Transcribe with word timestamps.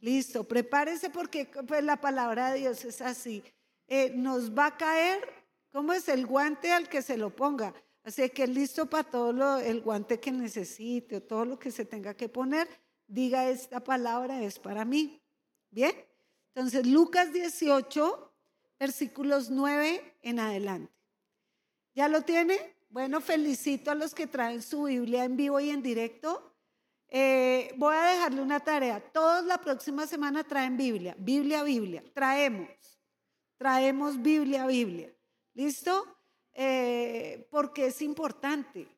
Listo, 0.00 0.44
prepárese 0.44 1.10
porque 1.10 1.46
pues, 1.66 1.82
la 1.82 2.00
palabra 2.00 2.52
de 2.52 2.60
Dios 2.60 2.84
es 2.84 3.00
así. 3.00 3.42
Eh, 3.88 4.12
nos 4.14 4.56
va 4.56 4.66
a 4.66 4.76
caer, 4.76 5.20
¿cómo 5.72 5.92
es? 5.92 6.08
El 6.08 6.26
guante 6.26 6.72
al 6.72 6.88
que 6.88 7.02
se 7.02 7.16
lo 7.16 7.34
ponga. 7.34 7.74
Así 8.04 8.28
que 8.30 8.46
listo 8.46 8.86
para 8.86 9.04
todo 9.04 9.32
lo, 9.32 9.58
el 9.58 9.80
guante 9.80 10.20
que 10.20 10.30
necesite 10.30 11.16
o 11.16 11.22
todo 11.22 11.44
lo 11.44 11.58
que 11.58 11.70
se 11.70 11.84
tenga 11.84 12.14
que 12.14 12.28
poner, 12.28 12.68
diga 13.06 13.48
esta 13.48 13.80
palabra 13.80 14.42
es 14.42 14.58
para 14.58 14.84
mí. 14.84 15.20
Bien, 15.70 15.92
entonces 16.54 16.86
Lucas 16.86 17.32
18, 17.32 18.32
versículos 18.78 19.50
9 19.50 20.16
en 20.22 20.40
adelante. 20.40 20.92
¿Ya 21.94 22.08
lo 22.08 22.22
tiene? 22.22 22.76
Bueno, 22.90 23.20
felicito 23.20 23.90
a 23.90 23.94
los 23.94 24.14
que 24.14 24.26
traen 24.26 24.62
su 24.62 24.84
Biblia 24.84 25.24
en 25.24 25.36
vivo 25.36 25.60
y 25.60 25.70
en 25.70 25.82
directo. 25.82 26.47
Eh, 27.10 27.72
voy 27.76 27.94
a 27.94 28.02
dejarle 28.02 28.42
una 28.42 28.60
tarea. 28.60 29.00
Todos 29.00 29.44
la 29.44 29.58
próxima 29.58 30.06
semana 30.06 30.44
traen 30.44 30.76
Biblia, 30.76 31.14
Biblia, 31.18 31.62
Biblia. 31.62 32.04
Traemos, 32.12 32.68
traemos 33.56 34.20
Biblia, 34.20 34.66
Biblia. 34.66 35.10
¿Listo? 35.54 36.04
Eh, 36.52 37.48
porque 37.50 37.86
es 37.86 38.02
importante. 38.02 38.88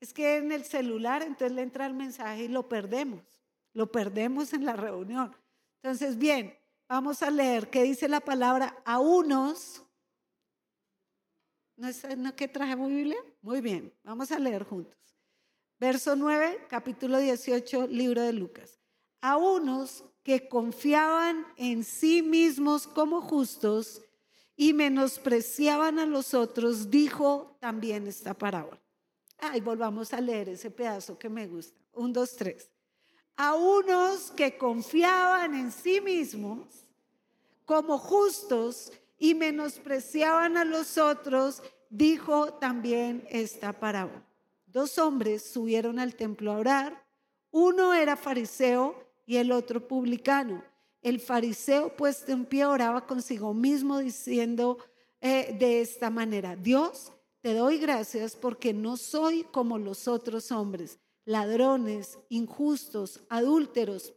Es 0.00 0.12
que 0.12 0.36
en 0.36 0.52
el 0.52 0.64
celular 0.64 1.22
entonces 1.22 1.52
le 1.52 1.62
entra 1.62 1.86
el 1.86 1.94
mensaje 1.94 2.44
y 2.44 2.48
lo 2.48 2.68
perdemos. 2.68 3.22
Lo 3.72 3.90
perdemos 3.90 4.52
en 4.52 4.64
la 4.64 4.74
reunión. 4.74 5.34
Entonces, 5.82 6.18
bien, 6.18 6.56
vamos 6.88 7.22
a 7.22 7.30
leer 7.30 7.70
qué 7.70 7.82
dice 7.82 8.08
la 8.08 8.20
palabra 8.20 8.76
a 8.84 8.98
unos. 8.98 9.82
¿No 11.76 11.88
es 11.88 12.04
no, 12.16 12.36
que 12.36 12.46
trajemos 12.46 12.88
Biblia? 12.90 13.18
Muy 13.42 13.60
bien, 13.60 13.92
vamos 14.02 14.30
a 14.30 14.38
leer 14.38 14.64
juntos. 14.64 15.13
Verso 15.78 16.14
9, 16.14 16.66
capítulo 16.68 17.18
18, 17.18 17.88
libro 17.88 18.22
de 18.22 18.32
Lucas. 18.32 18.78
A 19.20 19.36
unos 19.36 20.04
que 20.22 20.48
confiaban 20.48 21.46
en 21.56 21.84
sí 21.84 22.22
mismos 22.22 22.86
como 22.86 23.20
justos 23.20 24.00
y 24.56 24.72
menospreciaban 24.72 25.98
a 25.98 26.06
los 26.06 26.32
otros, 26.32 26.90
dijo 26.90 27.56
también 27.60 28.06
esta 28.06 28.34
parábola. 28.34 28.80
Ay, 29.38 29.60
volvamos 29.60 30.12
a 30.12 30.20
leer 30.20 30.48
ese 30.48 30.70
pedazo 30.70 31.18
que 31.18 31.28
me 31.28 31.46
gusta. 31.46 31.78
Un, 31.92 32.12
dos, 32.12 32.36
tres. 32.36 32.70
A 33.36 33.54
unos 33.54 34.30
que 34.30 34.56
confiaban 34.56 35.54
en 35.54 35.72
sí 35.72 36.00
mismos 36.00 36.68
como 37.64 37.98
justos 37.98 38.92
y 39.18 39.34
menospreciaban 39.34 40.56
a 40.56 40.64
los 40.64 40.98
otros, 40.98 41.62
dijo 41.90 42.54
también 42.54 43.26
esta 43.28 43.72
parábola. 43.72 44.24
Dos 44.74 44.98
hombres 44.98 45.44
subieron 45.44 46.00
al 46.00 46.16
templo 46.16 46.50
a 46.50 46.58
orar. 46.58 47.06
Uno 47.52 47.94
era 47.94 48.16
fariseo 48.16 48.96
y 49.24 49.36
el 49.36 49.52
otro 49.52 49.86
publicano. 49.86 50.64
El 51.00 51.20
fariseo 51.20 51.94
puesto 51.96 52.32
en 52.32 52.44
pie 52.44 52.66
oraba 52.66 53.06
consigo 53.06 53.54
mismo 53.54 54.00
diciendo 54.00 54.78
eh, 55.20 55.56
de 55.56 55.80
esta 55.80 56.10
manera, 56.10 56.56
Dios, 56.56 57.12
te 57.40 57.54
doy 57.54 57.78
gracias 57.78 58.34
porque 58.34 58.74
no 58.74 58.96
soy 58.96 59.44
como 59.44 59.78
los 59.78 60.08
otros 60.08 60.50
hombres, 60.50 60.98
ladrones, 61.24 62.18
injustos, 62.28 63.20
adúlteros, 63.28 64.12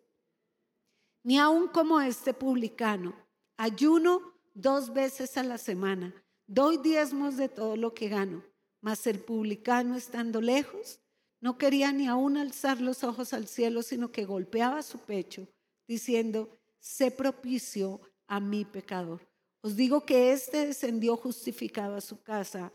ni 1.22 1.38
aun 1.38 1.68
como 1.68 2.02
este 2.02 2.34
publicano. 2.34 3.14
Ayuno 3.58 4.34
dos 4.56 4.92
veces 4.92 5.38
a 5.38 5.44
la 5.44 5.60
semana, 5.60 6.16
doy 6.48 6.78
diezmos 6.78 7.38
de 7.38 7.48
todo 7.48 7.76
lo 7.78 7.94
que 7.94 8.10
gano. 8.10 8.44
Mas 8.82 9.08
el 9.08 9.20
publicano, 9.20 9.96
estando 9.96 10.42
lejos, 10.42 11.00
no 11.40 11.58
quería 11.58 11.92
ni 11.92 12.08
aún 12.08 12.38
alzar 12.38 12.82
los 12.82 13.04
ojos 13.04 13.34
al 13.34 13.48
cielo, 13.48 13.84
sino 13.84 14.12
que 14.12 14.26
golpeaba 14.26 14.82
su 14.82 15.00
pecho, 15.00 15.48
diciendo, 15.88 16.50
sé 16.80 17.12
propicio 17.12 18.02
a 18.28 18.40
mi 18.40 18.66
pecador. 18.66 19.28
Os 19.62 19.76
digo 19.76 20.06
que 20.06 20.32
éste 20.32 20.68
descendió 20.68 21.18
justificado 21.18 21.96
a 21.96 22.02
su 22.02 22.22
casa 22.22 22.72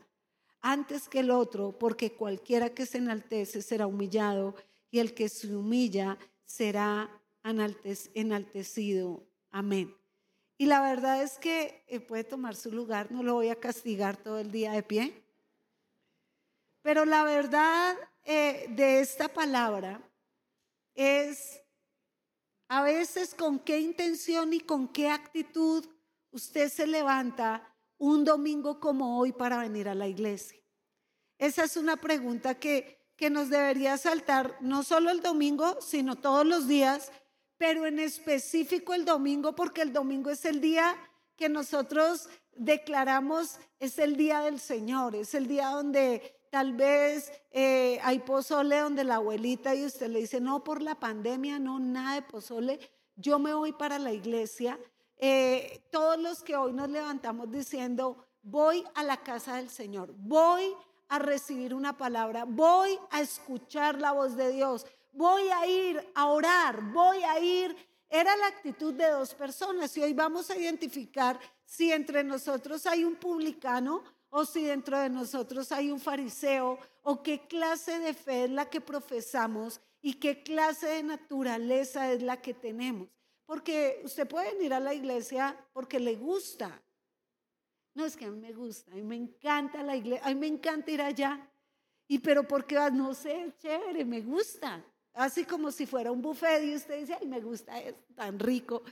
antes 0.61 1.09
que 1.09 1.21
el 1.21 1.31
otro, 1.31 1.76
porque 1.78 2.12
cualquiera 2.12 2.71
que 2.71 2.87
se 2.87 2.99
enaltece 2.99 3.62
será 3.62 3.87
humillado, 3.87 4.55
y 4.91 5.00
el 5.00 5.15
que 5.15 5.28
se 5.28 5.55
humilla 5.55 6.19
será 6.44 7.10
enaltecido. 8.15 9.26
Amén. 9.50 9.97
Y 10.59 10.66
la 10.66 10.81
verdad 10.81 11.22
es 11.22 11.38
que 11.38 11.82
eh, 11.88 11.99
puede 11.99 12.25
tomar 12.25 12.55
su 12.55 12.71
lugar, 12.71 13.10
no 13.10 13.22
lo 13.22 13.34
voy 13.34 13.49
a 13.49 13.59
castigar 13.59 14.16
todo 14.16 14.38
el 14.38 14.53
día 14.53 14.72
de 14.72 14.82
pie. 14.82 15.22
Pero 16.82 17.04
la 17.04 17.25
verdad 17.25 17.97
eh, 18.25 18.66
de 18.70 19.00
esta 19.00 19.28
palabra 19.28 20.00
es 20.94 21.60
a 22.69 22.82
veces 22.82 23.34
con 23.34 23.59
qué 23.59 23.81
intención 23.81 24.53
y 24.53 24.60
con 24.60 24.88
qué 24.88 25.09
actitud 25.09 25.87
usted 26.31 26.69
se 26.70 26.87
levanta 26.87 27.75
un 27.98 28.25
domingo 28.25 28.81
como 28.81 29.19
hoy 29.19 29.32
para 29.32 29.59
venir 29.59 29.88
a 29.88 29.94
la 29.94 30.09
iglesia. 30.09 30.59
Esa 31.38 31.65
es 31.65 31.76
una 31.76 31.97
pregunta 31.97 32.59
que, 32.59 33.12
que 33.16 33.31
nos 33.31 33.49
debería 33.49 33.97
saltar 33.97 34.56
no 34.60 34.82
solo 34.82 35.10
el 35.10 35.20
domingo, 35.20 35.81
sino 35.81 36.16
todos 36.16 36.47
los 36.47 36.66
días, 36.66 37.12
pero 37.59 37.87
en 37.87 37.99
específico 37.99 38.94
el 38.94 39.04
domingo, 39.04 39.54
porque 39.54 39.82
el 39.82 39.93
domingo 39.93 40.31
es 40.31 40.44
el 40.44 40.60
día 40.60 40.97
que 41.37 41.49
nosotros 41.49 42.28
declaramos, 42.53 43.59
es 43.78 43.99
el 43.99 44.16
día 44.16 44.41
del 44.41 44.59
Señor, 44.59 45.14
es 45.14 45.34
el 45.34 45.47
día 45.47 45.69
donde 45.69 46.41
Tal 46.52 46.74
vez 46.74 47.32
eh, 47.50 47.98
hay 48.02 48.18
pozole 48.18 48.80
donde 48.80 49.04
la 49.04 49.14
abuelita 49.14 49.74
y 49.74 49.86
usted 49.86 50.08
le 50.08 50.18
dice, 50.18 50.38
no, 50.38 50.62
por 50.62 50.82
la 50.82 51.00
pandemia, 51.00 51.58
no, 51.58 51.80
nada 51.80 52.16
de 52.16 52.20
pozole, 52.20 52.78
yo 53.16 53.38
me 53.38 53.54
voy 53.54 53.72
para 53.72 53.98
la 53.98 54.12
iglesia. 54.12 54.78
Eh, 55.16 55.82
todos 55.90 56.18
los 56.18 56.42
que 56.42 56.54
hoy 56.54 56.74
nos 56.74 56.90
levantamos 56.90 57.50
diciendo, 57.50 58.26
voy 58.42 58.84
a 58.94 59.02
la 59.02 59.16
casa 59.22 59.56
del 59.56 59.70
Señor, 59.70 60.12
voy 60.14 60.76
a 61.08 61.18
recibir 61.18 61.72
una 61.72 61.96
palabra, 61.96 62.44
voy 62.44 62.98
a 63.10 63.22
escuchar 63.22 63.98
la 63.98 64.12
voz 64.12 64.36
de 64.36 64.52
Dios, 64.52 64.84
voy 65.10 65.48
a 65.48 65.66
ir 65.66 66.06
a 66.14 66.26
orar, 66.26 66.82
voy 66.92 67.22
a 67.22 67.40
ir. 67.40 67.74
Era 68.10 68.36
la 68.36 68.48
actitud 68.48 68.92
de 68.92 69.08
dos 69.08 69.32
personas 69.32 69.96
y 69.96 70.02
hoy 70.02 70.12
vamos 70.12 70.50
a 70.50 70.58
identificar 70.58 71.40
si 71.64 71.90
entre 71.90 72.22
nosotros 72.22 72.84
hay 72.84 73.04
un 73.04 73.16
publicano 73.16 74.02
o 74.34 74.47
si 74.47 74.65
dentro 74.65 74.98
de 74.98 75.10
nosotros 75.10 75.70
hay 75.72 75.91
un 75.91 76.00
fariseo, 76.00 76.78
o 77.03 77.22
qué 77.22 77.47
clase 77.47 77.98
de 77.98 78.15
fe 78.15 78.44
es 78.44 78.50
la 78.50 78.70
que 78.70 78.81
profesamos 78.81 79.78
y 80.00 80.15
qué 80.15 80.43
clase 80.43 80.87
de 80.87 81.03
naturaleza 81.03 82.10
es 82.10 82.22
la 82.22 82.41
que 82.41 82.54
tenemos. 82.54 83.09
Porque 83.44 84.00
usted 84.04 84.26
puede 84.26 84.54
venir 84.54 84.72
a 84.72 84.81
la 84.81 84.94
iglesia 84.94 85.54
porque 85.75 86.00
le 86.00 86.16
gusta. 86.16 86.82
No 87.93 88.06
es 88.06 88.16
que 88.16 88.25
a 88.25 88.31
mí 88.31 88.41
me 88.41 88.54
gusta, 88.54 88.91
a 88.93 88.94
mí 88.94 89.03
me 89.03 89.16
encanta 89.16 89.82
la 89.82 89.97
iglesia, 89.97 90.25
a 90.25 90.31
mí 90.31 90.37
me 90.37 90.47
encanta 90.47 90.91
ir 90.91 91.03
allá. 91.03 91.47
Y 92.09 92.19
pero 92.19 92.49
porque, 92.49 92.76
no 92.91 93.12
sé, 93.12 93.53
chévere, 93.59 94.03
me 94.06 94.22
gusta. 94.22 94.82
Así 95.12 95.44
como 95.44 95.70
si 95.70 95.84
fuera 95.84 96.10
un 96.10 96.22
buffet 96.22 96.64
y 96.64 96.75
usted 96.75 97.00
dice, 97.00 97.19
ay, 97.20 97.26
me 97.26 97.41
gusta, 97.41 97.78
es 97.78 97.94
tan 98.14 98.38
rico. 98.38 98.82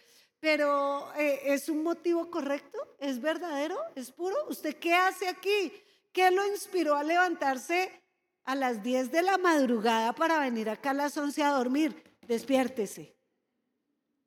Pero 0.41 1.12
eh, 1.17 1.43
¿es 1.45 1.69
un 1.69 1.83
motivo 1.83 2.31
correcto? 2.31 2.78
¿Es 2.99 3.21
verdadero? 3.21 3.78
¿Es 3.95 4.11
puro? 4.11 4.37
¿Usted 4.49 4.77
qué 4.77 4.95
hace 4.95 5.28
aquí? 5.28 5.73
¿Qué 6.12 6.31
lo 6.31 6.47
inspiró 6.47 6.97
a 6.97 7.05
levantarse 7.05 8.03
a 8.45 8.55
las 8.55 8.83
10 8.83 9.12
de 9.12 9.23
la 9.23 9.39
madrugada 9.39 10.15
para 10.15 10.41
venir 10.41 10.71
acá 10.71 10.91
a 10.91 10.95
las 10.95 11.17
11 11.17 11.43
a 11.43 11.51
dormir? 11.51 12.03
Despiértese. 12.27 13.15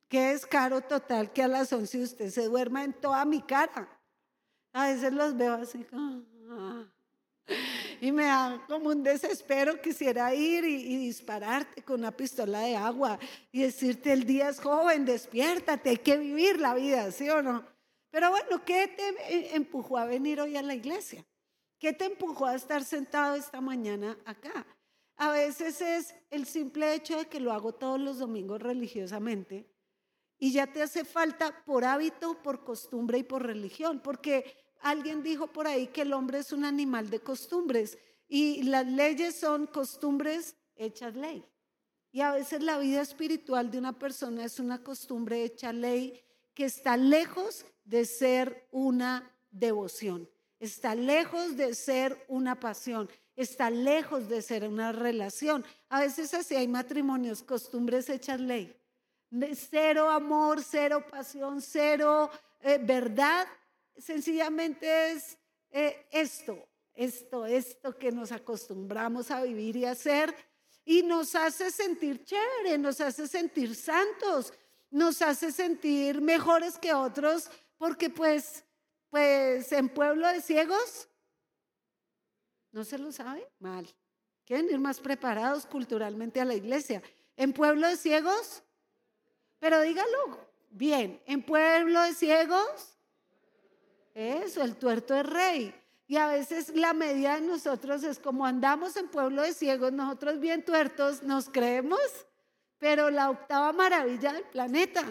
Qué 0.07 0.39
caro 0.47 0.81
total 0.81 1.33
que 1.33 1.41
a 1.41 1.47
las 1.47 1.73
11 1.73 2.03
usted 2.03 2.29
se 2.29 2.45
duerma 2.45 2.83
en 2.83 2.93
toda 2.93 3.25
mi 3.25 3.41
cara. 3.41 3.89
A 4.71 4.87
veces 4.87 5.11
los 5.11 5.35
veo 5.35 5.53
así 5.53 5.83
como... 5.83 6.23
Y 8.03 8.11
me 8.11 8.25
da 8.25 8.61
como 8.67 8.89
un 8.89 9.01
desespero, 9.01 9.81
quisiera 9.81 10.35
ir 10.35 10.65
y, 10.65 10.97
dispararte 10.97 11.83
con 11.83 12.01
una 12.01 12.11
pistola 12.11 12.59
de 12.59 12.75
agua 12.75 13.17
y 13.49 13.61
decirte 13.61 14.11
el 14.11 14.25
día 14.25 14.49
es 14.49 14.59
joven, 14.59 15.05
despiértate, 15.05 15.91
hay 15.91 15.97
que 15.99 16.17
vivir 16.17 16.59
la 16.59 16.73
vida, 16.73 17.09
¿sí 17.13 17.29
o 17.29 17.41
no? 17.41 17.65
Pero 18.11 18.29
bueno, 18.29 18.65
¿qué 18.65 18.89
te 18.89 19.55
empujó 19.55 19.97
a 19.97 20.03
venir 20.03 20.41
hoy 20.41 20.57
a 20.57 20.61
la 20.61 20.75
iglesia? 20.75 21.25
¿Qué 21.79 21.93
te 21.93 22.03
empujó 22.03 22.45
a 22.45 22.55
estar 22.55 22.83
sentado 22.83 23.35
esta 23.35 23.61
mañana 23.61 24.17
acá? 24.25 24.65
A 25.15 25.31
veces 25.31 25.79
es 25.79 26.13
el 26.29 26.45
simple 26.45 26.95
hecho 26.95 27.17
de 27.17 27.27
que 27.27 27.39
lo 27.39 27.53
hago 27.53 27.71
todos 27.71 28.01
los 28.01 28.19
domingos 28.19 28.61
religiosamente 28.61 29.65
y 30.37 30.51
ya 30.51 30.67
te 30.67 30.81
hace 30.81 31.05
falta 31.05 31.63
por 31.63 31.85
hábito, 31.85 32.43
por 32.43 32.65
costumbre 32.65 33.19
y 33.19 33.23
por 33.23 33.43
religión, 33.43 34.01
porque 34.03 34.57
Alguien 34.83 35.23
dijo 35.23 35.47
por 35.47 35.65
ahí 35.65 35.87
que 35.87 36.01
el 36.01 36.11
hombre 36.11 36.39
es 36.39 36.51
un 36.51 36.65
animal 36.65 37.09
de 37.09 37.21
costumbres 37.21 37.97
y 38.27 38.63
las 38.63 38.85
leyes 38.85 39.39
son 39.39 39.65
costumbres 39.65 40.55
hechas 40.75 41.15
ley. 41.15 41.45
Y 42.11 42.19
a 42.19 42.33
veces 42.33 42.61
la 42.61 42.77
vida 42.77 43.01
espiritual 43.01 43.71
de 43.71 43.79
una 43.79 43.97
persona 43.97 44.43
es 44.43 44.59
una 44.59 44.83
costumbre 44.83 45.43
hecha 45.43 45.71
ley 45.71 46.21
que 46.53 46.65
está 46.65 46.97
lejos 46.97 47.65
de 47.85 48.05
ser 48.05 48.67
una 48.71 49.31
devoción, 49.51 50.29
está 50.59 50.95
lejos 50.95 51.55
de 51.55 51.73
ser 51.73 52.23
una 52.27 52.59
pasión, 52.59 53.09
está 53.37 53.69
lejos 53.69 54.27
de 54.27 54.41
ser 54.41 54.67
una 54.67 54.91
relación. 54.91 55.65
A 55.87 56.01
veces 56.01 56.33
así 56.33 56.55
hay 56.55 56.67
matrimonios, 56.67 57.41
costumbres 57.41 58.09
hechas 58.09 58.41
ley. 58.41 58.75
cero 59.55 60.09
amor, 60.09 60.61
cero 60.61 61.05
pasión, 61.09 61.61
cero 61.61 62.29
eh, 62.59 62.79
verdad. 62.81 63.47
Sencillamente 63.97 65.11
es 65.11 65.37
eh, 65.69 66.07
esto, 66.11 66.67
esto, 66.93 67.45
esto 67.45 67.97
que 67.97 68.11
nos 68.11 68.31
acostumbramos 68.31 69.31
a 69.31 69.43
vivir 69.43 69.75
y 69.75 69.85
hacer 69.85 70.35
y 70.85 71.03
nos 71.03 71.35
hace 71.35 71.71
sentir 71.71 72.23
chévere, 72.23 72.77
nos 72.77 72.99
hace 73.01 73.27
sentir 73.27 73.75
santos, 73.75 74.53
nos 74.91 75.21
hace 75.21 75.51
sentir 75.51 76.21
mejores 76.21 76.77
que 76.77 76.93
otros, 76.93 77.49
porque 77.77 78.09
pues, 78.09 78.63
pues 79.09 79.71
en 79.71 79.89
pueblo 79.89 80.27
de 80.27 80.41
ciegos, 80.41 81.07
¿no 82.71 82.83
se 82.83 82.97
lo 82.97 83.11
sabe? 83.11 83.47
Mal. 83.59 83.87
Quieren 84.45 84.69
ir 84.69 84.79
más 84.79 84.99
preparados 84.99 85.65
culturalmente 85.65 86.41
a 86.41 86.45
la 86.45 86.53
iglesia. 86.53 87.01
En 87.37 87.53
pueblo 87.53 87.87
de 87.87 87.95
ciegos, 87.95 88.61
pero 89.59 89.79
dígalo 89.81 90.47
bien, 90.69 91.21
en 91.25 91.41
pueblo 91.41 92.01
de 92.01 92.13
ciegos, 92.13 92.92
eso, 94.13 94.61
el 94.61 94.75
tuerto 94.75 95.15
es 95.15 95.25
rey. 95.25 95.75
Y 96.07 96.17
a 96.17 96.27
veces 96.27 96.69
la 96.75 96.93
medida 96.93 97.35
de 97.35 97.47
nosotros 97.47 98.03
es 98.03 98.19
como 98.19 98.45
andamos 98.45 98.95
en 98.97 99.07
pueblo 99.07 99.41
de 99.41 99.53
ciegos, 99.53 99.91
nosotros 99.93 100.39
bien 100.39 100.63
tuertos 100.63 101.23
nos 101.23 101.49
creemos, 101.49 101.99
pero 102.77 103.09
la 103.09 103.29
octava 103.29 103.71
maravilla 103.73 104.33
del 104.33 104.43
planeta. 104.43 105.03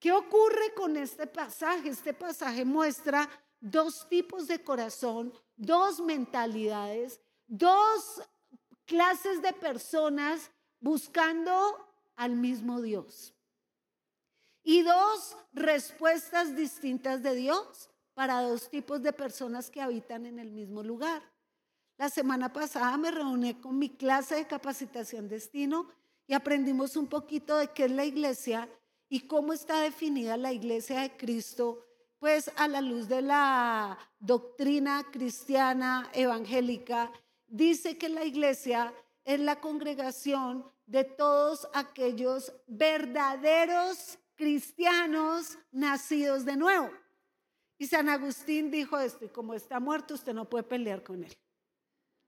¿Qué 0.00 0.12
ocurre 0.12 0.72
con 0.74 0.96
este 0.96 1.26
pasaje? 1.26 1.90
Este 1.90 2.14
pasaje 2.14 2.64
muestra 2.64 3.28
dos 3.60 4.08
tipos 4.08 4.48
de 4.48 4.62
corazón, 4.62 5.32
dos 5.56 6.00
mentalidades, 6.00 7.20
dos 7.46 8.22
clases 8.84 9.42
de 9.42 9.52
personas 9.52 10.50
buscando 10.80 11.86
al 12.16 12.36
mismo 12.36 12.80
Dios. 12.80 13.34
Y 14.62 14.82
dos 14.82 15.36
respuestas 15.52 16.56
distintas 16.56 17.22
de 17.22 17.34
Dios 17.34 17.90
para 18.16 18.40
dos 18.40 18.70
tipos 18.70 19.02
de 19.02 19.12
personas 19.12 19.70
que 19.70 19.82
habitan 19.82 20.24
en 20.24 20.38
el 20.38 20.50
mismo 20.50 20.82
lugar. 20.82 21.22
La 21.98 22.08
semana 22.08 22.50
pasada 22.50 22.96
me 22.96 23.10
reuní 23.10 23.52
con 23.60 23.78
mi 23.78 23.90
clase 23.90 24.36
de 24.36 24.46
capacitación 24.46 25.28
destino 25.28 25.90
y 26.26 26.32
aprendimos 26.32 26.96
un 26.96 27.08
poquito 27.08 27.58
de 27.58 27.68
qué 27.72 27.84
es 27.84 27.90
la 27.90 28.06
iglesia 28.06 28.70
y 29.10 29.20
cómo 29.26 29.52
está 29.52 29.82
definida 29.82 30.38
la 30.38 30.50
iglesia 30.50 31.02
de 31.02 31.14
Cristo, 31.14 31.84
pues 32.18 32.50
a 32.56 32.66
la 32.68 32.80
luz 32.80 33.06
de 33.06 33.20
la 33.20 33.98
doctrina 34.18 35.04
cristiana 35.12 36.08
evangélica, 36.14 37.12
dice 37.46 37.98
que 37.98 38.08
la 38.08 38.24
iglesia 38.24 38.94
es 39.26 39.40
la 39.40 39.60
congregación 39.60 40.64
de 40.86 41.04
todos 41.04 41.68
aquellos 41.74 42.50
verdaderos 42.66 44.18
cristianos 44.36 45.58
nacidos 45.70 46.46
de 46.46 46.56
nuevo. 46.56 46.90
Y 47.78 47.86
San 47.86 48.08
Agustín 48.08 48.70
dijo 48.70 48.98
esto, 48.98 49.24
y 49.24 49.28
como 49.28 49.54
está 49.54 49.80
muerto, 49.80 50.14
usted 50.14 50.32
no 50.32 50.48
puede 50.48 50.64
pelear 50.64 51.02
con 51.02 51.24
él. 51.24 51.36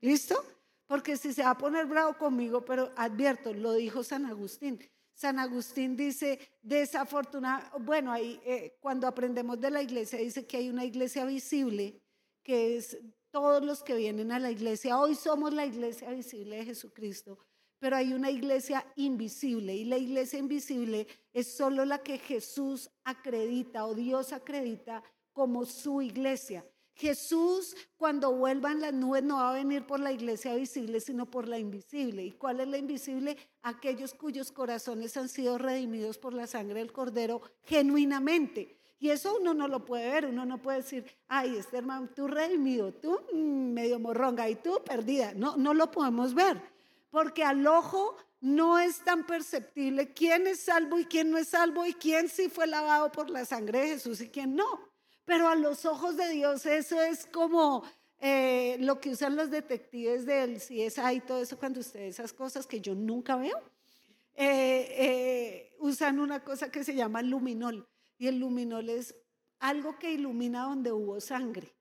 ¿Listo? 0.00 0.44
Porque 0.86 1.16
si 1.16 1.32
se 1.32 1.42
va 1.42 1.50
a 1.50 1.58
poner 1.58 1.86
bravo 1.86 2.16
conmigo, 2.16 2.64
pero 2.64 2.92
advierto, 2.96 3.52
lo 3.52 3.72
dijo 3.74 4.02
San 4.02 4.26
Agustín. 4.26 4.78
San 5.14 5.38
Agustín 5.38 5.96
dice, 5.96 6.38
desafortunada, 6.62 7.72
bueno, 7.80 8.12
ahí 8.12 8.40
eh, 8.44 8.76
cuando 8.80 9.06
aprendemos 9.06 9.60
de 9.60 9.70
la 9.70 9.82
iglesia, 9.82 10.18
dice 10.18 10.46
que 10.46 10.58
hay 10.58 10.70
una 10.70 10.84
iglesia 10.84 11.24
visible, 11.24 12.00
que 12.42 12.76
es 12.76 12.98
todos 13.30 13.64
los 13.64 13.82
que 13.82 13.96
vienen 13.96 14.32
a 14.32 14.38
la 14.38 14.50
iglesia. 14.50 14.98
Hoy 14.98 15.14
somos 15.14 15.52
la 15.52 15.66
iglesia 15.66 16.10
visible 16.10 16.56
de 16.56 16.66
Jesucristo, 16.66 17.38
pero 17.78 17.96
hay 17.96 18.12
una 18.12 18.30
iglesia 18.30 18.86
invisible 18.96 19.74
y 19.74 19.84
la 19.84 19.98
iglesia 19.98 20.38
invisible 20.38 21.06
es 21.32 21.56
solo 21.56 21.84
la 21.84 21.98
que 21.98 22.18
Jesús 22.18 22.90
acredita 23.04 23.86
o 23.86 23.94
Dios 23.94 24.32
acredita 24.32 25.02
como 25.38 25.64
su 25.64 26.02
iglesia. 26.02 26.66
Jesús 26.94 27.76
cuando 27.96 28.32
vuelvan 28.32 28.80
las 28.80 28.92
nubes 28.92 29.22
no 29.22 29.36
va 29.36 29.50
a 29.50 29.54
venir 29.54 29.86
por 29.86 30.00
la 30.00 30.10
iglesia 30.10 30.56
visible, 30.56 30.98
sino 30.98 31.30
por 31.30 31.46
la 31.46 31.60
invisible. 31.60 32.24
¿Y 32.24 32.32
cuál 32.32 32.58
es 32.58 32.66
la 32.66 32.76
invisible? 32.76 33.36
Aquellos 33.62 34.14
cuyos 34.14 34.50
corazones 34.50 35.16
han 35.16 35.28
sido 35.28 35.56
redimidos 35.56 36.18
por 36.18 36.34
la 36.34 36.48
sangre 36.48 36.80
del 36.80 36.90
cordero 36.90 37.40
genuinamente. 37.62 38.80
Y 38.98 39.10
eso 39.10 39.36
uno 39.40 39.54
no 39.54 39.68
lo 39.68 39.84
puede 39.84 40.10
ver, 40.10 40.26
uno 40.26 40.44
no 40.44 40.60
puede 40.60 40.78
decir, 40.78 41.04
ay, 41.28 41.54
este 41.56 41.76
hermano, 41.78 42.08
tú 42.12 42.26
redimido, 42.26 42.92
tú 42.92 43.16
mm, 43.32 43.72
medio 43.72 44.00
morronga 44.00 44.48
y 44.48 44.56
tú 44.56 44.82
perdida. 44.84 45.34
No, 45.34 45.56
no 45.56 45.72
lo 45.72 45.88
podemos 45.92 46.34
ver, 46.34 46.60
porque 47.10 47.44
al 47.44 47.64
ojo 47.64 48.16
no 48.40 48.80
es 48.80 49.04
tan 49.04 49.24
perceptible 49.24 50.12
quién 50.12 50.48
es 50.48 50.58
salvo 50.58 50.98
y 50.98 51.04
quién 51.04 51.30
no 51.30 51.38
es 51.38 51.46
salvo 51.46 51.86
y 51.86 51.94
quién 51.94 52.28
sí 52.28 52.48
fue 52.48 52.66
lavado 52.66 53.12
por 53.12 53.30
la 53.30 53.44
sangre 53.44 53.82
de 53.82 53.86
Jesús 53.90 54.20
y 54.20 54.30
quién 54.30 54.56
no. 54.56 54.87
Pero 55.28 55.46
a 55.46 55.54
los 55.56 55.84
ojos 55.84 56.16
de 56.16 56.30
Dios 56.30 56.64
eso 56.64 57.02
es 57.02 57.26
como 57.26 57.84
eh, 58.18 58.78
lo 58.80 58.98
que 58.98 59.10
usan 59.10 59.36
los 59.36 59.50
detectives 59.50 60.24
del 60.24 60.56
CSI 60.56 61.16
y 61.16 61.20
todo 61.20 61.42
eso 61.42 61.58
cuando 61.58 61.80
ustedes 61.80 62.14
esas 62.14 62.32
cosas 62.32 62.66
que 62.66 62.80
yo 62.80 62.94
nunca 62.94 63.36
veo. 63.36 63.58
Eh, 64.34 64.86
eh, 64.98 65.76
usan 65.80 66.18
una 66.18 66.42
cosa 66.42 66.70
que 66.70 66.82
se 66.82 66.94
llama 66.94 67.20
luminol 67.20 67.86
y 68.16 68.28
el 68.28 68.38
luminol 68.38 68.88
es 68.88 69.14
algo 69.58 69.98
que 69.98 70.12
ilumina 70.12 70.62
donde 70.62 70.92
hubo 70.92 71.20
sangre. 71.20 71.74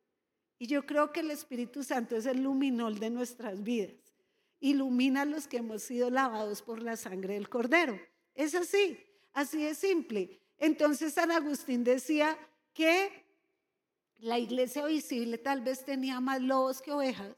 Y 0.60 0.68
yo 0.68 0.86
creo 0.86 1.14
que 1.14 1.22
el 1.22 1.32
Espíritu 1.32 1.86
Santo 1.86 2.18
es 2.18 2.26
el 2.26 2.44
luminol 2.44 3.00
de 3.00 3.12
nuestras 3.12 3.64
vidas. 3.64 3.96
Ilumina 4.60 5.22
a 5.22 5.26
los 5.26 5.48
que 5.48 5.58
hemos 5.58 5.84
sido 5.84 6.10
lavados 6.10 6.62
por 6.62 6.82
la 6.82 6.98
sangre 6.98 7.36
del 7.36 7.48
Cordero. 7.48 7.98
Es 8.36 8.56
así, 8.56 9.00
así 9.32 9.66
es 9.66 9.78
simple. 9.78 10.38
Entonces 10.58 11.14
San 11.14 11.32
Agustín 11.32 11.86
decía 11.86 12.38
que 12.74 13.27
la 14.20 14.40
iglesia 14.40 14.86
visible 14.86 15.38
tal 15.38 15.62
vez 15.62 15.86
tenía 15.86 16.20
más 16.20 16.42
lobos 16.42 16.82
que 16.82 16.92
ovejas 16.92 17.36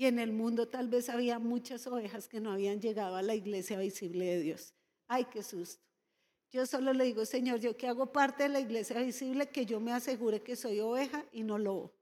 y 0.00 0.06
en 0.06 0.18
el 0.18 0.32
mundo 0.32 0.66
tal 0.66 0.88
vez 0.88 1.10
había 1.10 1.38
muchas 1.38 1.86
ovejas 1.86 2.26
que 2.26 2.40
no 2.40 2.52
habían 2.52 2.80
llegado 2.80 3.16
a 3.16 3.22
la 3.22 3.34
iglesia 3.34 3.78
visible 3.78 4.24
de 4.24 4.40
Dios. 4.40 4.74
Ay, 5.06 5.26
qué 5.26 5.42
susto. 5.42 5.84
Yo 6.50 6.64
solo 6.64 6.94
le 6.94 7.04
digo, 7.04 7.26
Señor, 7.26 7.60
yo 7.60 7.76
que 7.76 7.86
hago 7.86 8.10
parte 8.10 8.44
de 8.44 8.48
la 8.48 8.60
iglesia 8.60 8.98
visible, 9.02 9.50
que 9.50 9.66
yo 9.66 9.78
me 9.78 9.92
asegure 9.92 10.40
que 10.42 10.56
soy 10.56 10.80
oveja 10.80 11.24
y 11.32 11.42
no 11.42 11.58
lobo. 11.58 11.92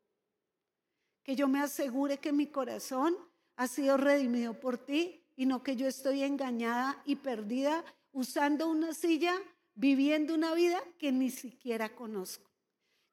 Que 1.25 1.35
yo 1.35 1.49
me 1.49 1.59
asegure 1.59 2.19
que 2.19 2.33
mi 2.33 2.47
corazón 2.47 3.17
ha 3.56 3.67
sido 3.67 3.97
redimido 3.97 4.55
por 4.61 4.79
ti 4.79 5.21
y 5.35 5.47
no 5.47 5.65
que 5.65 5.75
yo 5.75 5.89
estoy 5.89 6.23
engañada 6.23 7.03
y 7.05 7.17
perdida 7.17 7.85
usando 8.12 8.69
una 8.69 8.95
silla, 8.95 9.35
viviendo 9.75 10.35
una 10.35 10.55
vida 10.55 10.81
que 11.00 11.11
ni 11.11 11.31
siquiera 11.31 11.95
conozco. 11.97 12.48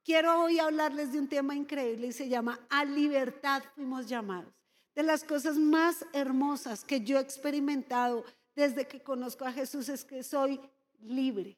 Quiero 0.05 0.43
hoy 0.43 0.59
hablarles 0.59 1.11
de 1.11 1.17
un 1.17 1.27
tema 1.27 1.55
increíble 1.55 2.05
y 2.05 2.11
se 2.13 2.29
llama 2.29 2.59
A 2.69 2.85
libertad 2.85 3.63
fuimos 3.73 4.05
llamados. 4.07 4.53
De 4.93 5.01
las 5.01 5.23
cosas 5.23 5.57
más 5.57 6.05
hermosas 6.13 6.85
que 6.85 7.01
yo 7.01 7.17
he 7.17 7.21
experimentado 7.21 8.23
desde 8.55 8.87
que 8.87 9.01
conozco 9.01 9.45
a 9.45 9.51
Jesús 9.51 9.89
es 9.89 10.05
que 10.05 10.21
soy 10.21 10.61
libre. 11.01 11.57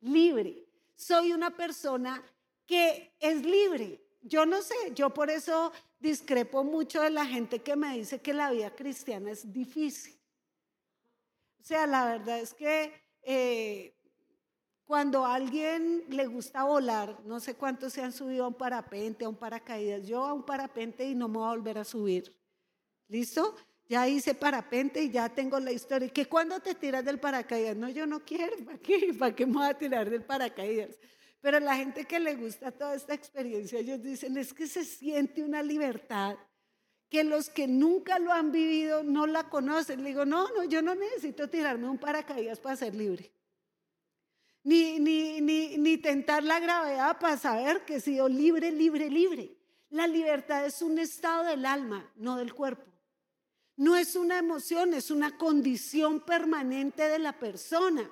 Libre. 0.00 0.64
Soy 0.94 1.32
una 1.32 1.50
persona 1.50 2.22
que 2.64 3.12
es 3.18 3.44
libre. 3.44 4.00
Yo 4.22 4.46
no 4.46 4.62
sé, 4.62 4.76
yo 4.94 5.10
por 5.10 5.28
eso 5.28 5.72
discrepo 5.98 6.62
mucho 6.62 7.02
de 7.02 7.10
la 7.10 7.26
gente 7.26 7.58
que 7.58 7.74
me 7.74 7.98
dice 7.98 8.20
que 8.20 8.32
la 8.32 8.52
vida 8.52 8.70
cristiana 8.76 9.32
es 9.32 9.52
difícil. 9.52 10.16
O 11.60 11.64
sea, 11.64 11.84
la 11.88 12.06
verdad 12.06 12.38
es 12.38 12.54
que 12.54 12.92
eh, 13.22 13.97
cuando 14.88 15.26
a 15.26 15.34
alguien 15.34 16.02
le 16.08 16.26
gusta 16.26 16.64
volar, 16.64 17.18
no 17.26 17.40
sé 17.40 17.54
cuántos 17.56 17.92
se 17.92 18.00
han 18.00 18.10
subido 18.10 18.46
a 18.46 18.48
un 18.48 18.54
parapente, 18.54 19.26
a 19.26 19.28
un 19.28 19.36
paracaídas, 19.36 20.06
yo 20.06 20.24
a 20.24 20.32
un 20.32 20.42
parapente 20.42 21.04
y 21.04 21.14
no 21.14 21.28
me 21.28 21.36
voy 21.36 21.46
a 21.46 21.50
volver 21.50 21.76
a 21.76 21.84
subir. 21.84 22.34
¿Listo? 23.06 23.54
Ya 23.86 24.08
hice 24.08 24.34
parapente 24.34 25.02
y 25.02 25.10
ya 25.10 25.28
tengo 25.28 25.60
la 25.60 25.72
historia. 25.72 26.08
¿Que 26.08 26.24
cuando 26.24 26.58
te 26.60 26.74
tiras 26.74 27.04
del 27.04 27.20
paracaídas? 27.20 27.76
No, 27.76 27.90
yo 27.90 28.06
no 28.06 28.20
quiero. 28.20 28.56
¿Para 28.64 28.78
qué? 28.78 29.14
¿Para 29.18 29.36
qué 29.36 29.44
me 29.44 29.52
voy 29.58 29.66
a 29.66 29.74
tirar 29.74 30.08
del 30.08 30.24
paracaídas? 30.24 30.98
Pero 31.42 31.60
la 31.60 31.76
gente 31.76 32.06
que 32.06 32.18
le 32.18 32.34
gusta 32.36 32.72
toda 32.72 32.94
esta 32.94 33.12
experiencia, 33.12 33.80
ellos 33.80 34.02
dicen, 34.02 34.38
es 34.38 34.54
que 34.54 34.66
se 34.66 34.86
siente 34.86 35.42
una 35.42 35.62
libertad 35.62 36.38
que 37.10 37.24
los 37.24 37.50
que 37.50 37.68
nunca 37.68 38.18
lo 38.18 38.32
han 38.32 38.52
vivido 38.52 39.02
no 39.02 39.26
la 39.26 39.50
conocen. 39.50 40.02
Le 40.02 40.08
digo, 40.08 40.24
no, 40.24 40.48
no, 40.54 40.64
yo 40.64 40.80
no 40.80 40.94
necesito 40.94 41.50
tirarme 41.50 41.90
un 41.90 41.98
paracaídas 41.98 42.58
para 42.58 42.76
ser 42.76 42.94
libre 42.94 43.30
ni, 44.62 44.98
ni, 44.98 45.40
ni, 45.40 45.78
ni 45.78 45.98
tentar 45.98 46.42
la 46.42 46.60
gravedad 46.60 47.18
para 47.18 47.36
saber 47.36 47.84
que 47.84 47.96
he 47.96 48.00
sido 48.00 48.28
libre, 48.28 48.70
libre, 48.70 49.10
libre. 49.10 49.56
La 49.90 50.06
libertad 50.06 50.66
es 50.66 50.82
un 50.82 50.98
estado 50.98 51.44
del 51.44 51.64
alma, 51.64 52.10
no 52.16 52.36
del 52.36 52.52
cuerpo. 52.52 52.84
No 53.76 53.96
es 53.96 54.16
una 54.16 54.38
emoción, 54.38 54.92
es 54.92 55.10
una 55.10 55.38
condición 55.38 56.20
permanente 56.20 57.08
de 57.08 57.18
la 57.18 57.38
persona. 57.38 58.10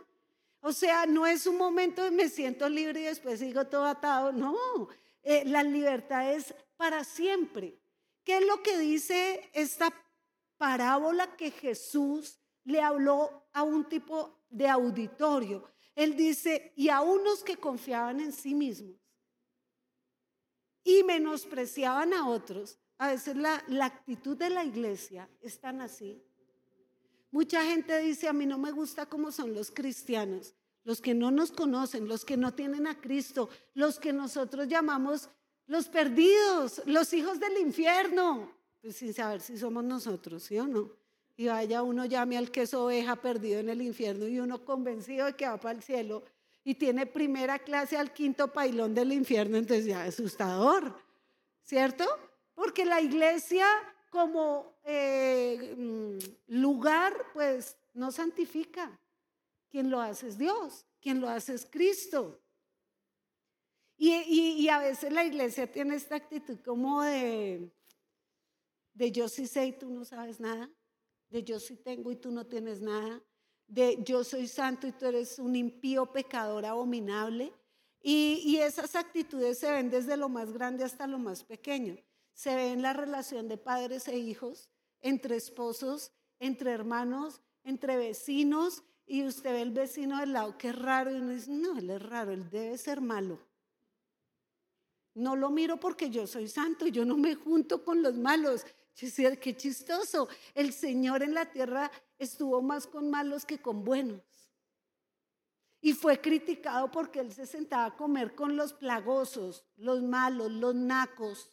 O 0.60 0.72
sea, 0.72 1.06
no 1.06 1.26
es 1.26 1.46
un 1.46 1.58
momento 1.58 2.02
de 2.02 2.10
me 2.10 2.28
siento 2.28 2.68
libre 2.68 3.00
y 3.00 3.04
después 3.04 3.40
sigo 3.40 3.66
todo 3.66 3.84
atado. 3.84 4.32
No, 4.32 4.88
eh, 5.22 5.44
la 5.44 5.62
libertad 5.62 6.32
es 6.32 6.54
para 6.76 7.04
siempre. 7.04 7.78
¿Qué 8.24 8.38
es 8.38 8.46
lo 8.46 8.62
que 8.62 8.78
dice 8.78 9.50
esta 9.52 9.92
parábola 10.56 11.36
que 11.36 11.50
Jesús 11.50 12.38
le 12.64 12.80
habló 12.80 13.44
a 13.52 13.62
un 13.62 13.84
tipo 13.84 14.40
de 14.50 14.68
auditorio. 14.68 15.70
Él 15.96 16.14
dice, 16.14 16.72
y 16.76 16.90
a 16.90 17.00
unos 17.00 17.42
que 17.42 17.56
confiaban 17.56 18.20
en 18.20 18.32
sí 18.32 18.54
mismos 18.54 18.94
y 20.84 21.02
menospreciaban 21.02 22.12
a 22.12 22.28
otros, 22.28 22.78
a 22.98 23.08
veces 23.08 23.34
la, 23.34 23.64
la 23.66 23.86
actitud 23.86 24.36
de 24.36 24.50
la 24.50 24.64
iglesia 24.64 25.28
es 25.40 25.58
tan 25.58 25.80
así. 25.80 26.22
Mucha 27.30 27.64
gente 27.64 27.98
dice, 27.98 28.28
a 28.28 28.32
mí 28.32 28.46
no 28.46 28.58
me 28.58 28.70
gusta 28.70 29.06
cómo 29.06 29.32
son 29.32 29.54
los 29.54 29.70
cristianos, 29.70 30.54
los 30.84 31.00
que 31.00 31.14
no 31.14 31.30
nos 31.30 31.50
conocen, 31.50 32.06
los 32.06 32.24
que 32.24 32.36
no 32.36 32.54
tienen 32.54 32.86
a 32.86 33.00
Cristo, 33.00 33.48
los 33.74 33.98
que 33.98 34.12
nosotros 34.12 34.68
llamamos 34.68 35.30
los 35.66 35.88
perdidos, 35.88 36.82
los 36.86 37.12
hijos 37.14 37.40
del 37.40 37.58
infierno, 37.58 38.52
pues 38.80 38.96
sin 38.96 39.12
saber 39.12 39.40
si 39.40 39.58
somos 39.58 39.82
nosotros, 39.82 40.44
¿sí 40.44 40.58
o 40.58 40.66
no? 40.66 40.92
Y 41.36 41.46
vaya 41.48 41.82
uno 41.82 42.06
llame 42.06 42.38
al 42.38 42.50
que 42.50 42.62
es 42.62 42.74
oveja 42.74 43.16
perdido 43.16 43.60
en 43.60 43.68
el 43.68 43.82
infierno 43.82 44.26
y 44.26 44.40
uno 44.40 44.64
convencido 44.64 45.26
de 45.26 45.34
que 45.34 45.46
va 45.46 45.58
para 45.58 45.76
el 45.76 45.82
cielo 45.82 46.24
y 46.64 46.74
tiene 46.74 47.06
primera 47.06 47.58
clase 47.58 47.96
al 47.96 48.12
quinto 48.12 48.52
pailón 48.52 48.94
del 48.94 49.12
infierno, 49.12 49.56
entonces 49.56 49.86
ya 49.86 50.02
asustador, 50.02 50.98
¿cierto? 51.62 52.04
Porque 52.54 52.84
la 52.84 53.00
iglesia 53.00 53.66
como 54.10 54.74
eh, 54.82 55.74
mm, 55.76 56.18
lugar, 56.58 57.12
pues 57.34 57.76
no 57.92 58.10
santifica. 58.10 58.98
Quien 59.68 59.90
lo 59.90 60.00
hace 60.00 60.28
es 60.28 60.38
Dios, 60.38 60.86
quien 61.00 61.20
lo 61.20 61.28
hace 61.28 61.54
es 61.54 61.66
Cristo. 61.66 62.40
Y, 63.98 64.68
a 64.68 64.78
veces 64.78 65.12
la 65.12 65.24
iglesia 65.24 65.70
tiene 65.70 65.94
esta 65.94 66.16
actitud 66.16 66.58
como 66.64 67.02
de, 67.02 67.70
de 68.92 69.12
yo 69.12 69.28
sí 69.28 69.46
sé 69.46 69.66
y 69.66 69.72
tú 69.72 69.90
no 69.90 70.04
sabes 70.04 70.40
nada, 70.40 70.70
de 71.36 71.44
yo 71.44 71.60
sí 71.60 71.76
tengo 71.76 72.10
y 72.10 72.16
tú 72.16 72.30
no 72.30 72.46
tienes 72.46 72.80
nada, 72.80 73.22
de 73.66 74.02
yo 74.02 74.24
soy 74.24 74.48
santo 74.48 74.86
y 74.86 74.92
tú 74.92 75.04
eres 75.04 75.38
un 75.38 75.54
impío 75.54 76.10
pecador 76.10 76.64
abominable. 76.64 77.52
Y, 78.00 78.42
y 78.44 78.56
esas 78.58 78.96
actitudes 78.96 79.58
se 79.58 79.70
ven 79.70 79.90
desde 79.90 80.16
lo 80.16 80.28
más 80.28 80.52
grande 80.52 80.84
hasta 80.84 81.06
lo 81.06 81.18
más 81.18 81.44
pequeño. 81.44 81.96
Se 82.32 82.54
ve 82.54 82.72
en 82.72 82.80
la 82.80 82.92
relación 82.92 83.48
de 83.48 83.58
padres 83.58 84.08
e 84.08 84.16
hijos, 84.16 84.70
entre 85.00 85.36
esposos, 85.36 86.12
entre 86.38 86.70
hermanos, 86.70 87.42
entre 87.64 87.96
vecinos, 87.96 88.82
y 89.06 89.24
usted 89.24 89.52
ve 89.52 89.62
el 89.62 89.72
vecino 89.72 90.18
del 90.18 90.32
lado 90.32 90.56
que 90.56 90.68
es 90.68 90.78
raro 90.78 91.10
y 91.10 91.14
uno 91.16 91.30
dice, 91.30 91.50
no, 91.50 91.78
él 91.78 91.90
es 91.90 92.02
raro, 92.02 92.32
él 92.32 92.48
debe 92.50 92.78
ser 92.78 93.00
malo. 93.00 93.38
No 95.14 95.36
lo 95.36 95.50
miro 95.50 95.78
porque 95.78 96.10
yo 96.10 96.26
soy 96.26 96.48
santo, 96.48 96.86
yo 96.86 97.04
no 97.04 97.16
me 97.16 97.34
junto 97.34 97.84
con 97.84 98.02
los 98.02 98.16
malos. 98.16 98.64
Qué 98.96 99.54
chistoso. 99.54 100.28
El 100.54 100.72
Señor 100.72 101.22
en 101.22 101.34
la 101.34 101.44
tierra 101.50 101.90
estuvo 102.18 102.62
más 102.62 102.86
con 102.86 103.10
malos 103.10 103.44
que 103.44 103.58
con 103.58 103.84
buenos. 103.84 104.22
Y 105.82 105.92
fue 105.92 106.18
criticado 106.20 106.90
porque 106.90 107.20
él 107.20 107.32
se 107.32 107.46
sentaba 107.46 107.86
a 107.86 107.96
comer 107.96 108.34
con 108.34 108.56
los 108.56 108.72
plagosos, 108.72 109.64
los 109.76 110.02
malos, 110.02 110.50
los 110.50 110.74
nacos, 110.74 111.52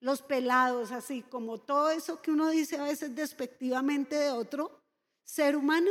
los 0.00 0.22
pelados, 0.22 0.90
así 0.90 1.22
como 1.22 1.58
todo 1.58 1.90
eso 1.90 2.20
que 2.22 2.30
uno 2.30 2.48
dice 2.48 2.76
a 2.76 2.84
veces 2.84 3.14
despectivamente 3.14 4.16
de 4.16 4.30
otro 4.30 4.80
ser 5.22 5.54
humano. 5.54 5.90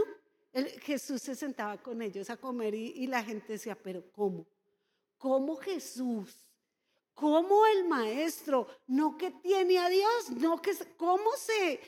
Jesús 0.81 1.21
se 1.21 1.36
sentaba 1.36 1.77
con 1.81 2.01
ellos 2.01 2.29
a 2.31 2.38
comer 2.38 2.74
y, 2.74 2.88
y 2.88 3.07
la 3.07 3.24
gente 3.24 3.53
decía, 3.53 3.75
pero 3.75 4.03
¿cómo? 4.12 4.45
¿Cómo 5.17 5.55
Jesús? 5.55 6.50
¿Cómo 7.21 7.67
el 7.67 7.87
maestro? 7.87 8.67
No 8.87 9.15
que 9.15 9.29
tiene 9.29 9.77
a 9.77 9.89
Dios, 9.89 10.31
no 10.31 10.59
que, 10.59 10.75
¿cómo 10.97 11.29
se? 11.37 11.79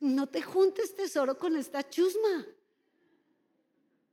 No 0.00 0.26
te 0.26 0.40
juntes 0.40 0.96
tesoro 0.96 1.38
con 1.38 1.56
esta 1.56 1.86
chusma. 1.86 2.46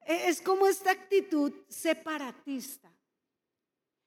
E, 0.01 0.27
es 0.27 0.41
como 0.41 0.67
esta 0.67 0.91
actitud 0.91 1.53
separatista. 1.69 2.91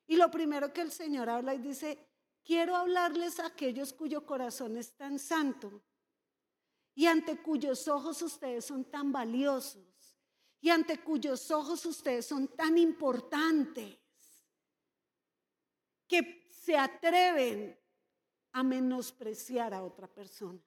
Y 0.07 0.17
lo 0.17 0.31
primero 0.31 0.71
que 0.71 0.83
el 0.83 0.93
Señor 0.93 1.31
habla 1.31 1.55
y 1.55 1.59
dice, 1.59 2.07
quiero 2.45 2.77
hablarles 2.77 3.41
a 3.41 3.47
aquellos 3.47 3.95
cuyo 3.95 4.27
corazón 4.27 4.77
es 4.77 4.93
tan 4.93 5.19
santo 5.19 5.81
y 6.95 7.07
ante 7.07 7.39
cuyos 7.39 7.89
ojos 7.89 8.21
ustedes 8.21 8.67
son 8.67 8.85
tan 8.85 9.11
valiosos 9.11 10.19
y 10.61 10.69
ante 10.69 10.99
cuyos 10.99 11.51
ojos 11.51 11.87
ustedes 11.87 12.27
son 12.27 12.47
tan 12.49 12.77
importantes 12.77 13.97
que 16.07 16.38
se 16.69 16.77
atreven 16.77 17.75
a 18.53 18.63
menospreciar 18.63 19.73
a 19.73 19.83
otra 19.83 20.07
persona. 20.07 20.61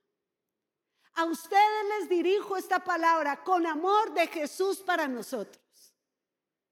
A 1.14 1.26
ustedes 1.26 1.86
les 2.00 2.10
dirijo 2.10 2.58
esta 2.58 2.84
palabra 2.84 3.44
con 3.44 3.68
amor 3.68 4.12
de 4.12 4.26
Jesús 4.26 4.80
para 4.80 5.08
nosotros. 5.08 5.64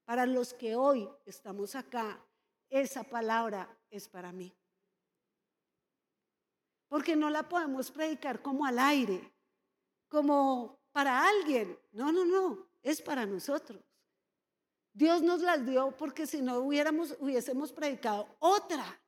Para 0.04 0.26
los 0.26 0.52
que 0.52 0.74
hoy 0.74 1.08
estamos 1.24 1.76
acá, 1.76 2.20
esa 2.68 3.04
palabra 3.04 3.68
es 3.88 4.08
para 4.08 4.32
mí. 4.32 4.52
Porque 6.88 7.14
no 7.14 7.30
la 7.30 7.48
podemos 7.48 7.92
predicar 7.92 8.42
como 8.42 8.66
al 8.66 8.80
aire, 8.80 9.32
como 10.08 10.80
para 10.90 11.24
alguien. 11.24 11.78
No, 11.92 12.10
no, 12.10 12.24
no, 12.24 12.66
es 12.82 13.00
para 13.00 13.26
nosotros. 13.26 13.80
Dios 14.92 15.22
nos 15.22 15.40
las 15.40 15.64
dio 15.64 15.96
porque 15.96 16.26
si 16.26 16.42
no 16.42 16.58
hubiéramos, 16.58 17.16
hubiésemos 17.20 17.70
predicado 17.70 18.26
otra. 18.40 19.00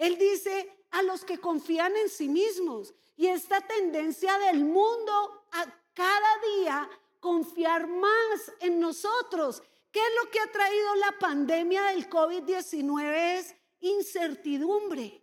Él 0.00 0.16
dice 0.16 0.86
a 0.92 1.02
los 1.02 1.26
que 1.26 1.38
confían 1.38 1.94
en 1.94 2.08
sí 2.08 2.26
mismos. 2.26 2.94
Y 3.16 3.26
esta 3.26 3.60
tendencia 3.60 4.38
del 4.38 4.64
mundo 4.64 5.44
a 5.52 5.66
cada 5.92 6.38
día 6.56 6.90
confiar 7.20 7.86
más 7.86 8.50
en 8.60 8.80
nosotros. 8.80 9.62
¿Qué 9.92 10.00
es 10.00 10.24
lo 10.24 10.30
que 10.30 10.40
ha 10.40 10.50
traído 10.50 10.94
la 10.94 11.18
pandemia 11.18 11.82
del 11.88 12.08
COVID-19? 12.08 13.38
Es 13.38 13.54
incertidumbre. 13.80 15.22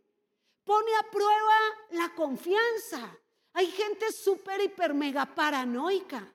Pone 0.63 0.95
a 0.99 1.09
prueba 1.09 1.57
la 1.91 2.13
confianza. 2.13 3.17
Hay 3.53 3.71
gente 3.71 4.11
súper, 4.11 4.61
hiper, 4.61 4.93
mega 4.93 5.25
paranoica. 5.25 6.31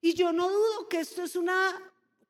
Y 0.00 0.12
yo 0.14 0.32
no 0.32 0.50
dudo 0.50 0.88
que 0.88 0.98
esto 0.98 1.22
es 1.22 1.36
una 1.36 1.80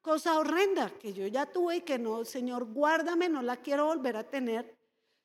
cosa 0.02 0.38
horrenda 0.38 0.90
que 0.90 1.14
yo 1.14 1.26
ya 1.26 1.46
tuve 1.46 1.76
y 1.76 1.80
que 1.80 1.98
no, 1.98 2.26
Señor, 2.26 2.66
guárdame, 2.66 3.30
no 3.30 3.40
la 3.40 3.56
quiero 3.56 3.86
volver 3.86 4.18
a 4.18 4.28
tener. 4.28 4.75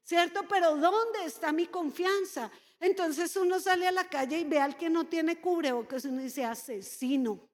¿Cierto? 0.04 0.42
Pero 0.48 0.78
¿dónde 0.78 1.26
está 1.26 1.52
mi 1.52 1.68
confianza? 1.68 2.52
Entonces 2.80 3.36
uno 3.36 3.60
sale 3.60 3.88
a 3.88 3.92
la 3.92 4.10
calle 4.10 4.40
y 4.40 4.44
ve 4.44 4.60
al 4.60 4.76
que 4.76 4.90
no 4.90 5.06
tiene 5.06 5.40
cubrebocas 5.40 6.06
uno 6.06 6.22
dice, 6.22 6.44
asesino. 6.46 7.48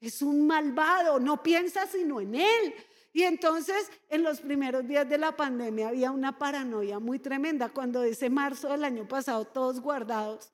Es 0.00 0.22
un 0.22 0.46
malvado, 0.46 1.18
no 1.18 1.42
piensa 1.42 1.86
sino 1.86 2.20
en 2.20 2.34
él. 2.34 2.74
Y 3.12 3.22
entonces 3.22 3.90
en 4.08 4.22
los 4.22 4.40
primeros 4.40 4.86
días 4.86 5.08
de 5.08 5.18
la 5.18 5.36
pandemia 5.36 5.88
había 5.88 6.10
una 6.10 6.38
paranoia 6.38 6.98
muy 6.98 7.18
tremenda 7.18 7.68
cuando 7.68 8.02
ese 8.02 8.28
marzo 8.28 8.68
del 8.68 8.84
año 8.84 9.06
pasado 9.06 9.44
todos 9.44 9.80
guardados, 9.80 10.52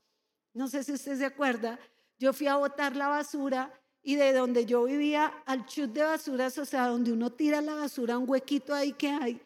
no 0.52 0.68
sé 0.68 0.84
si 0.84 0.92
usted 0.92 1.16
se 1.16 1.24
acuerda, 1.24 1.78
yo 2.18 2.32
fui 2.32 2.46
a 2.48 2.56
botar 2.56 2.96
la 2.96 3.08
basura 3.08 3.72
y 4.02 4.16
de 4.16 4.32
donde 4.32 4.66
yo 4.66 4.84
vivía 4.84 5.42
al 5.46 5.66
chut 5.66 5.90
de 5.90 6.02
basuras, 6.02 6.56
o 6.58 6.64
sea, 6.64 6.86
donde 6.86 7.12
uno 7.12 7.32
tira 7.32 7.60
la 7.60 7.74
basura, 7.74 8.18
un 8.18 8.28
huequito 8.28 8.74
ahí 8.74 8.92
que 8.92 9.08
hay, 9.08 9.40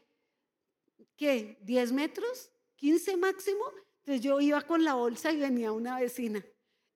¿qué? 1.17 1.59
¿10 1.65 1.93
metros? 1.93 2.51
¿15 2.81 3.17
máximo? 3.17 3.65
Entonces 4.01 4.23
yo 4.23 4.41
iba 4.41 4.61
con 4.63 4.85
la 4.85 4.95
bolsa 4.95 5.33
y 5.33 5.39
venía 5.39 5.73
una 5.73 5.99
vecina. 5.99 6.45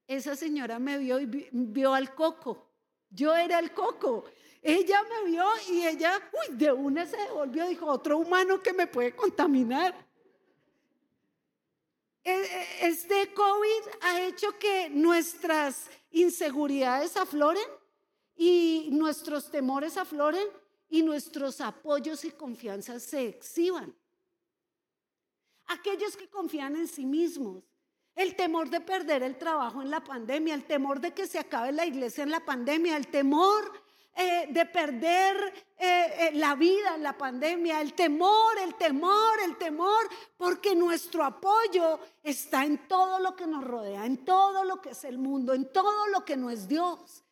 Esa 0.07 0.37
señora 0.37 0.79
me 0.79 0.99
vio 0.99 1.19
y 1.21 1.27
vio 1.51 1.95
al 1.95 2.15
coco. 2.15 2.69
Yo 3.11 3.35
era 3.35 3.59
el 3.59 3.73
coco. 3.73 4.25
Ella 4.63 5.03
me 5.05 5.31
vio 5.31 5.47
y 5.69 5.87
ella, 5.87 6.21
uy, 6.33 6.57
de 6.57 6.73
una 6.73 7.07
se 7.07 7.17
devolvió, 7.17 7.67
dijo, 7.67 7.87
otro 7.87 8.19
humano 8.19 8.61
que 8.61 8.73
me 8.73 8.87
puede 8.87 9.15
contaminar. 9.15 9.95
E, 12.25 12.33
e, 12.33 12.89
este 12.89 13.33
COVID 13.33 13.89
ha 14.03 14.23
hecho 14.23 14.59
que 14.59 14.91
nuestras 14.91 15.89
inseguridades 16.11 17.17
afloren 17.17 17.65
y 18.37 18.89
nuestros 18.93 19.51
temores 19.51 19.97
afloren 19.97 20.47
y 20.91 21.03
nuestros 21.03 21.61
apoyos 21.63 22.25
y 22.25 22.31
confianzas 22.33 23.03
se 23.03 23.29
exhiban 23.29 23.95
aquellos 25.69 26.17
que 26.17 26.29
confían 26.29 26.77
en 26.77 26.89
sí 26.89 27.07
mismos. 27.07 27.63
El 28.15 28.35
temor 28.35 28.69
de 28.69 28.81
perder 28.81 29.23
el 29.23 29.39
trabajo 29.39 29.81
en 29.81 29.91
la 29.91 30.03
pandemia, 30.03 30.55
el 30.55 30.65
temor 30.65 31.01
de 31.01 31.13
que 31.13 31.27
se 31.27 31.39
acabe 31.39 31.71
la 31.73 31.87
iglesia 31.87 32.25
en 32.25 32.31
la 32.31 32.45
pandemia, 32.45 32.97
el 32.97 33.07
temor 33.07 33.71
eh, 34.17 34.49
de 34.51 34.67
perder 34.67 35.37
eh, 35.79 36.15
eh, 36.19 36.31
la 36.35 36.57
vida 36.57 36.97
en 36.97 37.05
la 37.05 37.17
pandemia, 37.17 37.81
el 37.81 37.95
temor, 37.95 38.59
el 38.59 38.75
temor, 38.75 39.39
el 39.45 39.57
temor, 39.57 40.09
porque 40.37 40.75
nuestro 40.75 41.23
apoyo 41.23 42.01
está 42.25 42.65
en 42.65 42.89
todo 42.89 43.21
lo 43.21 43.37
que 43.37 43.47
nos 43.47 43.63
rodea, 43.63 44.05
en 44.05 44.25
todo 44.25 44.65
lo 44.65 44.81
que 44.81 44.91
es 44.91 45.05
el 45.05 45.19
mundo, 45.19 45.55
en 45.55 45.71
todo 45.73 46.09
lo 46.09 46.25
que 46.25 46.37
no 46.37 46.51
es 46.51 46.67
Dios 46.67 47.25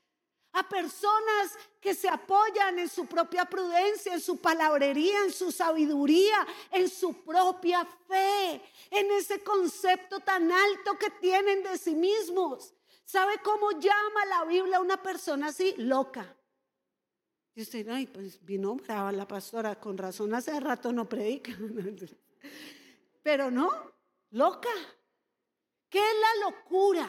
a 0.56 0.66
personas 0.66 1.58
que 1.80 1.94
se 1.94 2.08
apoyan 2.08 2.78
en 2.78 2.88
su 2.88 3.04
propia 3.06 3.44
prudencia, 3.44 4.14
en 4.14 4.20
su 4.22 4.38
palabrería, 4.38 5.24
en 5.24 5.32
su 5.32 5.52
sabiduría, 5.52 6.46
en 6.70 6.88
su 6.88 7.22
propia 7.22 7.84
fe, 8.08 8.62
en 8.90 9.10
ese 9.12 9.42
concepto 9.42 10.20
tan 10.20 10.50
alto 10.50 10.98
que 10.98 11.10
tienen 11.20 11.62
de 11.62 11.76
sí 11.76 11.94
mismos. 11.94 12.72
¿Sabe 13.04 13.34
cómo 13.44 13.72
llama 13.72 14.24
la 14.30 14.44
Biblia 14.46 14.78
a 14.78 14.80
una 14.80 15.02
persona 15.02 15.48
así? 15.48 15.74
Loca. 15.76 16.34
Y 17.54 17.60
usted, 17.60 17.86
ay, 17.90 18.06
pues 18.06 18.42
vino 18.42 18.76
brava 18.76 19.12
la 19.12 19.28
pastora, 19.28 19.78
con 19.78 19.98
razón 19.98 20.34
hace 20.34 20.58
rato 20.58 20.90
no 20.90 21.06
predica. 21.06 21.52
Pero 23.22 23.50
no, 23.50 23.70
loca. 24.30 24.70
¿Qué 25.90 25.98
es 25.98 26.14
la 26.20 26.50
locura? 26.50 27.08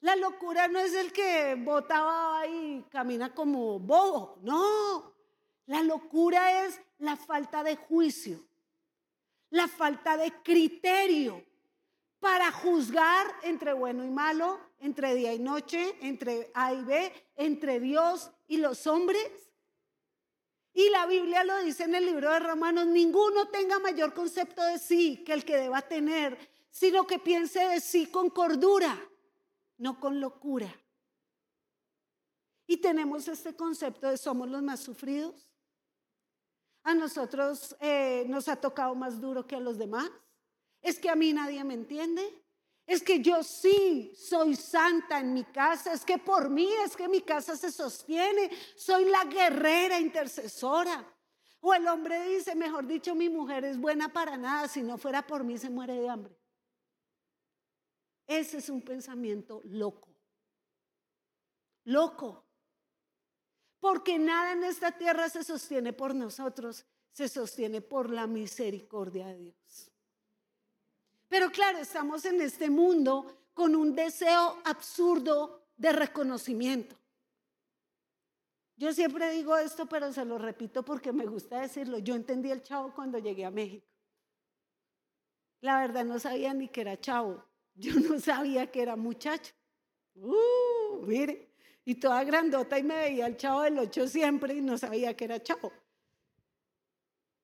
La 0.00 0.14
locura 0.14 0.68
no 0.68 0.78
es 0.78 0.94
el 0.94 1.12
que 1.12 1.56
botaba 1.56 2.46
y 2.46 2.84
camina 2.90 3.34
como 3.34 3.80
bobo, 3.80 4.38
no. 4.42 5.14
La 5.66 5.82
locura 5.82 6.64
es 6.64 6.80
la 6.98 7.16
falta 7.16 7.62
de 7.62 7.76
juicio, 7.76 8.46
la 9.50 9.66
falta 9.66 10.16
de 10.16 10.32
criterio 10.42 11.44
para 12.20 12.50
juzgar 12.50 13.26
entre 13.42 13.72
bueno 13.72 14.04
y 14.04 14.10
malo, 14.10 14.60
entre 14.80 15.14
día 15.14 15.34
y 15.34 15.38
noche, 15.38 15.96
entre 16.00 16.50
A 16.54 16.72
y 16.72 16.82
B, 16.82 17.12
entre 17.36 17.80
Dios 17.80 18.30
y 18.46 18.58
los 18.58 18.86
hombres. 18.86 19.30
Y 20.72 20.90
la 20.90 21.06
Biblia 21.06 21.42
lo 21.44 21.58
dice 21.58 21.84
en 21.84 21.94
el 21.94 22.06
libro 22.06 22.30
de 22.30 22.38
Romanos, 22.38 22.86
ninguno 22.86 23.48
tenga 23.48 23.78
mayor 23.78 24.14
concepto 24.14 24.64
de 24.64 24.78
sí 24.78 25.24
que 25.24 25.32
el 25.32 25.44
que 25.44 25.56
deba 25.56 25.82
tener, 25.82 26.38
sino 26.70 27.06
que 27.06 27.18
piense 27.18 27.66
de 27.66 27.80
sí 27.80 28.06
con 28.06 28.30
cordura, 28.30 28.96
no 29.78 29.98
con 29.98 30.20
locura. 30.20 30.72
Y 32.66 32.76
tenemos 32.76 33.26
este 33.28 33.56
concepto 33.56 34.08
de 34.08 34.18
somos 34.18 34.48
los 34.48 34.62
más 34.62 34.80
sufridos 34.80 35.48
a 36.88 36.94
nosotros 36.94 37.76
eh, 37.80 38.24
nos 38.28 38.48
ha 38.48 38.56
tocado 38.56 38.94
más 38.94 39.20
duro 39.20 39.46
que 39.46 39.56
a 39.56 39.60
los 39.60 39.76
demás. 39.76 40.10
Es 40.80 40.98
que 40.98 41.10
a 41.10 41.14
mí 41.14 41.34
nadie 41.34 41.62
me 41.62 41.74
entiende. 41.74 42.22
Es 42.86 43.02
que 43.02 43.20
yo 43.20 43.42
sí 43.42 44.10
soy 44.16 44.56
santa 44.56 45.18
en 45.20 45.34
mi 45.34 45.44
casa. 45.44 45.92
Es 45.92 46.02
que 46.02 46.16
por 46.16 46.48
mí 46.48 46.66
es 46.82 46.96
que 46.96 47.06
mi 47.06 47.20
casa 47.20 47.56
se 47.56 47.70
sostiene. 47.70 48.50
Soy 48.74 49.04
la 49.04 49.24
guerrera 49.24 50.00
intercesora. 50.00 51.06
O 51.60 51.74
el 51.74 51.86
hombre 51.88 52.26
dice, 52.30 52.54
mejor 52.54 52.86
dicho, 52.86 53.14
mi 53.14 53.28
mujer 53.28 53.66
es 53.66 53.78
buena 53.78 54.10
para 54.10 54.38
nada. 54.38 54.66
Si 54.66 54.80
no 54.80 54.96
fuera 54.96 55.26
por 55.26 55.44
mí 55.44 55.58
se 55.58 55.68
muere 55.68 55.92
de 55.92 56.08
hambre. 56.08 56.37
Ese 58.28 58.58
es 58.58 58.68
un 58.68 58.82
pensamiento 58.82 59.62
loco. 59.64 60.14
Loco. 61.84 62.44
Porque 63.80 64.18
nada 64.18 64.52
en 64.52 64.64
esta 64.64 64.92
tierra 64.92 65.30
se 65.30 65.42
sostiene 65.42 65.94
por 65.94 66.14
nosotros, 66.14 66.84
se 67.10 67.26
sostiene 67.28 67.80
por 67.80 68.10
la 68.10 68.26
misericordia 68.26 69.28
de 69.28 69.38
Dios. 69.38 69.90
Pero 71.28 71.50
claro, 71.50 71.78
estamos 71.78 72.24
en 72.26 72.42
este 72.42 72.68
mundo 72.68 73.48
con 73.54 73.74
un 73.74 73.94
deseo 73.94 74.58
absurdo 74.64 75.68
de 75.76 75.92
reconocimiento. 75.92 76.96
Yo 78.76 78.92
siempre 78.92 79.32
digo 79.32 79.56
esto, 79.56 79.86
pero 79.86 80.12
se 80.12 80.24
lo 80.24 80.38
repito 80.38 80.84
porque 80.84 81.12
me 81.12 81.26
gusta 81.26 81.60
decirlo. 81.60 81.98
Yo 81.98 82.14
entendí 82.14 82.50
el 82.50 82.62
chavo 82.62 82.94
cuando 82.94 83.18
llegué 83.18 83.44
a 83.44 83.50
México. 83.50 83.88
La 85.60 85.80
verdad 85.80 86.04
no 86.04 86.18
sabía 86.18 86.52
ni 86.52 86.68
que 86.68 86.82
era 86.82 87.00
chavo. 87.00 87.47
Yo 87.78 87.94
no 87.94 88.18
sabía 88.18 88.70
que 88.70 88.82
era 88.82 88.96
muchacho. 88.96 89.54
Uh, 90.16 91.06
mire, 91.06 91.54
y 91.84 91.94
toda 91.94 92.24
grandota 92.24 92.76
y 92.76 92.82
me 92.82 92.96
veía 92.96 93.26
el 93.26 93.36
chavo 93.36 93.62
del 93.62 93.78
ocho 93.78 94.08
siempre 94.08 94.54
y 94.54 94.60
no 94.60 94.76
sabía 94.76 95.16
que 95.16 95.24
era 95.26 95.40
chavo. 95.40 95.72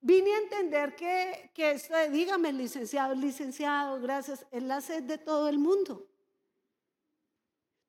Vine 0.01 0.35
a 0.35 0.39
entender 0.39 0.97
que, 0.97 1.53
que 1.55 1.71
esto 1.71 1.97
de, 1.97 2.11
dígame, 2.11 2.53
licenciado, 2.53 3.15
licenciado, 3.15 4.01
gracias, 4.01 4.45
es 4.51 4.63
la 4.65 4.81
sed 4.81 5.05
de 5.05 5.19
todo 5.19 5.49
el 5.49 5.59
mundo. 5.59 6.07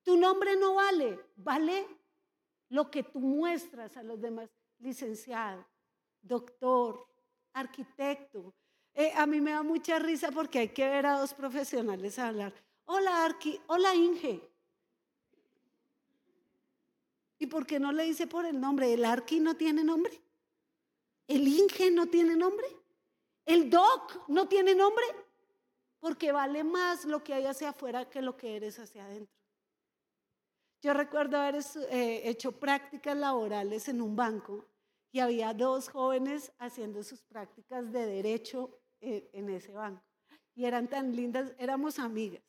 Tu 0.04 0.16
nombre 0.16 0.56
no 0.56 0.76
vale, 0.76 1.18
vale 1.34 1.84
lo 2.68 2.90
que 2.92 3.02
tú 3.02 3.18
muestras 3.18 3.96
a 3.96 4.04
los 4.04 4.20
demás, 4.20 4.48
licenciado, 4.78 5.66
doctor, 6.22 7.08
arquitecto. 7.52 8.54
Eh, 8.98 9.12
a 9.14 9.26
mí 9.26 9.42
me 9.42 9.50
da 9.50 9.62
mucha 9.62 9.98
risa 9.98 10.30
porque 10.30 10.58
hay 10.58 10.68
que 10.70 10.88
ver 10.88 11.04
a 11.04 11.18
dos 11.20 11.34
profesionales 11.34 12.18
hablar. 12.18 12.54
Hola, 12.86 13.26
Arqui, 13.26 13.60
hola, 13.66 13.94
Inge. 13.94 14.40
¿Y 17.38 17.46
por 17.46 17.66
qué 17.66 17.78
no 17.78 17.92
le 17.92 18.04
dice 18.04 18.26
por 18.26 18.46
el 18.46 18.58
nombre? 18.58 18.94
¿El 18.94 19.04
Arqui 19.04 19.38
no 19.38 19.54
tiene 19.54 19.84
nombre? 19.84 20.18
¿El 21.28 21.46
Inge 21.46 21.90
no 21.90 22.06
tiene 22.06 22.36
nombre? 22.36 22.66
¿El 23.44 23.68
Doc 23.68 24.26
no 24.28 24.48
tiene 24.48 24.74
nombre? 24.74 25.04
Porque 26.00 26.32
vale 26.32 26.64
más 26.64 27.04
lo 27.04 27.22
que 27.22 27.34
hay 27.34 27.44
hacia 27.44 27.70
afuera 27.70 28.08
que 28.08 28.22
lo 28.22 28.34
que 28.34 28.56
eres 28.56 28.78
hacia 28.78 29.04
adentro. 29.04 29.36
Yo 30.80 30.94
recuerdo 30.94 31.36
haber 31.36 31.62
eh, 31.90 32.22
hecho 32.24 32.52
prácticas 32.52 33.14
laborales 33.14 33.88
en 33.88 34.00
un 34.00 34.16
banco 34.16 34.64
y 35.12 35.20
había 35.20 35.52
dos 35.52 35.90
jóvenes 35.90 36.50
haciendo 36.58 37.02
sus 37.02 37.22
prácticas 37.22 37.92
de 37.92 38.06
derecho 38.06 38.78
en 39.00 39.50
ese 39.50 39.72
banco. 39.72 40.02
Y 40.54 40.64
eran 40.64 40.88
tan 40.88 41.14
lindas, 41.14 41.52
éramos 41.58 41.98
amigas. 41.98 42.42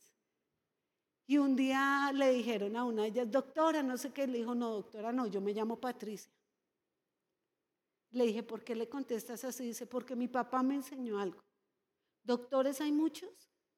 Y 1.26 1.38
un 1.38 1.58
día 1.58 2.12
le 2.14 2.32
dijeron 2.32 2.76
a 2.78 2.86
una 2.86 3.02
de 3.02 3.10
ellas, 3.10 3.30
doctora, 3.30 3.84
no 3.84 3.98
sé 3.98 4.14
qué, 4.14 4.26
le 4.28 4.38
dijo, 4.38 4.56
no, 4.56 4.72
doctora, 4.72 5.12
no, 5.12 5.28
yo 5.28 5.42
me 5.42 5.54
llamo 5.54 5.78
Patricia. 5.78 6.32
Le 8.12 8.28
dije, 8.28 8.44
¿por 8.44 8.64
qué 8.64 8.76
le 8.76 8.88
contestas 8.88 9.44
así? 9.44 9.66
Dice, 9.66 9.86
porque 9.86 10.16
mi 10.16 10.30
papá 10.30 10.64
me 10.64 10.76
enseñó 10.76 11.20
algo. 11.20 11.44
Doctores 12.24 12.80
hay 12.80 12.94
muchos, 12.94 13.30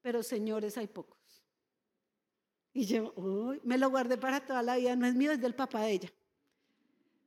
pero 0.01 0.21
señores 0.21 0.77
hay 0.77 0.87
pocos. 0.87 1.43
Y 2.71 2.85
yo, 2.85 3.13
uy, 3.15 3.59
me 3.63 3.79
lo 3.79 3.89
guardé 3.89 4.17
para 4.17 4.45
toda 4.45 4.61
la 4.61 4.77
vida, 4.77 4.95
no 4.95 5.07
es 5.07 5.15
mío, 5.15 5.31
es 5.31 5.41
del 5.41 5.55
papá 5.55 5.81
de 5.81 5.91
ella. 5.91 6.13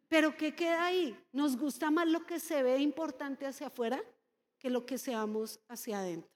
Pero 0.08 0.36
¿qué 0.36 0.54
queda 0.54 0.84
ahí? 0.84 1.18
Nos 1.32 1.56
gusta 1.56 1.90
más 1.90 2.06
lo 2.06 2.24
que 2.24 2.38
se 2.38 2.62
ve 2.62 2.78
importante 2.78 3.44
hacia 3.44 3.66
afuera 3.66 4.00
que 4.62 4.70
lo 4.70 4.86
que 4.86 4.96
seamos 4.96 5.60
hacia 5.68 5.98
adentro. 5.98 6.30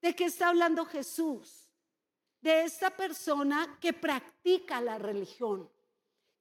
¿De 0.00 0.14
qué 0.14 0.24
está 0.24 0.48
hablando 0.48 0.86
Jesús? 0.86 1.70
de 2.40 2.64
esta 2.64 2.90
persona 2.90 3.78
que 3.80 3.92
practica 3.92 4.80
la 4.80 4.98
religión, 4.98 5.70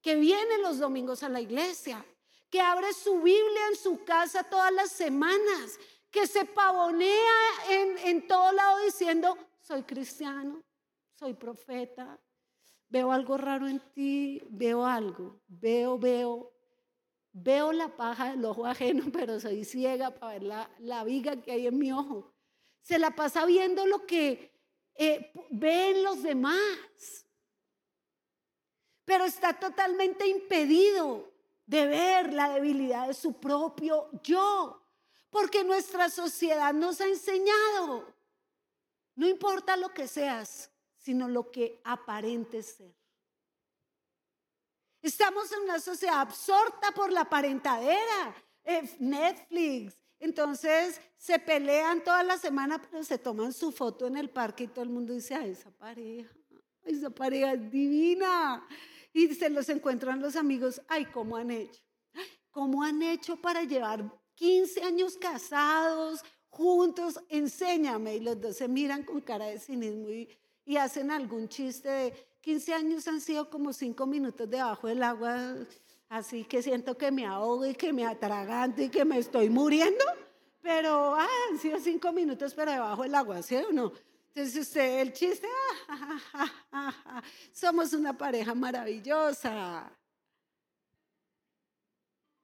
que 0.02 0.15
viene 0.15 0.60
los 0.60 0.80
domingos 0.80 1.24
a 1.24 1.30
la 1.30 1.42
iglesia, 1.42 2.06
que 2.50 2.62
abre 2.62 2.94
su 2.94 3.22
Biblia 3.22 3.68
en 3.70 3.76
su 3.76 4.04
casa 4.04 4.44
todas 4.44 4.72
las 4.72 4.92
semanas, 4.92 5.80
que 6.10 6.26
se 6.26 6.46
pavonea 6.46 7.36
en, 7.70 7.98
en 8.00 8.28
todo 8.28 8.52
lado 8.52 8.80
diciendo, 8.80 9.38
soy 9.62 9.84
cristiano, 9.84 10.63
soy 11.15 11.34
profeta, 11.34 12.20
veo 12.88 13.12
algo 13.12 13.38
raro 13.38 13.68
en 13.68 13.80
ti, 13.92 14.42
veo 14.50 14.86
algo, 14.86 15.42
veo, 15.48 16.00
veo, 16.00 16.52
veo 17.32 17.72
la 17.72 17.96
paja 17.96 18.32
del 18.32 18.44
ojo 18.46 18.65
ajeno, 18.65 19.06
pero 19.13 19.39
soy 19.39 19.63
ciega 19.65 20.12
para 20.12 20.34
ver 20.34 20.44
la, 20.44 20.70
la 20.80 21.04
viga 21.04 21.42
que 21.42 21.52
hay 21.52 21.68
en 21.68 21.78
mi 21.78 21.92
ojo. 21.92 22.34
Se 22.82 22.98
la 22.98 23.15
pasa 23.15 23.46
viendo 23.46 23.86
lo 23.86 24.06
que 24.06 24.52
eh, 24.96 25.32
ven 25.52 26.04
los 26.04 26.24
demás. 26.24 27.26
Pero 29.06 29.26
está 29.26 29.58
totalmente 29.58 30.28
impedido 30.28 31.32
de 31.65 31.86
ver 31.86 32.34
la 32.34 32.50
debilidad 32.50 33.08
de 33.08 33.13
su 33.13 33.39
propio 33.39 34.10
yo. 34.24 34.86
Porque 35.30 35.63
nuestra 35.63 36.10
sociedad 36.10 36.74
nos 36.74 37.00
ha 37.02 37.06
enseñado. 37.06 38.13
No 39.15 39.28
importa 39.28 39.78
lo 39.78 39.94
que 39.94 40.08
seas, 40.08 40.72
sino 40.98 41.28
lo 41.28 41.50
que 41.50 41.82
aparentes 41.84 42.76
ser. 42.76 42.96
Estamos 45.01 45.51
en 45.51 45.62
una 45.62 45.79
sociedad 45.79 46.21
absorta 46.21 46.91
por 46.91 47.12
la 47.12 47.21
aparentadera. 47.21 48.35
Eh, 48.63 48.89
Netflix, 48.99 49.95
entonces 50.19 50.99
se 51.17 51.39
pelean 51.39 52.03
toda 52.03 52.23
la 52.23 52.38
semana, 52.38 52.81
pero 52.81 53.03
se 53.03 53.17
toman 53.17 53.53
su 53.53 53.71
foto 53.71 54.07
en 54.07 54.17
el 54.17 54.29
parque 54.29 54.65
y 54.65 54.67
todo 54.67 54.83
el 54.83 54.89
mundo 54.89 55.13
dice, 55.13 55.35
ay, 55.35 55.51
esa 55.51 55.71
pareja, 55.71 56.29
esa 56.83 57.09
pareja 57.09 57.53
es 57.53 57.71
divina. 57.71 58.67
Y 59.13 59.33
se 59.33 59.49
los 59.49 59.69
encuentran 59.69 60.21
los 60.21 60.35
amigos, 60.35 60.81
ay, 60.88 61.05
¿cómo 61.05 61.38
han 61.38 61.51
hecho? 61.51 61.81
¿Cómo 62.51 62.83
han 62.83 63.01
hecho 63.01 63.38
para 63.38 63.63
llevar 63.63 64.12
15 64.35 64.83
años 64.83 65.17
casados, 65.17 66.21
juntos? 66.49 67.19
Enséñame. 67.29 68.17
Y 68.17 68.19
los 68.19 68.39
dos 68.39 68.57
se 68.57 68.67
miran 68.67 69.03
con 69.03 69.21
cara 69.21 69.45
de 69.45 69.59
cinismo 69.59 70.09
y, 70.09 70.29
y 70.65 70.77
hacen 70.77 71.12
algún 71.12 71.47
chiste 71.47 71.89
de 71.89 72.29
15 72.41 72.73
años 72.73 73.08
han 73.08 73.21
sido 73.21 73.49
como 73.49 73.73
5 73.73 74.06
minutos 74.06 74.49
debajo 74.49 74.88
del 74.88 75.04
agua 75.04 75.56
Así 76.10 76.43
que 76.43 76.63
siento 76.63 76.97
que 76.97 77.12
me 77.12 77.28
ahogo 77.28 77.67
y 77.67 77.75
que 77.75 77.93
me 77.93 78.06
atraganto 78.06 78.82
y 78.82 78.89
que 78.89 79.06
me 79.06 79.19
estoy 79.19 79.47
muriendo. 79.47 80.04
Pero 80.60 81.13
ah, 81.15 81.28
han 81.49 81.60
sido 81.60 81.80
cinco 81.80 82.12
minutos 82.12 82.54
para 82.56 82.73
debajo 82.73 83.04
del 83.04 83.13
agua, 83.13 83.41
¿sí 83.43 83.56
o 83.56 83.71
no? 83.71 83.93
Entonces 84.30 84.67
usted, 84.67 85.02
el 85.02 85.13
chiste, 85.13 85.47
ah, 85.88 87.21
somos 87.54 87.93
una 87.93 88.17
pareja 88.17 88.56
maravillosa. 88.56 89.95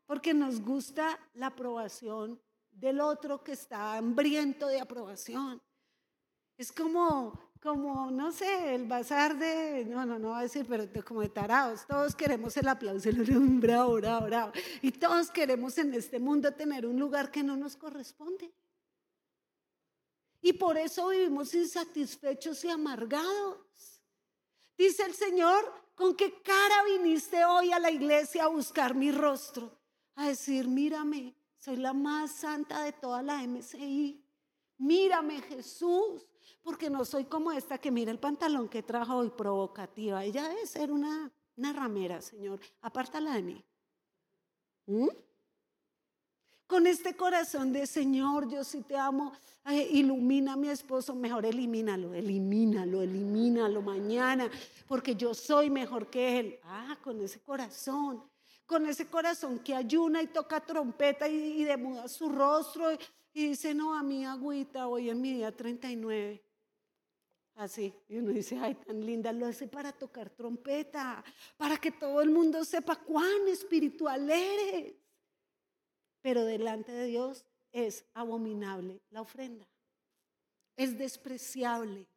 Porque 0.06 0.34
nos 0.36 0.62
gusta 0.62 1.20
la 1.34 1.48
aprobación 1.48 2.40
del 2.72 3.00
otro 3.02 3.44
que 3.44 3.54
está 3.54 3.98
hambriento 3.98 4.68
de 4.68 4.80
aprobación. 4.80 5.60
Es 6.56 6.72
como, 6.72 7.45
como, 7.66 8.12
no 8.12 8.32
sé, 8.32 8.76
el 8.76 8.86
bazar 8.86 9.36
de, 9.40 9.86
no, 9.86 10.06
no, 10.06 10.20
no 10.20 10.30
voy 10.30 10.38
a 10.38 10.42
decir, 10.44 10.68
pero 10.70 10.88
como 11.04 11.22
de 11.22 11.30
tarados. 11.30 11.88
Todos 11.88 12.16
queremos 12.16 12.56
el 12.58 12.68
aplauso, 12.68 13.10
el 13.10 13.24
bravo, 13.60 13.96
bravo, 13.96 14.28
bravo. 14.28 14.52
Y 14.84 14.92
todos 14.92 15.32
queremos 15.32 15.76
en 15.80 15.92
este 15.96 16.20
mundo 16.20 16.54
tener 16.54 16.86
un 16.86 17.00
lugar 17.00 17.32
que 17.32 17.42
no 17.42 17.58
nos 17.58 17.76
corresponde. 17.76 18.54
Y 20.44 20.54
por 20.54 20.78
eso 20.78 21.08
vivimos 21.08 21.56
insatisfechos 21.56 22.64
y 22.66 22.70
amargados. 22.70 24.00
Dice 24.78 25.02
el 25.02 25.16
Señor, 25.16 25.66
¿con 25.96 26.16
qué 26.16 26.40
cara 26.44 26.84
viniste 26.84 27.46
hoy 27.46 27.72
a 27.72 27.80
la 27.80 27.90
iglesia 27.90 28.44
a 28.44 28.50
buscar 28.50 28.94
mi 28.94 29.12
rostro? 29.12 29.76
A 30.14 30.28
decir, 30.28 30.68
mírame, 30.68 31.34
soy 31.58 31.78
la 31.78 31.94
más 31.94 32.32
santa 32.32 32.84
de 32.84 32.92
toda 32.92 33.24
la 33.24 33.42
MCI. 33.42 34.24
Mírame 34.78 35.42
Jesús, 35.42 36.28
porque 36.66 36.90
no 36.90 37.06
soy 37.06 37.26
como 37.26 37.52
esta 37.52 37.78
que 37.78 37.92
mira 37.92 38.12
el 38.12 38.18
pantalón 38.18 38.68
que 38.68 38.82
trajo 38.82 39.18
hoy 39.18 39.30
provocativa. 39.30 40.24
Ella 40.24 40.50
debe 40.50 40.66
ser 40.66 40.92
una, 40.92 41.32
una 41.56 41.72
ramera, 41.72 42.20
Señor. 42.22 42.60
Apártala 42.82 43.36
de 43.36 43.44
mí. 43.44 43.64
¿Mm? 44.88 45.08
Con 46.66 46.88
este 46.88 47.16
corazón 47.16 47.72
de 47.72 47.86
Señor, 47.86 48.50
yo 48.50 48.64
sí 48.64 48.82
te 48.82 48.98
amo, 48.98 49.32
ilumina 49.92 50.54
a 50.54 50.58
mi 50.58 50.70
esposo, 50.70 51.14
mejor 51.14 51.46
elimínalo, 51.46 52.16
elimínalo, 52.16 53.04
elimínalo 53.04 53.84
mañana, 53.84 54.50
porque 54.88 55.16
yo 55.16 55.36
soy 55.36 55.70
mejor 55.70 56.10
que 56.10 56.40
él. 56.40 56.60
Ah, 56.64 56.98
con 57.04 57.22
ese 57.22 57.42
corazón, 57.42 58.24
con 58.66 58.88
ese 58.88 59.08
corazón 59.08 59.60
que 59.60 59.76
ayuna 59.76 60.20
y 60.24 60.28
toca 60.28 60.60
trompeta 60.60 61.30
y, 61.30 61.62
y 61.62 61.64
demuda 61.64 62.08
su 62.08 62.28
rostro 62.28 62.92
y, 63.36 63.50
dice, 63.50 63.76
no, 63.76 63.94
a 63.94 64.02
mi 64.02 64.26
agüita, 64.26 64.88
hoy 64.88 65.12
en 65.12 65.22
mi 65.22 65.34
día 65.34 65.56
39. 65.56 66.42
Así, 67.56 67.94
y 68.10 68.18
uno 68.18 68.32
dice, 68.32 68.58
ay, 68.60 68.76
tan 68.76 69.06
linda, 69.06 69.32
lo 69.32 69.46
hace 69.46 69.68
para 69.68 69.94
tocar 69.94 70.30
trompeta, 70.30 71.24
para 71.56 71.78
que 71.78 71.92
todo 71.92 72.22
el 72.22 72.30
mundo 72.30 72.64
sepa 72.66 72.98
cuán 72.98 73.48
espiritual 73.48 74.30
eres 74.30 74.94
pero 76.26 76.44
delante 76.44 76.92
de 76.92 77.06
Dios 77.06 77.46
es 77.72 78.04
abominable 78.16 79.00
la 79.12 79.22
ofrenda. 79.22 79.70
Es 80.76 80.98
despreciable, 80.98 82.10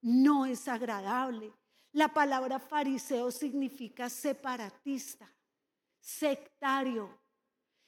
no 0.00 0.46
es 0.46 0.66
agradable. 0.66 1.52
La 1.92 2.08
palabra 2.12 2.58
fariseo 2.58 3.30
significa 3.30 4.10
separatista, 4.10 5.32
sectario. 6.00 7.21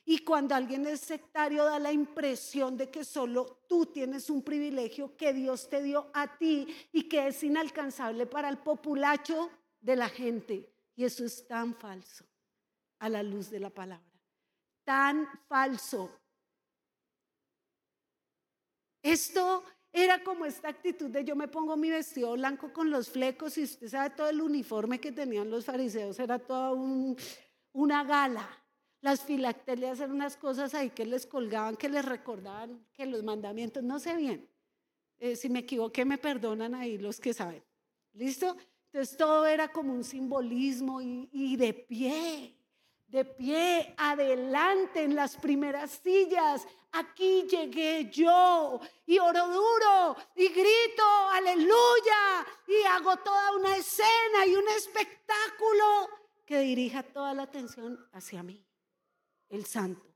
Y 0.04 0.18
cuando 0.18 0.54
alguien 0.54 0.86
es 0.86 1.00
sectario 1.00 1.64
da 1.64 1.78
la 1.78 1.92
impresión 1.92 2.76
de 2.76 2.90
que 2.90 3.04
solo 3.04 3.64
tú 3.68 3.86
tienes 3.86 4.28
un 4.28 4.42
privilegio 4.42 5.16
que 5.16 5.32
Dios 5.32 5.68
te 5.70 5.82
dio 5.82 6.10
a 6.12 6.36
ti 6.36 6.66
y 6.92 7.08
que 7.08 7.28
es 7.28 7.42
inalcanzable 7.42 8.26
para 8.26 8.48
el 8.48 8.58
populacho 8.58 9.50
de 9.80 9.96
la 9.96 10.08
gente. 10.08 10.70
Y 10.94 11.04
eso 11.04 11.24
es 11.24 11.46
tan 11.46 11.74
falso 11.74 12.24
a 12.98 13.08
la 13.08 13.22
luz 13.22 13.50
de 13.50 13.60
la 13.60 13.70
palabra 13.70 14.14
tan 14.84 15.26
falso. 15.48 16.10
Esto 19.02 19.64
era 19.92 20.22
como 20.22 20.44
esta 20.44 20.68
actitud 20.68 21.10
de 21.10 21.24
yo 21.24 21.36
me 21.36 21.48
pongo 21.48 21.76
mi 21.76 21.90
vestido 21.90 22.32
blanco 22.32 22.72
con 22.72 22.90
los 22.90 23.10
flecos 23.10 23.58
y 23.58 23.64
usted 23.64 23.88
sabe 23.88 24.10
todo 24.10 24.28
el 24.28 24.40
uniforme 24.40 25.00
que 25.00 25.12
tenían 25.12 25.50
los 25.50 25.64
fariseos, 25.64 26.18
era 26.18 26.38
toda 26.38 26.72
una 27.72 28.04
gala. 28.04 28.63
Las 29.04 29.20
filactelias 29.20 30.00
eran 30.00 30.12
unas 30.12 30.34
cosas 30.36 30.74
ahí 30.74 30.88
que 30.88 31.04
les 31.04 31.26
colgaban, 31.26 31.76
que 31.76 31.90
les 31.90 32.04
recordaban 32.04 32.86
que 32.94 33.04
los 33.04 33.22
mandamientos, 33.22 33.82
no 33.82 33.98
sé 33.98 34.16
bien. 34.16 34.48
Eh, 35.18 35.36
si 35.36 35.50
me 35.50 35.58
equivoqué, 35.58 36.06
me 36.06 36.16
perdonan 36.16 36.74
ahí 36.74 36.96
los 36.96 37.20
que 37.20 37.34
saben. 37.34 37.62
¿Listo? 38.14 38.56
Entonces 38.86 39.16
todo 39.16 39.44
era 39.46 39.68
como 39.68 39.92
un 39.92 40.04
simbolismo 40.04 41.02
y 41.02 41.56
de 41.56 41.74
pie 41.74 42.56
de 43.14 43.24
pie 43.24 43.94
adelante 43.96 45.04
en 45.04 45.14
las 45.14 45.36
primeras 45.36 46.00
sillas. 46.02 46.66
Aquí 46.90 47.46
llegué 47.48 48.10
yo 48.10 48.80
y 49.06 49.20
oro 49.20 49.46
duro 49.46 50.16
y 50.34 50.48
grito 50.48 51.04
aleluya 51.30 52.44
y 52.66 52.84
hago 52.88 53.16
toda 53.18 53.56
una 53.56 53.76
escena 53.76 54.46
y 54.48 54.56
un 54.56 54.68
espectáculo 54.76 56.08
que 56.44 56.58
dirija 56.58 57.04
toda 57.04 57.34
la 57.34 57.44
atención 57.44 58.04
hacia 58.12 58.42
mí. 58.42 58.63
El 59.48 59.66
santo, 59.66 60.06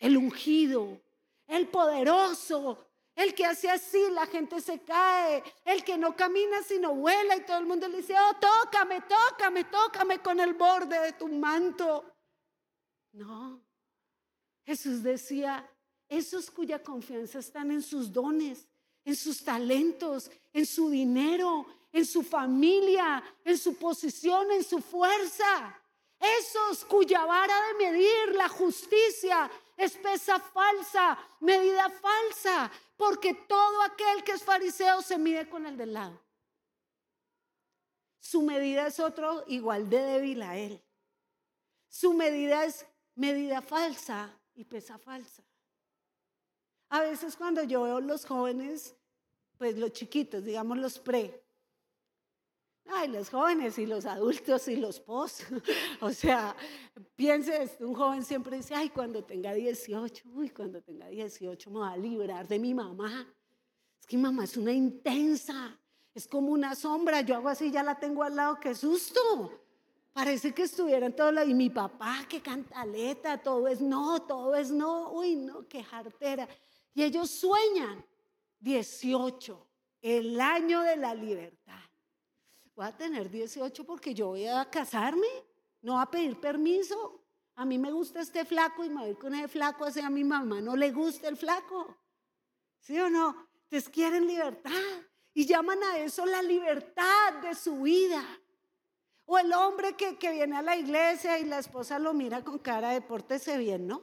el 0.00 0.16
ungido, 0.16 1.00
el 1.46 1.68
poderoso, 1.68 2.78
el 3.14 3.32
que 3.34 3.46
hace 3.46 3.70
así, 3.70 4.02
la 4.10 4.26
gente 4.26 4.60
se 4.60 4.80
cae. 4.80 5.42
El 5.64 5.84
que 5.84 5.96
no 5.96 6.16
camina 6.16 6.62
sino 6.62 6.94
vuela 6.94 7.36
y 7.36 7.44
todo 7.44 7.58
el 7.58 7.66
mundo 7.66 7.86
le 7.88 7.98
dice, 7.98 8.14
oh, 8.18 8.34
tócame, 8.40 9.02
tócame, 9.02 9.64
tócame 9.64 10.18
con 10.20 10.40
el 10.40 10.54
borde 10.54 10.98
de 10.98 11.12
tu 11.12 11.28
manto. 11.28 12.04
No. 13.12 13.62
Jesús 14.66 15.02
decía, 15.02 15.68
esos 16.08 16.50
cuya 16.50 16.82
confianza 16.82 17.38
están 17.38 17.70
en 17.70 17.82
sus 17.82 18.12
dones, 18.12 18.66
en 19.04 19.14
sus 19.14 19.44
talentos, 19.44 20.30
en 20.52 20.66
su 20.66 20.90
dinero, 20.90 21.66
en 21.92 22.04
su 22.04 22.22
familia, 22.22 23.22
en 23.44 23.56
su 23.56 23.76
posición, 23.76 24.50
en 24.50 24.64
su 24.64 24.80
fuerza. 24.80 25.80
Esos 26.24 26.84
cuya 26.86 27.24
vara 27.26 27.54
de 27.66 27.74
medir 27.74 28.34
la 28.34 28.48
justicia 28.48 29.50
es 29.76 29.92
pesa 29.96 30.40
falsa, 30.40 31.18
medida 31.40 31.90
falsa, 31.90 32.70
porque 32.96 33.34
todo 33.34 33.82
aquel 33.82 34.24
que 34.24 34.32
es 34.32 34.42
fariseo 34.42 35.02
se 35.02 35.18
mide 35.18 35.48
con 35.48 35.66
el 35.66 35.76
del 35.76 35.92
lado. 35.92 36.18
Su 38.20 38.40
medida 38.40 38.86
es 38.86 38.98
otro 39.00 39.44
igual 39.48 39.90
de 39.90 39.98
débil 39.98 40.42
a 40.42 40.56
él. 40.56 40.82
Su 41.88 42.14
medida 42.14 42.64
es 42.64 42.86
medida 43.14 43.60
falsa 43.60 44.34
y 44.54 44.64
pesa 44.64 44.96
falsa. 44.96 45.44
A 46.88 47.00
veces 47.00 47.36
cuando 47.36 47.62
yo 47.64 47.82
veo 47.82 48.00
los 48.00 48.24
jóvenes, 48.24 48.94
pues 49.58 49.76
los 49.76 49.92
chiquitos, 49.92 50.42
digamos 50.42 50.78
los 50.78 50.98
pre, 50.98 51.43
ay, 52.86 53.08
los 53.08 53.30
jóvenes 53.30 53.78
y 53.78 53.86
los 53.86 54.04
adultos 54.06 54.68
y 54.68 54.76
los 54.76 55.00
pos, 55.00 55.40
o 56.00 56.10
sea, 56.10 56.54
piense, 57.16 57.76
un 57.80 57.94
joven 57.94 58.24
siempre 58.24 58.56
dice, 58.56 58.74
ay, 58.74 58.90
cuando 58.90 59.24
tenga 59.24 59.52
18, 59.52 60.24
uy, 60.34 60.50
cuando 60.50 60.82
tenga 60.82 61.08
18 61.08 61.70
me 61.70 61.80
va 61.80 61.92
a 61.92 61.96
librar 61.96 62.46
de 62.46 62.58
mi 62.58 62.74
mamá. 62.74 63.26
Es 63.98 64.06
que 64.06 64.16
mi 64.16 64.22
mamá 64.24 64.44
es 64.44 64.56
una 64.56 64.72
intensa, 64.72 65.78
es 66.14 66.28
como 66.28 66.52
una 66.52 66.74
sombra, 66.74 67.22
yo 67.22 67.36
hago 67.36 67.48
así, 67.48 67.70
ya 67.70 67.82
la 67.82 67.98
tengo 67.98 68.22
al 68.22 68.36
lado, 68.36 68.60
qué 68.60 68.74
susto. 68.74 69.20
Parece 70.12 70.54
que 70.54 70.62
estuvieran 70.62 71.16
todos 71.16 71.46
y 71.46 71.54
mi 71.54 71.70
papá 71.70 72.24
que 72.28 72.40
cantaleta, 72.40 73.42
todo 73.42 73.66
es 73.66 73.80
no, 73.80 74.22
todo 74.22 74.54
es 74.54 74.70
no, 74.70 75.10
uy, 75.12 75.34
no, 75.34 75.66
qué 75.66 75.82
jartera. 75.82 76.48
Y 76.94 77.02
ellos 77.02 77.30
sueñan 77.30 78.04
18, 78.60 79.66
el 80.02 80.40
año 80.40 80.82
de 80.82 80.96
la 80.96 81.14
libertad. 81.14 81.83
Voy 82.74 82.86
a 82.86 82.96
tener 82.96 83.30
18 83.30 83.84
porque 83.84 84.14
yo 84.14 84.28
voy 84.28 84.46
a 84.46 84.68
casarme, 84.68 85.28
no 85.82 86.00
a 86.00 86.10
pedir 86.10 86.40
permiso. 86.40 87.20
A 87.54 87.64
mí 87.64 87.78
me 87.78 87.92
gusta 87.92 88.20
este 88.20 88.44
flaco 88.44 88.84
y 88.84 88.88
me 88.88 89.02
voy 89.02 89.14
con 89.14 89.34
ese 89.34 89.46
flaco, 89.46 89.84
así 89.84 90.00
a 90.00 90.10
mi 90.10 90.24
mamá 90.24 90.60
no 90.60 90.76
le 90.76 90.90
gusta 90.90 91.28
el 91.28 91.36
flaco. 91.36 91.96
¿Sí 92.80 92.98
o 92.98 93.08
no? 93.08 93.48
Entonces 93.64 93.88
quieren 93.88 94.26
libertad 94.26 94.72
y 95.32 95.46
llaman 95.46 95.82
a 95.84 95.98
eso 95.98 96.26
la 96.26 96.42
libertad 96.42 97.34
de 97.42 97.54
su 97.54 97.82
vida. 97.82 98.24
O 99.26 99.38
el 99.38 99.52
hombre 99.52 99.96
que, 99.96 100.16
viene 100.30 100.56
a 100.56 100.62
la 100.62 100.76
iglesia 100.76 101.38
y 101.38 101.44
la 101.44 101.58
esposa 101.58 101.98
lo 101.98 102.12
mira 102.12 102.44
con 102.44 102.58
cara 102.58 102.90
de 102.90 103.00
pórtese 103.00 103.56
bien, 103.56 103.86
¿no? 103.86 104.02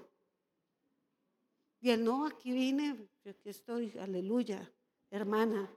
Y 1.79 1.91
él, 1.91 2.03
no, 2.03 2.25
aquí 2.25 2.51
vine, 2.51 3.07
aquí 3.27 3.49
estoy, 3.49 3.97
aleluya, 3.97 4.71
hermana. 5.10 5.69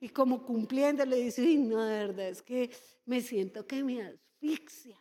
Y 0.00 0.10
como 0.10 0.44
cumpliendo 0.44 1.04
le 1.04 1.16
dice, 1.16 1.42
no, 1.56 1.82
de 1.82 2.06
verdad, 2.06 2.28
es 2.28 2.42
que 2.42 2.70
me 3.06 3.20
siento 3.20 3.66
que 3.66 3.82
me 3.82 4.02
asfixia. 4.02 4.96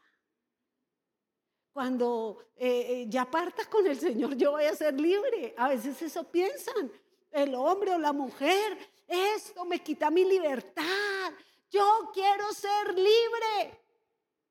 Cuando 1.71 2.51
eh, 2.55 2.85
eh, 2.89 3.05
ya 3.07 3.29
parta 3.29 3.69
con 3.69 3.85
el 3.85 3.99
Señor, 3.99 4.35
yo 4.35 4.51
voy 4.51 4.63
a 4.63 4.75
ser 4.75 4.99
libre. 4.99 5.53
A 5.57 5.69
veces 5.69 6.01
eso 6.01 6.23
piensan, 6.31 6.91
el 7.31 7.53
hombre 7.53 7.93
o 7.93 7.99
la 7.99 8.13
mujer, 8.13 8.77
esto 9.07 9.63
me 9.65 9.83
quita 9.83 10.09
mi 10.09 10.25
libertad, 10.25 11.31
yo 11.69 12.09
quiero 12.13 12.51
ser 12.51 12.95
libre. 12.95 13.79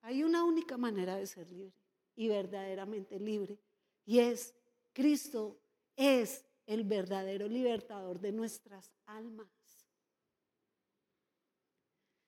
Hay 0.02 0.22
una 0.22 0.44
única 0.44 0.76
manera 0.76 1.16
de 1.16 1.26
ser 1.26 1.50
libre 1.50 1.74
y 2.14 2.28
verdaderamente 2.28 3.18
libre. 3.18 3.58
Y 4.04 4.20
es 4.20 4.54
Cristo 4.92 5.58
es 5.96 6.44
el 6.66 6.84
verdadero 6.84 7.48
libertador 7.48 8.20
de 8.20 8.32
nuestras 8.32 8.92
almas. 9.06 9.48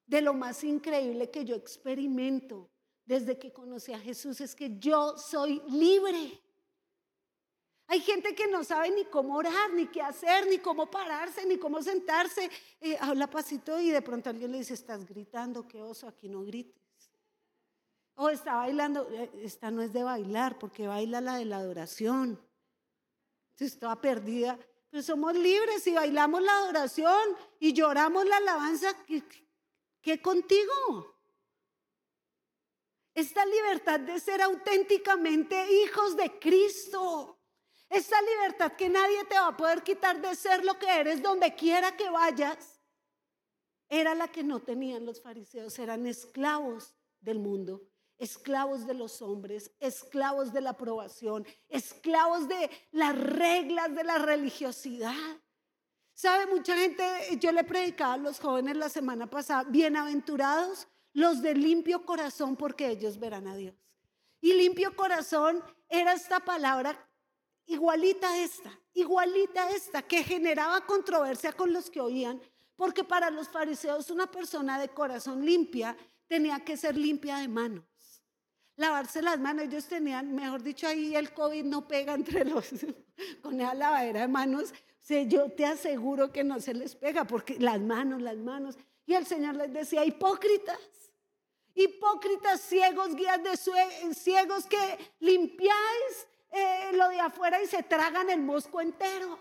De 0.09 0.23
lo 0.23 0.33
más 0.33 0.65
increíble 0.65 1.31
que 1.31 1.45
yo 1.45 1.55
experimento 1.55 2.71
desde 3.05 3.39
que 3.39 3.53
conocí 3.53 3.93
a 3.93 3.99
Jesús 3.99 4.41
es 4.41 4.55
que 4.55 4.79
yo 4.79 5.19
soy 5.19 5.63
libre. 5.69 6.43
Hay 7.89 8.01
gente 8.01 8.35
que 8.35 8.47
no 8.47 8.65
sabe 8.65 8.91
ni 8.91 9.05
cómo 9.05 9.37
orar, 9.37 9.73
ni 9.75 9.87
qué 9.87 10.01
hacer, 10.01 10.47
ni 10.47 10.59
cómo 10.59 10.91
pararse, 10.91 11.45
ni 11.45 11.59
cómo 11.59 11.83
sentarse. 11.83 12.51
Eh, 12.81 12.97
habla 13.01 13.29
pasito 13.29 13.79
y 13.79 13.91
de 13.91 14.01
pronto 14.01 14.31
alguien 14.31 14.51
le 14.51 14.59
dice, 14.59 14.73
estás 14.73 15.05
gritando, 15.05 15.69
qué 15.69 15.83
oso, 15.83 16.09
aquí 16.09 16.31
no 16.31 16.43
grites. 16.43 16.83
O 18.15 18.31
está 18.31 18.57
bailando, 18.57 19.07
eh, 19.11 19.31
esta 19.43 19.71
no 19.71 19.83
es 19.83 19.93
de 19.93 20.05
bailar, 20.05 20.59
porque 20.59 20.87
baila 20.87 21.21
la 21.21 21.37
de 21.37 21.45
la 21.45 21.59
adoración. 21.59 22.41
Entonces 23.51 23.75
estaba 23.75 24.01
perdida. 24.01 24.59
Pero 24.91 25.03
somos 25.03 25.35
libres 25.35 25.87
y 25.87 25.93
bailamos 25.93 26.43
la 26.43 26.57
adoración 26.59 27.21
y 27.61 27.75
lloramos 27.75 28.27
la 28.27 28.39
alabanza. 28.39 28.95
¿Qué, 29.07 29.23
contigo? 30.23 31.15
Esta 33.15 33.45
libertad 33.45 34.01
de 34.01 34.21
ser 34.21 34.41
auténticamente 34.43 35.57
hijos 35.83 36.17
de 36.17 36.39
Cristo. 36.39 37.39
Esta 37.91 38.21
libertad 38.23 38.73
que 38.73 38.89
nadie 38.89 39.25
te 39.25 39.35
va 39.35 39.49
a 39.49 39.57
poder 39.57 39.83
quitar 39.83 40.21
de 40.21 40.35
ser 40.35 40.65
lo 40.65 40.79
que 40.79 40.89
eres 40.89 41.23
donde 41.23 41.55
quiera 41.55 41.97
que 41.97 42.09
vayas. 42.09 42.81
Era 43.89 44.15
la 44.15 44.29
que 44.29 44.45
no 44.45 44.61
tenían 44.61 45.05
los 45.05 45.21
fariseos. 45.21 45.79
Eran 45.79 46.07
esclavos 46.07 46.95
del 47.21 47.39
mundo 47.39 47.89
esclavos 48.19 48.87
de 48.87 48.95
los 48.95 49.23
hombres, 49.23 49.71
esclavos 49.79 50.53
de 50.53 50.61
la 50.61 50.71
aprobación, 50.71 51.47
esclavos 51.69 52.49
de 52.49 52.71
las 52.91 53.17
reglas 53.17 53.95
de 53.95 54.05
la 54.05 54.19
religiosidad. 54.19 55.15
¿Sabe? 56.19 56.47
Mucha 56.47 56.77
gente, 56.77 57.05
yo 57.39 57.53
le 57.53 57.63
predicaba 57.63 58.15
a 58.15 58.17
los 58.17 58.41
jóvenes 58.41 58.77
la 58.77 58.89
semana 58.89 59.31
pasada, 59.31 59.63
bienaventurados 59.63 60.89
los 61.13 61.43
de 61.43 61.55
limpio 61.55 62.05
corazón 62.05 62.57
porque 62.57 62.89
ellos 62.89 63.21
verán 63.21 63.47
a 63.47 63.55
Dios. 63.55 63.77
Y 64.41 64.55
limpio 64.55 64.97
corazón 64.97 65.63
era 65.89 66.15
esta 66.15 66.41
palabra 66.41 67.09
igualita 67.67 68.33
a 68.33 68.39
esta, 68.43 68.69
igualita 68.95 69.63
a 69.63 69.71
esta, 69.71 70.03
que 70.03 70.25
generaba 70.25 70.85
controversia 70.87 71.53
con 71.53 71.73
los 71.73 71.89
que 71.89 72.01
oían, 72.01 72.43
porque 72.75 73.05
para 73.05 73.31
los 73.31 73.49
fariseos 73.49 74.11
una 74.11 74.29
persona 74.29 74.81
de 74.81 74.89
corazón 74.89 75.47
limpia 75.47 75.97
tenía 76.27 76.59
que 76.65 76.77
ser 76.77 76.97
limpia 76.97 77.37
de 77.37 77.47
manos 77.47 77.85
lavarse 78.79 79.21
las 79.23 79.39
manos. 79.39 79.65
Ellos 79.65 79.87
tenían, 79.87 80.35
mejor 80.35 80.63
dicho, 80.63 80.87
ahí 80.87 81.15
el 81.15 81.33
COVID 81.33 81.65
no 81.65 81.87
pega 81.87 82.15
entre 82.15 82.45
los, 82.45 82.71
con 83.43 83.61
esa 83.61 83.75
lavadera 83.75 84.23
de 84.23 84.29
manos. 84.29 84.73
Yo 85.09 85.51
te 85.53 85.65
aseguro 85.65 86.31
que 86.33 86.45
no 86.45 86.61
se 86.61 86.75
les 86.75 86.95
pega 86.95 87.25
porque 87.25 87.59
las 87.59 87.81
manos, 87.81 88.21
las 88.21 88.37
manos. 88.37 88.77
Y 89.07 89.15
el 89.15 89.27
Señor 89.27 89.57
les 89.57 89.73
decía, 89.73 90.05
hipócritas, 90.05 90.79
hipócritas, 91.75 92.61
ciegos, 92.61 93.15
guías 93.15 93.43
de 93.43 93.57
ciegos 94.15 94.67
que 94.67 95.13
limpiáis 95.21 96.27
eh, 96.51 96.91
lo 96.93 97.09
de 97.09 97.21
afuera 97.21 97.63
y 97.63 97.67
se 97.67 97.83
tragan 97.83 98.29
el 98.29 98.41
mosco 98.41 98.81
entero. 98.81 99.39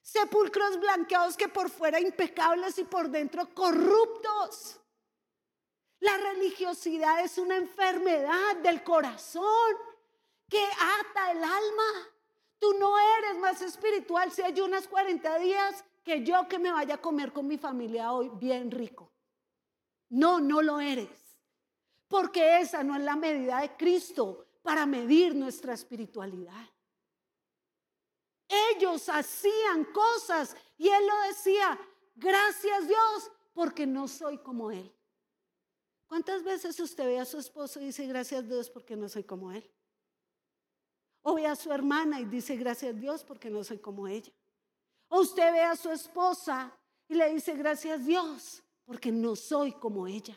Sepulcros 0.00 0.80
blanqueados 0.80 1.36
que 1.36 1.48
por 1.48 1.70
fuera 1.70 2.00
impecables 2.00 2.78
y 2.78 2.84
por 2.84 3.08
dentro 3.10 3.54
corruptos. 3.54 4.80
La 6.00 6.16
religiosidad 6.16 7.20
es 7.20 7.38
una 7.38 7.56
enfermedad 7.56 8.56
del 8.62 8.82
corazón 8.82 9.76
que 10.48 10.64
ata 10.64 11.30
el 11.30 11.44
alma. 11.44 12.11
Tú 12.62 12.74
no 12.74 12.96
eres 13.18 13.40
más 13.40 13.60
espiritual 13.60 14.30
si 14.30 14.40
hay 14.40 14.60
unas 14.60 14.86
40 14.86 15.36
días 15.38 15.84
que 16.04 16.22
yo 16.22 16.46
que 16.46 16.60
me 16.60 16.70
vaya 16.70 16.94
a 16.94 17.00
comer 17.00 17.32
con 17.32 17.48
mi 17.48 17.58
familia 17.58 18.12
hoy 18.12 18.30
bien 18.34 18.70
rico. 18.70 19.10
No, 20.10 20.38
no 20.38 20.62
lo 20.62 20.78
eres. 20.78 21.10
Porque 22.06 22.60
esa 22.60 22.84
no 22.84 22.94
es 22.94 23.02
la 23.02 23.16
medida 23.16 23.62
de 23.62 23.76
Cristo 23.76 24.46
para 24.62 24.86
medir 24.86 25.34
nuestra 25.34 25.74
espiritualidad. 25.74 26.70
Ellos 28.46 29.08
hacían 29.08 29.86
cosas 29.86 30.56
y 30.78 30.88
Él 30.88 31.04
lo 31.04 31.20
decía, 31.22 31.76
gracias 32.14 32.86
Dios, 32.86 33.32
porque 33.52 33.88
no 33.88 34.06
soy 34.06 34.38
como 34.38 34.70
Él. 34.70 34.94
¿Cuántas 36.06 36.44
veces 36.44 36.78
usted 36.78 37.06
ve 37.06 37.18
a 37.18 37.24
su 37.24 37.38
esposo 37.38 37.80
y 37.80 37.86
dice 37.86 38.06
gracias 38.06 38.46
Dios 38.46 38.70
porque 38.70 38.94
no 38.94 39.08
soy 39.08 39.24
como 39.24 39.50
él? 39.50 39.68
O 41.22 41.34
ve 41.34 41.46
a 41.46 41.56
su 41.56 41.72
hermana 41.72 42.20
y 42.20 42.24
dice 42.24 42.56
gracias 42.56 42.94
a 42.94 42.98
Dios 42.98 43.24
porque 43.24 43.48
no 43.48 43.62
soy 43.62 43.78
como 43.78 44.06
ella. 44.08 44.32
O 45.08 45.20
usted 45.20 45.52
ve 45.52 45.62
a 45.62 45.76
su 45.76 45.90
esposa 45.90 46.76
y 47.08 47.14
le 47.14 47.32
dice 47.32 47.54
gracias 47.54 48.00
a 48.00 48.02
Dios 48.02 48.62
porque 48.84 49.12
no 49.12 49.36
soy 49.36 49.72
como 49.72 50.06
ella. 50.06 50.36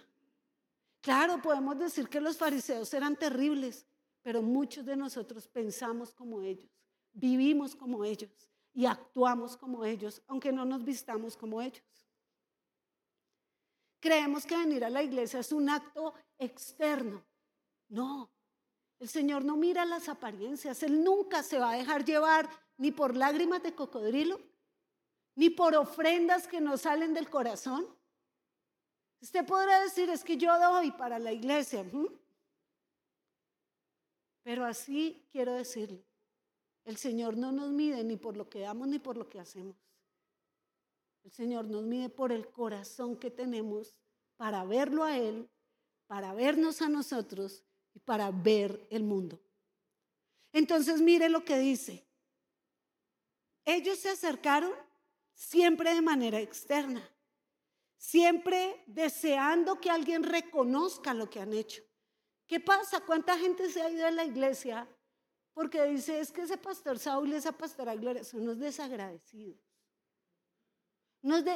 Claro, 1.02 1.42
podemos 1.42 1.78
decir 1.78 2.10
que 2.10 2.20
los 2.20 2.38
fariseos 2.38 2.94
eran 2.94 3.16
terribles, 3.16 3.86
pero 4.22 4.42
muchos 4.42 4.86
de 4.86 4.96
nosotros 4.96 5.48
pensamos 5.48 6.14
como 6.14 6.42
ellos, 6.42 6.70
vivimos 7.14 7.76
como 7.76 8.04
ellos 8.04 8.32
y 8.74 8.86
actuamos 8.86 9.56
como 9.56 9.86
ellos, 9.86 10.22
aunque 10.28 10.52
no 10.52 10.66
nos 10.66 10.84
vistamos 10.84 11.38
como 11.38 11.62
ellos. 11.62 11.84
Creemos 14.00 14.46
que 14.46 14.58
venir 14.58 14.84
a 14.84 14.90
la 14.90 15.02
iglesia 15.02 15.40
es 15.40 15.52
un 15.52 15.70
acto 15.70 16.14
externo. 16.38 17.24
No, 17.88 18.30
el 19.00 19.10
Señor 19.10 19.44
no 19.44 19.58
mira 19.58 19.86
las 19.86 20.08
apariencias. 20.10 20.82
Él 20.84 21.04
nunca 21.04 21.44
se 21.44 21.60
va 21.60 21.72
a 21.72 21.78
dejar 21.78 22.06
llevar 22.06 22.50
ni 22.78 22.92
por 22.92 23.16
lágrimas 23.16 23.62
de 23.64 23.76
cocodrilo, 23.76 24.40
ni 25.36 25.50
por 25.50 25.76
ofrendas 25.76 26.48
que 26.48 26.62
no 26.62 26.78
salen 26.78 27.14
del 27.14 27.30
corazón. 27.30 27.86
Usted 29.22 29.46
podrá 29.46 29.82
decir, 29.82 30.10
es 30.10 30.24
que 30.24 30.38
yo 30.38 30.58
doy 30.60 30.92
para 30.92 31.20
la 31.20 31.34
iglesia. 31.34 31.86
Pero 34.44 34.66
así 34.66 35.28
quiero 35.32 35.54
decirle, 35.54 36.06
el 36.86 36.98
Señor 36.98 37.36
no 37.36 37.52
nos 37.52 37.72
mide 37.72 38.04
ni 38.04 38.16
por 38.16 38.38
lo 38.38 38.48
que 38.50 38.60
damos 38.60 38.88
ni 38.88 39.00
por 39.00 39.18
lo 39.18 39.28
que 39.28 39.40
hacemos. 39.40 39.76
El 41.24 41.32
Señor 41.32 41.66
nos 41.66 41.84
mide 41.84 42.10
por 42.10 42.32
el 42.32 42.48
corazón 42.52 43.18
que 43.18 43.32
tenemos 43.32 43.96
para 44.38 44.64
verlo 44.64 45.04
a 45.04 45.18
Él, 45.18 45.50
para 46.06 46.34
vernos 46.36 46.84
a 46.84 46.90
nosotros 46.90 47.66
y 47.96 48.00
para 48.00 48.30
ver 48.30 48.86
el 48.92 49.04
mundo. 49.04 49.40
Entonces 50.52 51.02
mire 51.02 51.28
lo 51.30 51.44
que 51.44 51.58
dice. 51.58 52.06
Ellos 53.66 53.98
se 53.98 54.10
acercaron 54.10 54.72
siempre 55.34 55.96
de 55.96 56.02
manera 56.02 56.40
externa, 56.40 57.02
siempre 57.98 58.84
deseando 58.86 59.82
que 59.82 59.90
alguien 59.90 60.24
reconozca 60.24 61.16
lo 61.16 61.30
que 61.30 61.40
han 61.40 61.54
hecho. 61.54 61.82
¿Qué 62.46 62.60
pasa? 62.60 63.00
¿Cuánta 63.02 63.38
gente 63.40 63.70
se 63.70 63.82
ha 63.82 63.90
ido 63.90 64.06
a 64.06 64.12
la 64.12 64.24
iglesia 64.24 64.88
porque 65.54 65.84
dice, 65.86 66.20
es 66.20 66.32
que 66.32 66.42
ese 66.42 66.58
pastor 66.58 67.00
Saúl 67.00 67.30
y 67.30 67.36
esa 67.36 67.54
pastora 67.54 67.96
Gloria 67.96 68.24
son 68.24 68.42
unos 68.42 68.60
desagradecidos? 68.60 69.58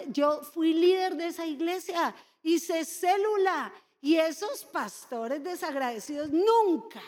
yo 0.07 0.41
fui 0.41 0.73
líder 0.73 1.15
de 1.15 1.27
esa 1.27 1.45
iglesia, 1.45 2.15
hice 2.41 2.83
célula 2.85 3.71
y 4.01 4.15
esos 4.15 4.63
pastores 4.65 5.43
desagradecidos 5.43 6.29
nunca 6.31 7.01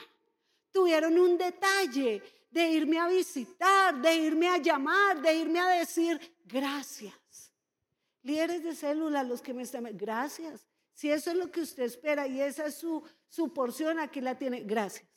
tuvieron 0.71 1.17
un 1.17 1.37
detalle 1.37 2.21
de 2.49 2.69
irme 2.69 2.99
a 2.99 3.07
visitar, 3.07 4.01
de 4.01 4.13
irme 4.15 4.49
a 4.49 4.57
llamar, 4.57 5.21
de 5.21 5.33
irme 5.33 5.59
a 5.59 5.69
decir 5.69 6.19
gracias. 6.45 7.53
Líderes 8.23 8.63
de 8.63 8.75
célula, 8.75 9.23
los 9.23 9.41
que 9.41 9.53
me 9.53 9.63
están, 9.63 9.87
gracias. 9.97 10.67
Si 10.93 11.09
eso 11.09 11.31
es 11.31 11.37
lo 11.37 11.49
que 11.49 11.61
usted 11.61 11.83
espera 11.83 12.27
y 12.27 12.41
esa 12.41 12.65
es 12.65 12.75
su, 12.75 13.01
su 13.27 13.53
porción, 13.53 13.99
aquí 13.99 14.21
la 14.21 14.37
tiene, 14.37 14.61
gracias. 14.61 15.09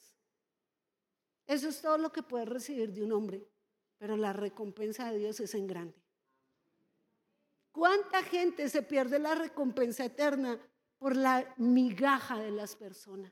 Eso 1.47 1.69
es 1.69 1.83
todo 1.83 1.99
lo 1.99 2.13
que 2.13 2.23
puede 2.23 2.47
recibir 2.47 2.93
de 2.93 3.03
un 3.03 3.13
hombre, 3.13 3.47
pero 3.99 4.17
la 4.17 4.33
recompensa 4.33 5.11
de 5.11 5.19
Dios 5.19 5.41
es 5.41 5.55
en 5.55 5.67
grande. 5.67 6.01
¿Cuánta 7.73 8.23
gente 8.23 8.69
se 8.69 8.83
pierde 8.83 9.19
la 9.19 9.35
recompensa 9.35 10.05
eterna 10.05 10.59
por 11.05 11.17
la 11.17 11.47
migaja 11.59 12.39
de 12.39 12.51
las 12.51 12.75
personas? 12.77 13.31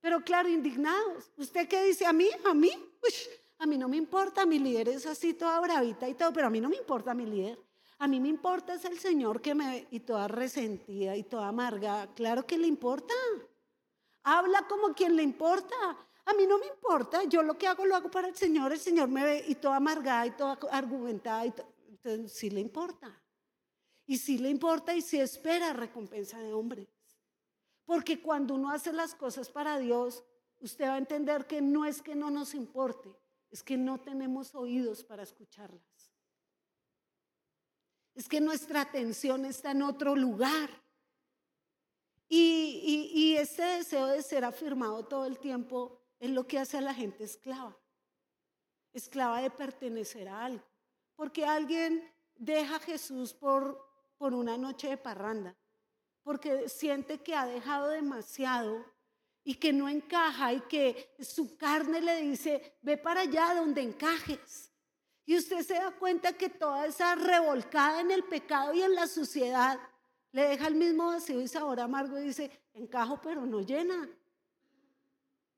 Pero 0.00 0.24
claro, 0.24 0.48
indignados. 0.48 1.30
¿Usted 1.36 1.68
qué 1.68 1.84
dice 1.84 2.04
a 2.04 2.12
mí? 2.12 2.28
A 2.50 2.52
mí, 2.52 2.72
a 3.58 3.64
mí 3.64 3.78
no 3.78 3.86
me 3.86 3.96
importa, 3.96 4.44
mi 4.44 4.58
líder 4.58 4.88
es 4.88 5.06
así 5.06 5.34
toda 5.34 5.60
bravita 5.60 6.08
y 6.08 6.14
todo, 6.14 6.32
pero 6.32 6.48
a 6.48 6.50
mí 6.50 6.60
no 6.60 6.68
me 6.68 6.74
importa 6.74 7.14
mi 7.14 7.26
líder. 7.26 7.60
A 8.00 8.08
mí 8.08 8.18
me 8.18 8.26
importa 8.26 8.74
es 8.74 8.86
el 8.86 8.98
Señor 8.98 9.40
que 9.40 9.54
me 9.54 9.86
y 9.92 10.00
toda 10.00 10.26
resentida 10.26 11.14
y 11.14 11.22
toda 11.22 11.46
amarga. 11.46 12.12
Claro 12.16 12.44
que 12.44 12.58
le 12.58 12.66
importa. 12.66 13.14
Habla 14.24 14.66
como 14.66 14.94
quien 14.94 15.14
le 15.14 15.22
importa. 15.22 15.76
A 16.24 16.34
mí 16.34 16.44
no 16.48 16.58
me 16.58 16.66
importa. 16.66 17.22
Yo 17.22 17.44
lo 17.44 17.56
que 17.56 17.68
hago 17.68 17.86
lo 17.86 17.94
hago 17.94 18.10
para 18.10 18.26
el 18.26 18.34
Señor. 18.34 18.72
El 18.72 18.80
Señor 18.80 19.06
me 19.06 19.22
ve 19.22 19.44
y 19.46 19.54
toda 19.54 19.76
amargada 19.76 20.26
y 20.26 20.32
toda 20.32 20.58
argumentada 20.72 21.46
y 21.46 21.54
entonces 21.88 22.32
sí 22.32 22.50
le 22.50 22.58
importa. 22.58 23.16
Y 24.06 24.18
sí 24.18 24.38
le 24.38 24.50
importa 24.50 24.94
y 24.94 25.02
sí 25.02 25.18
espera 25.18 25.72
recompensa 25.72 26.38
de 26.38 26.52
hombres. 26.52 26.88
Porque 27.84 28.20
cuando 28.20 28.54
uno 28.54 28.70
hace 28.70 28.92
las 28.92 29.14
cosas 29.14 29.50
para 29.50 29.78
Dios, 29.78 30.24
usted 30.60 30.86
va 30.86 30.94
a 30.94 30.98
entender 30.98 31.46
que 31.46 31.60
no 31.60 31.84
es 31.84 32.02
que 32.02 32.14
no 32.14 32.30
nos 32.30 32.54
importe, 32.54 33.14
es 33.50 33.62
que 33.62 33.76
no 33.76 33.98
tenemos 34.00 34.54
oídos 34.54 35.02
para 35.04 35.22
escucharlas. 35.22 36.12
Es 38.14 38.28
que 38.28 38.40
nuestra 38.40 38.80
atención 38.80 39.44
está 39.44 39.72
en 39.72 39.82
otro 39.82 40.16
lugar. 40.16 40.70
Y, 42.28 43.12
y, 43.14 43.20
y 43.20 43.36
este 43.36 43.62
deseo 43.62 44.06
de 44.06 44.22
ser 44.22 44.44
afirmado 44.44 45.04
todo 45.04 45.26
el 45.26 45.38
tiempo 45.38 46.00
es 46.18 46.30
lo 46.30 46.46
que 46.46 46.58
hace 46.58 46.78
a 46.78 46.80
la 46.80 46.94
gente 46.94 47.24
esclava. 47.24 47.76
Esclava 48.92 49.42
de 49.42 49.50
pertenecer 49.50 50.28
a 50.28 50.44
algo. 50.46 50.64
Porque 51.14 51.44
alguien 51.44 52.02
deja 52.34 52.76
a 52.76 52.80
Jesús 52.80 53.32
por, 53.32 53.85
por 54.18 54.34
una 54.34 54.56
noche 54.56 54.88
de 54.88 54.96
parranda. 54.96 55.56
Porque 56.22 56.68
siente 56.68 57.22
que 57.22 57.34
ha 57.34 57.46
dejado 57.46 57.88
demasiado 57.88 58.84
y 59.44 59.54
que 59.54 59.72
no 59.72 59.88
encaja 59.88 60.52
y 60.52 60.60
que 60.62 61.14
su 61.20 61.56
carne 61.56 62.00
le 62.00 62.20
dice, 62.22 62.78
ve 62.82 62.96
para 62.96 63.20
allá 63.20 63.54
donde 63.54 63.80
encajes. 63.80 64.72
Y 65.24 65.36
usted 65.36 65.62
se 65.62 65.74
da 65.74 65.92
cuenta 65.92 66.32
que 66.32 66.48
toda 66.48 66.86
esa 66.86 67.14
revolcada 67.14 68.00
en 68.00 68.10
el 68.10 68.24
pecado 68.24 68.74
y 68.74 68.82
en 68.82 68.94
la 68.94 69.06
suciedad 69.06 69.78
le 70.32 70.48
deja 70.48 70.66
el 70.66 70.74
mismo 70.74 71.06
vacío 71.06 71.40
y 71.40 71.48
sabor 71.48 71.80
amargo 71.80 72.18
y 72.18 72.24
dice, 72.24 72.50
encajo 72.74 73.20
pero 73.22 73.46
no 73.46 73.60
llena. 73.60 74.08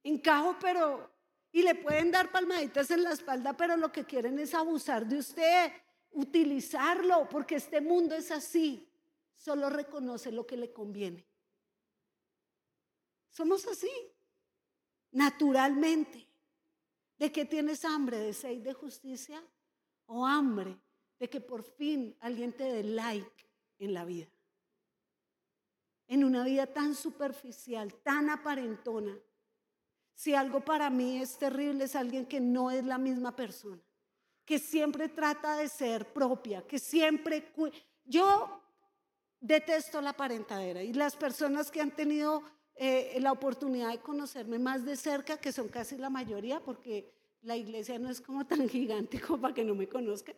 Encajo 0.02 0.56
pero... 0.60 1.10
Y 1.50 1.62
le 1.62 1.74
pueden 1.74 2.10
dar 2.10 2.30
palmaditas 2.30 2.90
en 2.90 3.02
la 3.02 3.12
espalda, 3.12 3.56
pero 3.56 3.76
lo 3.76 3.90
que 3.90 4.04
quieren 4.04 4.38
es 4.38 4.52
abusar 4.52 5.06
de 5.06 5.16
usted, 5.16 5.72
utilizarlo, 6.12 7.28
porque 7.28 7.56
este 7.56 7.80
mundo 7.80 8.14
es 8.14 8.30
así. 8.30 8.88
Solo 9.36 9.70
reconoce 9.70 10.32
lo 10.32 10.46
que 10.46 10.56
le 10.56 10.72
conviene. 10.72 11.26
Somos 13.30 13.66
así, 13.66 13.90
naturalmente. 15.12 16.26
¿De 17.18 17.32
que 17.32 17.44
tienes 17.44 17.84
hambre? 17.84 18.18
¿De 18.18 18.32
sed 18.32 18.58
de 18.62 18.72
justicia? 18.72 19.42
¿O 20.06 20.26
hambre 20.26 20.78
de 21.18 21.28
que 21.28 21.40
por 21.40 21.62
fin 21.62 22.16
alguien 22.20 22.52
te 22.52 22.64
dé 22.64 22.84
like 22.84 23.48
en 23.78 23.94
la 23.94 24.04
vida? 24.04 24.28
En 26.06 26.24
una 26.24 26.44
vida 26.44 26.66
tan 26.66 26.94
superficial, 26.94 27.92
tan 28.02 28.30
aparentona. 28.30 29.18
Si 30.14 30.34
algo 30.34 30.64
para 30.64 30.90
mí 30.90 31.20
es 31.20 31.38
terrible, 31.38 31.84
es 31.84 31.94
alguien 31.94 32.26
que 32.26 32.40
no 32.40 32.70
es 32.70 32.84
la 32.84 32.98
misma 32.98 33.36
persona, 33.36 33.82
que 34.48 34.58
siempre 34.58 35.10
trata 35.10 35.58
de 35.58 35.68
ser 35.68 36.10
propia, 36.10 36.66
que 36.66 36.78
siempre... 36.78 37.52
Yo 38.06 38.62
detesto 39.38 40.00
la 40.00 40.10
aparentadera 40.10 40.82
y 40.82 40.94
las 40.94 41.14
personas 41.14 41.70
que 41.70 41.82
han 41.82 41.90
tenido 41.90 42.42
eh, 42.74 43.18
la 43.20 43.32
oportunidad 43.32 43.90
de 43.90 43.98
conocerme 43.98 44.58
más 44.58 44.86
de 44.86 44.96
cerca, 44.96 45.36
que 45.36 45.52
son 45.52 45.68
casi 45.68 45.98
la 45.98 46.08
mayoría, 46.08 46.60
porque 46.60 47.12
la 47.42 47.58
iglesia 47.58 47.98
no 47.98 48.08
es 48.08 48.22
como 48.22 48.46
tan 48.46 48.66
gigante 48.70 49.20
como 49.20 49.38
para 49.42 49.52
que 49.52 49.64
no 49.64 49.74
me 49.74 49.86
conozcan. 49.86 50.34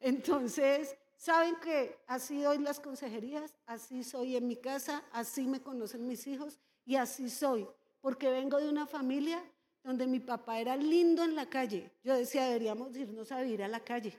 Entonces, 0.00 0.94
saben 1.16 1.56
que 1.56 1.96
así 2.08 2.42
doy 2.42 2.58
las 2.58 2.78
consejerías, 2.78 3.54
así 3.64 4.04
soy 4.04 4.36
en 4.36 4.48
mi 4.48 4.56
casa, 4.56 5.02
así 5.12 5.46
me 5.46 5.62
conocen 5.62 6.06
mis 6.06 6.26
hijos 6.26 6.60
y 6.84 6.96
así 6.96 7.30
soy, 7.30 7.66
porque 8.02 8.28
vengo 8.28 8.58
de 8.58 8.68
una 8.68 8.86
familia 8.86 9.42
donde 9.86 10.08
mi 10.08 10.18
papá 10.18 10.58
era 10.58 10.76
lindo 10.76 11.22
en 11.22 11.36
la 11.36 11.46
calle. 11.46 11.92
Yo 12.02 12.16
decía, 12.16 12.46
deberíamos 12.46 12.96
irnos 12.96 13.30
a 13.30 13.40
vivir 13.40 13.62
a 13.62 13.68
la 13.68 13.78
calle. 13.78 14.18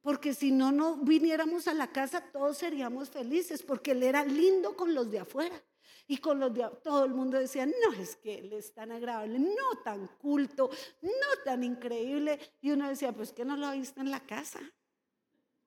Porque 0.00 0.34
si 0.34 0.52
no, 0.52 0.70
no 0.70 0.98
viniéramos 0.98 1.66
a 1.66 1.74
la 1.74 1.88
casa, 1.88 2.20
todos 2.20 2.58
seríamos 2.58 3.10
felices, 3.10 3.60
porque 3.60 3.90
él 3.90 4.04
era 4.04 4.24
lindo 4.24 4.76
con 4.76 4.94
los 4.94 5.10
de 5.10 5.18
afuera. 5.18 5.60
Y 6.06 6.18
con 6.18 6.38
los 6.38 6.54
de, 6.54 6.64
todo 6.84 7.04
el 7.04 7.12
mundo 7.12 7.38
decía, 7.38 7.66
no, 7.66 7.92
es 8.00 8.14
que 8.14 8.38
él 8.38 8.52
es 8.52 8.72
tan 8.72 8.92
agradable, 8.92 9.40
no 9.40 9.82
tan 9.82 10.06
culto, 10.06 10.70
no 11.02 11.42
tan 11.44 11.64
increíble. 11.64 12.38
Y 12.60 12.70
uno 12.70 12.88
decía, 12.88 13.12
pues 13.12 13.32
que 13.32 13.44
no 13.44 13.56
lo 13.56 13.66
ha 13.66 13.72
visto 13.72 14.00
en 14.00 14.12
la 14.12 14.20
casa. 14.20 14.60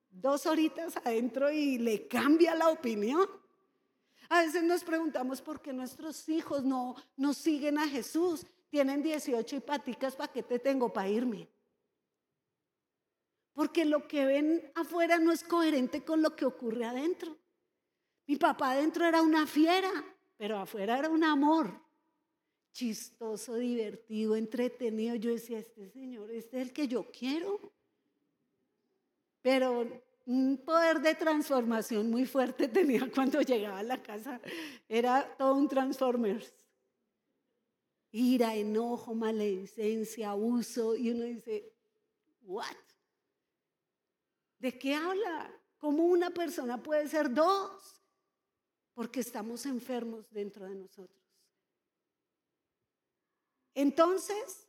Dos 0.08 0.46
horitas 0.46 0.96
adentro 1.04 1.52
y 1.52 1.76
le 1.76 2.08
cambia 2.08 2.54
la 2.54 2.70
opinión. 2.70 3.28
A 4.32 4.40
veces 4.40 4.62
nos 4.62 4.82
preguntamos 4.82 5.42
por 5.42 5.60
qué 5.60 5.72
nuestros 5.72 6.26
hijos 6.28 6.64
no, 6.64 6.96
no 7.16 7.34
siguen 7.34 7.78
a 7.78 7.86
Jesús. 7.86 8.46
Tienen 8.70 9.02
18 9.02 9.56
y 9.56 9.60
paticas, 9.60 10.16
¿para 10.16 10.32
qué 10.32 10.42
te 10.42 10.58
tengo 10.58 10.90
para 10.90 11.08
irme? 11.08 11.48
Porque 13.52 13.84
lo 13.84 14.08
que 14.08 14.24
ven 14.24 14.72
afuera 14.74 15.18
no 15.18 15.32
es 15.32 15.44
coherente 15.44 16.02
con 16.02 16.22
lo 16.22 16.34
que 16.34 16.46
ocurre 16.46 16.86
adentro. 16.86 17.36
Mi 18.26 18.36
papá 18.36 18.70
adentro 18.70 19.04
era 19.04 19.20
una 19.20 19.46
fiera 19.46 19.90
pero 20.42 20.58
afuera 20.58 20.98
era 20.98 21.08
un 21.08 21.22
amor 21.22 21.72
chistoso, 22.72 23.54
divertido, 23.54 24.34
entretenido. 24.34 25.14
Yo 25.14 25.30
decía, 25.30 25.60
este 25.60 25.88
señor, 25.88 26.32
este 26.32 26.56
es 26.56 26.66
el 26.66 26.72
que 26.72 26.88
yo 26.88 27.12
quiero. 27.12 27.72
Pero 29.40 30.02
un 30.32 30.58
poder 30.64 31.00
de 31.00 31.14
transformación 31.14 32.10
muy 32.10 32.26
fuerte 32.26 32.68
tenía 32.80 33.10
cuando 33.10 33.40
llegaba 33.40 33.78
a 33.78 33.82
la 33.82 34.02
casa. 34.02 34.40
Era 34.88 35.36
todo 35.36 35.54
un 35.54 35.68
Transformers. 35.68 36.52
Ira, 38.10 38.54
enojo, 38.54 39.14
maledicencia, 39.14 40.30
abuso. 40.30 40.94
Y 40.94 41.10
uno 41.10 41.24
dice, 41.24 41.72
¿what? 42.42 42.66
¿De 44.58 44.78
qué 44.78 44.94
habla? 44.94 45.50
¿Cómo 45.78 46.04
una 46.04 46.30
persona 46.30 46.82
puede 46.82 47.08
ser 47.08 47.32
dos? 47.32 48.02
porque 48.94 49.20
estamos 49.20 49.66
enfermos 49.66 50.30
dentro 50.30 50.66
de 50.66 50.74
nosotros. 50.74 51.22
Entonces, 53.74 54.66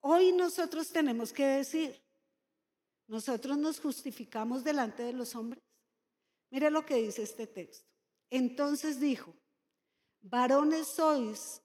hoy 0.00 0.32
nosotros 0.32 0.88
tenemos 0.90 1.32
que 1.32 1.44
decir, 1.44 2.00
nosotros 3.06 3.56
nos 3.58 3.80
justificamos 3.80 4.64
delante 4.64 5.02
de 5.02 5.12
los 5.12 5.34
hombres. 5.34 5.62
Mire 6.50 6.70
lo 6.70 6.84
que 6.84 6.96
dice 6.96 7.22
este 7.22 7.46
texto. 7.46 7.88
Entonces 8.30 9.00
dijo, 9.00 9.34
varones 10.20 10.86
sois, 10.88 11.62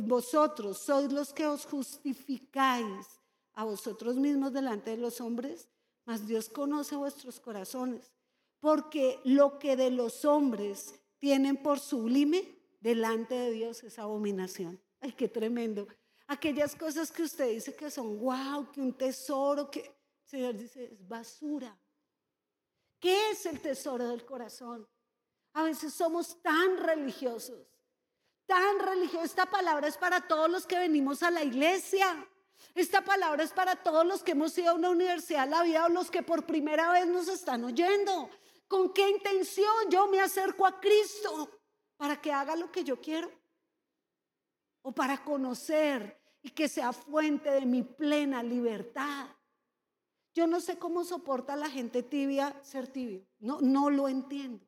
vosotros 0.00 0.78
sois 0.78 1.12
los 1.12 1.32
que 1.32 1.46
os 1.46 1.66
justificáis 1.66 3.06
a 3.54 3.64
vosotros 3.64 4.16
mismos 4.16 4.52
delante 4.52 4.90
de 4.90 4.96
los 4.96 5.20
hombres, 5.20 5.68
mas 6.04 6.26
Dios 6.26 6.48
conoce 6.48 6.96
vuestros 6.96 7.40
corazones 7.40 8.12
porque 8.60 9.18
lo 9.24 9.58
que 9.58 9.74
de 9.74 9.90
los 9.90 10.24
hombres 10.24 10.94
tienen 11.18 11.56
por 11.56 11.80
sublime, 11.80 12.44
delante 12.80 13.34
de 13.34 13.50
Dios 13.50 13.82
es 13.82 13.98
abominación. 13.98 14.80
Ay, 15.00 15.12
qué 15.12 15.28
tremendo. 15.28 15.88
Aquellas 16.26 16.76
cosas 16.76 17.10
que 17.10 17.22
usted 17.22 17.50
dice 17.50 17.74
que 17.74 17.90
son 17.90 18.20
wow, 18.20 18.70
que 18.70 18.80
un 18.80 18.92
tesoro, 18.92 19.70
que 19.70 19.90
Señor 20.30 20.54
dice 20.54 20.84
es 20.84 21.08
basura. 21.08 21.76
¿Qué 23.00 23.30
es 23.30 23.46
el 23.46 23.60
tesoro 23.60 24.06
del 24.06 24.24
corazón? 24.24 24.88
A 25.54 25.64
veces 25.64 25.92
somos 25.92 26.40
tan 26.40 26.76
religiosos, 26.76 27.66
tan 28.46 28.78
religiosos. 28.78 29.24
Esta 29.24 29.46
palabra 29.46 29.88
es 29.88 29.96
para 29.96 30.20
todos 30.28 30.48
los 30.48 30.68
que 30.68 30.78
venimos 30.78 31.24
a 31.24 31.32
la 31.32 31.42
iglesia. 31.42 32.28
Esta 32.76 33.02
palabra 33.02 33.42
es 33.42 33.52
para 33.52 33.74
todos 33.74 34.06
los 34.06 34.22
que 34.22 34.32
hemos 34.32 34.56
ido 34.56 34.70
a 34.70 34.74
una 34.74 34.90
universidad 34.90 35.48
la 35.48 35.64
vida 35.64 35.86
o 35.86 35.88
los 35.88 36.12
que 36.12 36.22
por 36.22 36.46
primera 36.46 36.92
vez 36.92 37.08
nos 37.08 37.26
están 37.26 37.64
oyendo. 37.64 38.30
¿Con 38.68 38.92
qué 38.92 39.10
intención 39.10 39.90
yo 39.90 40.06
me 40.06 40.20
acerco 40.20 40.64
a 40.64 40.78
Cristo? 40.78 41.50
¿Para 41.96 42.20
que 42.20 42.30
haga 42.30 42.54
lo 42.54 42.70
que 42.70 42.84
yo 42.84 43.00
quiero? 43.00 43.32
¿O 44.82 44.92
para 44.92 45.24
conocer 45.24 46.22
y 46.40 46.50
que 46.50 46.68
sea 46.68 46.92
fuente 46.92 47.50
de 47.50 47.66
mi 47.66 47.82
plena 47.82 48.44
libertad? 48.44 49.26
Yo 50.34 50.46
no 50.46 50.60
sé 50.60 50.78
cómo 50.78 51.04
soporta 51.04 51.56
la 51.56 51.68
gente 51.68 52.02
tibia 52.02 52.58
ser 52.62 52.88
tibio. 52.88 53.24
No, 53.38 53.60
no 53.60 53.90
lo 53.90 54.08
entiendo. 54.08 54.64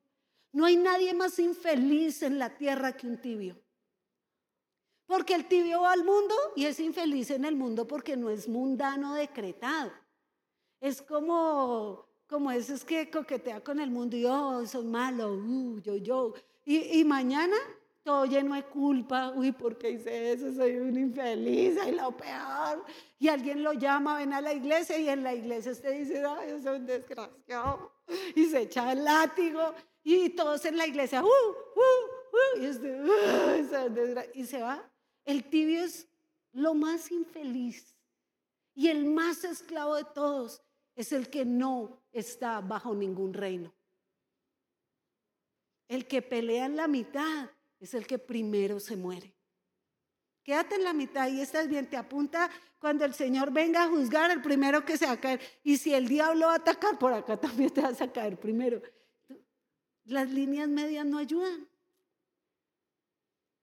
No 0.53 0.65
hay 0.65 0.77
nadie 0.77 1.15
más 1.15 1.39
infeliz 1.39 2.23
en 2.23 2.39
la 2.39 2.57
tierra 2.57 2.97
que 2.97 3.07
un 3.07 3.21
tibio. 3.21 3.59
Porque 5.07 5.35
el 5.35 5.47
tibio 5.47 5.83
va 5.83 5.93
al 5.93 6.05
mundo 6.05 6.35
y 6.57 6.67
es 6.67 6.81
infeliz 6.81 7.31
en 7.31 7.45
el 7.45 7.57
mundo 7.57 7.87
porque 7.87 8.17
no 8.17 8.31
es 8.31 8.49
mundano 8.49 9.15
decretado. 9.15 9.93
Es 10.81 11.01
como 11.03 12.13
como 12.33 12.51
es 12.51 12.83
que 12.85 13.11
coquetea 13.11 13.63
con 13.63 13.79
el 13.79 13.91
mundo 13.91 14.17
y 14.17 14.25
oh, 14.25 14.67
soy 14.67 14.87
malo, 14.87 15.35
uh, 15.35 15.79
yo, 15.81 15.97
yo. 15.97 16.33
Y, 16.65 17.01
y, 17.01 17.05
mañana 17.05 17.57
todo 18.03 18.25
lleno 18.27 18.55
de 18.55 18.65
culpa, 18.65 19.33
uy, 19.35 19.53
¿por 19.53 19.79
qué 19.79 19.91
hice 19.91 20.33
eso? 20.33 20.53
Soy 20.53 20.77
un 20.77 20.99
infeliz, 20.99 21.79
soy 21.79 21.93
lo 21.93 22.17
peor. 22.17 22.85
Y 23.19 23.29
alguien 23.29 23.63
lo 23.63 23.73
llama, 23.73 24.19
ven 24.19 24.33
a 24.33 24.41
la 24.41 24.53
iglesia 24.53 24.99
y 24.99 25.09
en 25.09 25.23
la 25.23 25.35
iglesia 25.35 25.73
usted 25.73 25.99
dice, 25.99 26.25
ay, 26.25 26.51
yo 26.51 26.63
soy 26.63 26.79
un 26.79 26.87
desgraciado. 26.87 27.93
Y 28.35 28.47
se 28.47 28.63
echa 28.63 28.93
el 28.93 29.05
látigo 29.05 29.75
y 30.03 30.31
todos 30.31 30.65
en 30.65 30.77
la 30.77 30.87
iglesia, 30.87 31.23
uh, 31.23 31.27
uh, 31.27 31.29
uh, 31.29 32.61
y, 32.61 32.67
este, 32.67 33.01
uh, 33.01 34.21
y 34.35 34.47
se 34.47 34.61
va. 34.61 34.83
El 35.25 35.45
tibio 35.45 35.85
es 35.85 36.09
lo 36.53 36.75
más 36.75 37.11
infeliz 37.13 37.95
y 38.75 38.89
el 38.89 39.05
más 39.05 39.45
esclavo 39.45 39.95
de 39.95 40.05
todos 40.05 40.61
es 40.97 41.13
el 41.13 41.31
que 41.31 41.45
no 41.45 42.03
está 42.11 42.61
bajo 42.61 42.95
ningún 42.95 43.33
reino. 43.33 43.73
El 45.89 46.07
que 46.07 46.23
pelea 46.23 46.67
en 46.67 46.77
la 46.77 46.89
mitad 46.89 47.51
es 47.83 47.95
el 47.95 48.07
que 48.07 48.19
primero 48.19 48.79
se 48.79 48.97
muere. 48.97 49.35
Quédate 50.45 50.77
en 50.77 50.85
la 50.85 50.93
mitad 50.93 51.29
y 51.29 51.41
estás 51.41 51.69
bien, 51.69 51.89
te 51.89 51.97
apunta 51.97 52.51
cuando 52.79 53.05
el 53.05 53.15
Señor 53.15 53.53
venga 53.53 53.85
a 53.85 53.89
juzgar, 53.89 54.31
el 54.31 54.41
primero 54.41 54.85
que 54.85 54.97
se 54.97 55.07
va 55.07 55.13
a 55.13 55.21
caer. 55.21 55.41
Y 55.63 55.79
si 55.79 55.93
el 55.93 56.07
diablo 56.07 56.47
va 56.47 56.53
a 56.53 56.57
atacar 56.57 56.99
por 56.99 57.13
acá, 57.13 57.37
también 57.41 57.71
te 57.71 57.81
vas 57.81 58.01
a 58.01 58.13
caer 58.13 58.39
primero. 58.39 58.81
Las 60.05 60.31
líneas 60.31 60.69
medias 60.69 61.07
no 61.07 61.19
ayudan. 61.19 61.69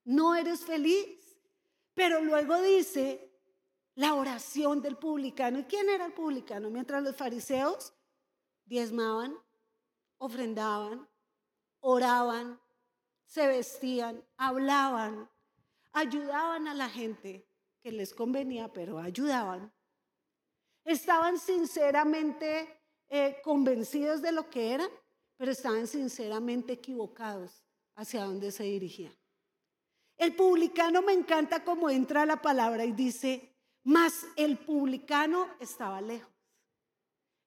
no 0.03 0.35
eres 0.35 0.65
feliz. 0.65 1.17
Pero 1.93 2.21
luego 2.21 2.61
dice 2.61 3.29
la 3.95 4.15
oración 4.15 4.81
del 4.81 4.97
publicano. 4.97 5.59
¿Y 5.59 5.63
quién 5.63 5.89
era 5.89 6.05
el 6.05 6.13
publicano? 6.13 6.69
Mientras 6.69 7.03
los 7.03 7.15
fariseos 7.15 7.93
diezmaban, 8.63 9.37
ofrendaban, 10.17 11.09
oraban, 11.81 12.57
se 13.29 13.47
vestían, 13.47 14.25
hablaban, 14.37 15.29
ayudaban 15.93 16.67
a 16.67 16.73
la 16.73 16.89
gente 16.89 17.47
que 17.79 17.91
les 17.91 18.11
convenía, 18.11 18.73
pero 18.73 18.97
ayudaban. 18.97 19.71
Estaban 20.83 21.37
sinceramente 21.37 22.81
eh, 23.07 23.37
convencidos 23.43 24.23
de 24.23 24.31
lo 24.31 24.49
que 24.49 24.73
eran, 24.73 24.89
pero 25.37 25.51
estaban 25.51 25.85
sinceramente 25.85 26.73
equivocados 26.73 27.63
hacia 27.95 28.23
dónde 28.23 28.51
se 28.51 28.63
dirigían. 28.63 29.15
El 30.17 30.35
publicano 30.35 31.03
me 31.03 31.13
encanta 31.13 31.63
cómo 31.63 31.87
entra 31.91 32.25
la 32.25 32.41
palabra 32.41 32.83
y 32.83 32.93
dice, 32.93 33.55
mas 33.83 34.25
el 34.37 34.57
publicano 34.57 35.47
estaba 35.59 36.01
lejos. 36.01 36.33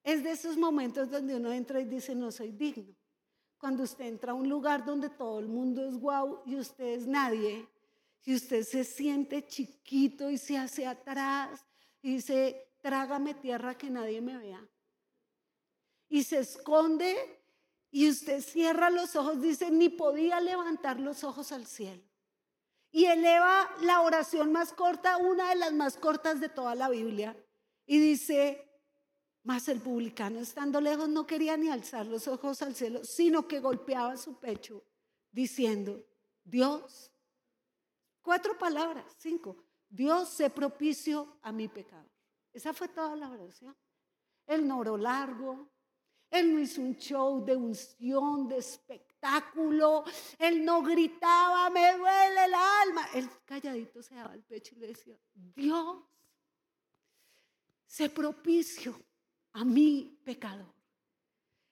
Es 0.05 0.23
de 0.23 0.31
esos 0.31 0.57
momentos 0.57 1.11
donde 1.11 1.35
uno 1.35 1.53
entra 1.53 1.81
y 1.81 1.87
dice, 1.87 2.15
no 2.15 2.31
soy 2.31 2.53
digno. 2.53 2.95
Cuando 3.63 3.85
usted 3.85 4.07
entra 4.07 4.33
a 4.33 4.35
un 4.35 4.49
lugar 4.49 4.85
donde 4.85 5.09
todo 5.09 5.39
el 5.39 5.47
mundo 5.47 5.87
es 5.87 5.97
guau 5.97 6.43
y 6.45 6.57
usted 6.57 6.85
es 6.85 7.07
nadie, 7.07 7.69
y 8.25 8.35
usted 8.35 8.65
se 8.65 8.83
siente 8.83 9.47
chiquito 9.47 10.29
y 10.29 10.37
se 10.37 10.59
hace 10.59 10.85
atrás 10.85 11.65
y 12.03 12.15
dice, 12.15 12.73
trágame 12.81 13.35
tierra 13.35 13.79
que 13.79 13.89
nadie 13.89 14.21
me 14.21 14.37
vea. 14.37 14.69
Y 16.09 16.25
se 16.25 16.41
esconde 16.41 17.17
y 17.93 18.11
usted 18.11 18.43
cierra 18.43 18.91
los 18.91 19.15
ojos, 19.15 19.41
dice, 19.41 19.71
ni 19.71 19.91
podía 19.91 20.41
levantar 20.41 20.99
los 20.99 21.23
ojos 21.23 21.53
al 21.53 21.65
cielo. 21.65 22.03
Y 22.91 23.05
eleva 23.05 23.71
la 23.83 24.01
oración 24.01 24.51
más 24.51 24.73
corta, 24.73 25.19
una 25.19 25.51
de 25.51 25.55
las 25.55 25.73
más 25.73 25.97
cortas 25.97 26.41
de 26.41 26.49
toda 26.49 26.75
la 26.75 26.89
Biblia, 26.89 27.37
y 27.87 28.01
dice, 28.01 28.72
mas 29.45 29.69
el 29.69 29.81
publicano 29.81 30.41
estando 30.41 30.81
lejos 30.81 31.09
no 31.09 31.27
quería 31.27 31.57
ni 31.57 31.69
alzar 31.69 32.07
los 32.07 32.29
ojos 32.29 32.63
al 32.63 32.75
cielo, 32.75 33.05
sino 33.05 33.49
que 33.49 33.61
golpeaba 33.61 34.17
su 34.17 34.39
pecho 34.39 34.85
diciendo, 35.31 36.05
Dios, 36.45 37.11
cuatro 38.23 38.57
palabras, 38.57 39.05
cinco, 39.19 39.57
Dios 39.89 40.29
se 40.29 40.51
propicio 40.51 41.39
a 41.43 41.53
mi 41.53 41.69
pecado. 41.69 42.09
Esa 42.53 42.73
fue 42.73 42.89
toda 42.89 43.17
la 43.17 43.31
oración. 43.31 43.77
El 44.47 44.67
no 44.67 44.83
largo, 44.97 45.71
él 46.31 46.55
no 46.55 46.61
hizo 46.61 46.81
un 46.81 46.97
show 46.97 47.45
de 47.45 47.55
unción, 47.55 48.49
de 48.49 48.59
espectáculo, 48.59 50.03
él 50.39 50.65
no 50.65 50.83
gritaba, 50.83 51.69
me 51.69 51.97
duele 51.97 52.45
el 52.47 52.55
alma. 52.55 53.09
Él 53.15 53.29
calladito 53.45 54.03
se 54.03 54.15
daba 54.15 54.35
el 54.35 54.43
pecho 54.43 54.75
y 54.75 54.79
le 54.79 54.87
decía, 54.89 55.19
Dios, 55.35 56.03
se 57.87 58.09
propicio 58.09 58.99
a 59.53 59.65
mi 59.65 60.19
pecador. 60.25 60.73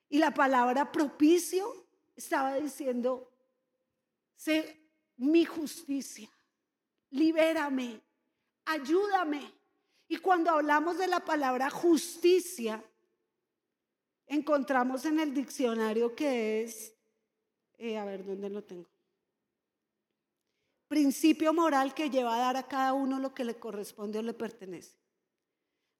Y 0.09 0.19
la 0.19 0.33
palabra 0.33 0.91
propicio 0.91 1.87
estaba 2.17 2.57
diciendo, 2.57 3.31
sé 4.35 4.81
mi 5.17 5.45
justicia, 5.45 6.29
libérame, 7.11 8.01
ayúdame. 8.65 9.53
Y 10.09 10.17
cuando 10.17 10.51
hablamos 10.51 10.99
de 10.99 11.07
la 11.07 11.21
palabra 11.21 11.71
justicia, 11.71 12.83
encontramos 14.27 15.05
en 15.05 15.21
el 15.21 15.33
diccionario 15.33 16.15
que 16.15 16.63
es, 16.63 16.95
eh, 17.79 17.97
a 17.97 18.05
ver, 18.05 18.25
¿dónde 18.25 18.51
lo 18.51 18.65
tengo? 18.65 18.89
Principio 20.89 21.55
moral 21.55 21.95
que 21.95 22.11
lleva 22.11 22.35
a 22.35 22.41
dar 22.41 22.57
a 22.57 22.67
cada 22.67 22.93
uno 22.93 23.21
lo 23.21 23.33
que 23.33 23.45
le 23.45 23.61
corresponde 23.61 24.19
o 24.19 24.23
le 24.23 24.35
pertenece 24.35 25.00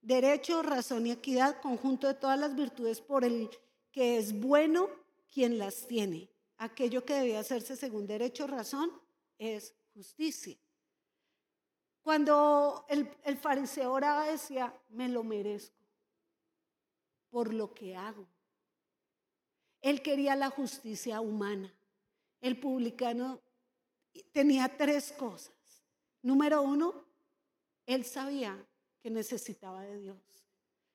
derecho, 0.01 0.61
razón 0.61 1.07
y 1.07 1.11
equidad, 1.11 1.61
conjunto 1.61 2.07
de 2.07 2.15
todas 2.15 2.39
las 2.39 2.55
virtudes 2.55 3.01
por 3.01 3.23
el 3.23 3.49
que 3.91 4.17
es 4.17 4.39
bueno 4.39 4.89
quien 5.31 5.57
las 5.57 5.87
tiene. 5.87 6.29
Aquello 6.57 7.05
que 7.05 7.13
debía 7.13 7.39
hacerse 7.39 7.75
según 7.75 8.07
derecho, 8.07 8.47
razón, 8.47 8.91
es 9.37 9.73
justicia. 9.93 10.57
Cuando 12.01 12.85
el, 12.89 13.09
el 13.23 13.37
fariseo 13.37 13.91
oraba 13.91 14.25
decía, 14.25 14.73
me 14.89 15.07
lo 15.07 15.23
merezco 15.23 15.81
por 17.29 17.53
lo 17.53 17.73
que 17.73 17.95
hago. 17.95 18.27
Él 19.81 20.01
quería 20.01 20.35
la 20.35 20.49
justicia 20.49 21.21
humana. 21.21 21.73
El 22.39 22.59
publicano 22.59 23.41
tenía 24.31 24.77
tres 24.77 25.11
cosas. 25.11 25.53
Número 26.21 26.61
uno, 26.61 26.93
él 27.85 28.05
sabía 28.05 28.63
que 29.01 29.09
necesitaba 29.09 29.83
de 29.83 29.97
Dios. 29.97 30.45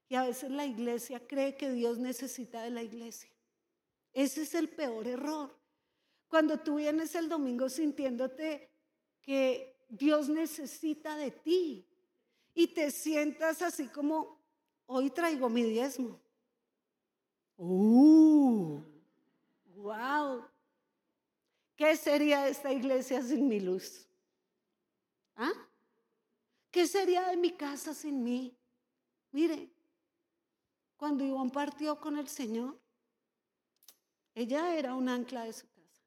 Y 0.09 0.15
a 0.15 0.23
veces 0.23 0.51
la 0.51 0.65
iglesia 0.65 1.27
cree 1.27 1.57
que 1.57 1.71
Dios 1.73 1.99
necesita 1.99 2.63
de 2.63 2.71
la 2.71 2.83
iglesia. 2.83 3.31
Ese 4.13 4.43
es 4.43 4.55
el 4.55 4.69
peor 4.69 5.07
error. 5.09 5.55
Cuando 6.29 6.59
tú 6.59 6.77
vienes 6.77 7.15
el 7.15 7.29
domingo 7.29 7.69
sintiéndote 7.69 8.71
que 9.23 9.77
Dios 9.89 10.29
necesita 10.29 11.17
de 11.17 11.31
ti 11.31 11.87
y 12.55 12.69
te 12.69 12.91
sientas 12.91 13.63
así 13.63 13.89
como, 13.89 14.41
hoy 14.87 15.11
traigo 15.11 15.49
mi 15.49 15.63
diezmo. 15.65 16.21
¡Uh! 17.57 18.81
¡Wow! 19.75 20.45
¿Qué 21.77 21.97
sería 21.97 22.49
esta 22.49 22.73
iglesia 22.73 23.23
sin 23.23 23.49
mi 23.49 23.61
luz? 23.61 24.07
¿Ah? 25.37 25.53
¿Qué 26.77 26.87
sería 26.87 27.27
de 27.29 27.39
mi 27.39 27.53
casa 27.53 27.95
sin 27.95 28.23
mí? 28.23 28.55
Mire, 29.33 29.71
cuando 30.99 31.25
Ivonne 31.25 31.51
partió 31.51 31.99
con 31.99 32.19
el 32.19 32.29
Señor, 32.29 32.79
ella 34.35 34.77
era 34.77 34.95
un 34.95 35.09
ancla 35.09 35.45
de 35.45 35.55
su 35.55 35.67
casa. 35.71 36.05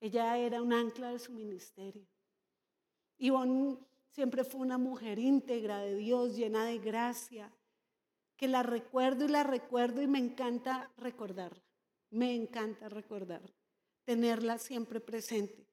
Ella 0.00 0.38
era 0.38 0.62
un 0.62 0.72
ancla 0.72 1.10
de 1.10 1.18
su 1.18 1.32
ministerio. 1.32 2.08
Ivonne 3.18 3.76
siempre 4.10 4.42
fue 4.42 4.62
una 4.62 4.78
mujer 4.78 5.18
íntegra 5.18 5.80
de 5.80 5.96
Dios, 5.96 6.34
llena 6.34 6.64
de 6.64 6.78
gracia, 6.78 7.52
que 8.38 8.48
la 8.48 8.62
recuerdo 8.62 9.26
y 9.26 9.28
la 9.28 9.42
recuerdo 9.42 10.00
y 10.00 10.06
me 10.06 10.18
encanta 10.18 10.90
recordarla. 10.96 11.62
Me 12.08 12.34
encanta 12.34 12.88
recordarla, 12.88 13.54
tenerla 14.06 14.56
siempre 14.56 14.98
presente. 14.98 15.68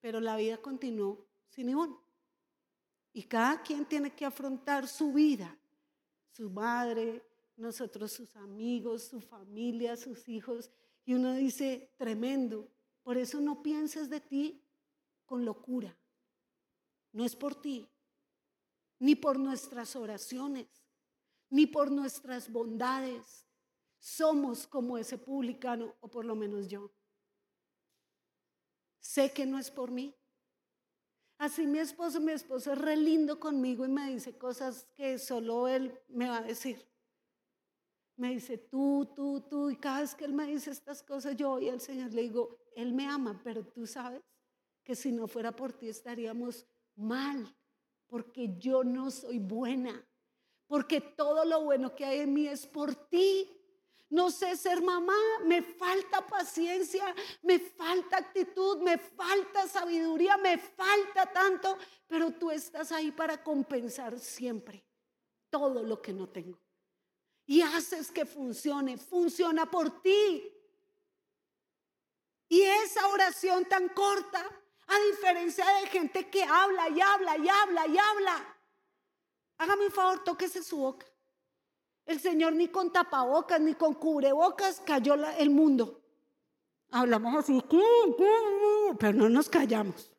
Pero 0.00 0.20
la 0.20 0.36
vida 0.36 0.58
continuó 0.58 1.26
sin 1.48 1.70
Ivonne. 1.70 2.05
Y 3.16 3.22
cada 3.22 3.62
quien 3.62 3.86
tiene 3.86 4.14
que 4.14 4.26
afrontar 4.26 4.86
su 4.86 5.10
vida, 5.10 5.56
su 6.32 6.50
madre, 6.50 7.26
nosotros 7.56 8.12
sus 8.12 8.36
amigos, 8.36 9.04
su 9.04 9.22
familia, 9.22 9.96
sus 9.96 10.28
hijos. 10.28 10.70
Y 11.06 11.14
uno 11.14 11.32
dice, 11.32 11.94
tremendo, 11.96 12.68
por 13.02 13.16
eso 13.16 13.40
no 13.40 13.62
pienses 13.62 14.10
de 14.10 14.20
ti 14.20 14.62
con 15.24 15.46
locura. 15.46 15.96
No 17.12 17.24
es 17.24 17.34
por 17.34 17.54
ti, 17.54 17.88
ni 18.98 19.14
por 19.14 19.38
nuestras 19.38 19.96
oraciones, 19.96 20.66
ni 21.48 21.66
por 21.66 21.90
nuestras 21.90 22.52
bondades. 22.52 23.46
Somos 23.98 24.66
como 24.66 24.98
ese 24.98 25.16
publicano, 25.16 25.94
o 26.00 26.08
por 26.08 26.26
lo 26.26 26.36
menos 26.36 26.68
yo. 26.68 26.92
Sé 29.00 29.32
que 29.32 29.46
no 29.46 29.58
es 29.58 29.70
por 29.70 29.90
mí, 29.90 30.14
Así 31.38 31.66
mi 31.66 31.78
esposo, 31.78 32.20
mi 32.20 32.32
esposo 32.32 32.72
es 32.72 32.78
re 32.78 32.96
lindo 32.96 33.38
conmigo 33.38 33.84
y 33.84 33.88
me 33.88 34.10
dice 34.10 34.38
cosas 34.38 34.86
que 34.94 35.18
solo 35.18 35.68
él 35.68 35.98
me 36.08 36.28
va 36.28 36.38
a 36.38 36.42
decir. 36.42 36.86
Me 38.16 38.30
dice 38.30 38.56
tú, 38.56 39.12
tú, 39.14 39.42
tú, 39.42 39.68
y 39.68 39.76
cada 39.76 40.00
vez 40.00 40.14
que 40.14 40.24
él 40.24 40.32
me 40.32 40.46
dice 40.46 40.70
estas 40.70 41.02
cosas, 41.02 41.36
yo 41.36 41.60
y 41.60 41.68
al 41.68 41.82
Señor 41.82 42.14
le 42.14 42.22
digo, 42.22 42.58
él 42.74 42.94
me 42.94 43.06
ama, 43.06 43.38
pero 43.44 43.66
tú 43.66 43.86
sabes 43.86 44.22
que 44.82 44.94
si 44.94 45.12
no 45.12 45.28
fuera 45.28 45.54
por 45.54 45.74
ti 45.74 45.90
estaríamos 45.90 46.66
mal, 46.94 47.54
porque 48.06 48.56
yo 48.56 48.84
no 48.84 49.10
soy 49.10 49.38
buena, 49.38 50.02
porque 50.66 51.02
todo 51.02 51.44
lo 51.44 51.64
bueno 51.64 51.94
que 51.94 52.06
hay 52.06 52.20
en 52.20 52.32
mí 52.32 52.46
es 52.46 52.66
por 52.66 52.94
ti. 52.94 53.55
No 54.08 54.30
sé 54.30 54.56
ser 54.56 54.82
mamá, 54.82 55.16
me 55.44 55.62
falta 55.62 56.24
paciencia, 56.24 57.12
me 57.42 57.58
falta 57.58 58.18
actitud, 58.18 58.78
me 58.80 58.98
falta 58.98 59.66
sabiduría, 59.66 60.36
me 60.36 60.58
falta 60.58 61.26
tanto, 61.32 61.76
pero 62.06 62.32
tú 62.32 62.50
estás 62.50 62.92
ahí 62.92 63.10
para 63.10 63.42
compensar 63.42 64.18
siempre 64.18 64.84
todo 65.50 65.82
lo 65.82 66.00
que 66.00 66.12
no 66.12 66.28
tengo. 66.28 66.58
Y 67.46 67.62
haces 67.62 68.12
que 68.12 68.26
funcione, 68.26 68.96
funciona 68.96 69.68
por 69.68 70.00
ti. 70.02 70.52
Y 72.48 72.62
esa 72.62 73.08
oración 73.08 73.64
tan 73.64 73.88
corta, 73.88 74.44
a 74.86 74.98
diferencia 75.10 75.66
de 75.80 75.86
gente 75.88 76.30
que 76.30 76.44
habla 76.44 76.88
y 76.90 77.00
habla 77.00 77.36
y 77.38 77.48
habla 77.48 77.86
y 77.88 77.98
habla, 77.98 78.56
hágame 79.58 79.86
un 79.86 79.92
favor, 79.92 80.22
tóquese 80.22 80.62
su 80.62 80.76
boca. 80.76 81.06
El 82.06 82.20
Señor 82.20 82.54
ni 82.54 82.68
con 82.68 82.92
tapabocas 82.92 83.60
ni 83.60 83.74
con 83.74 83.94
cubrebocas 83.94 84.80
cayó 84.86 85.14
el 85.14 85.50
mundo. 85.50 86.00
Hablamos 86.90 87.34
así, 87.34 87.62
pero 88.98 89.12
no 89.12 89.28
nos 89.28 89.48
callamos. 89.48 90.12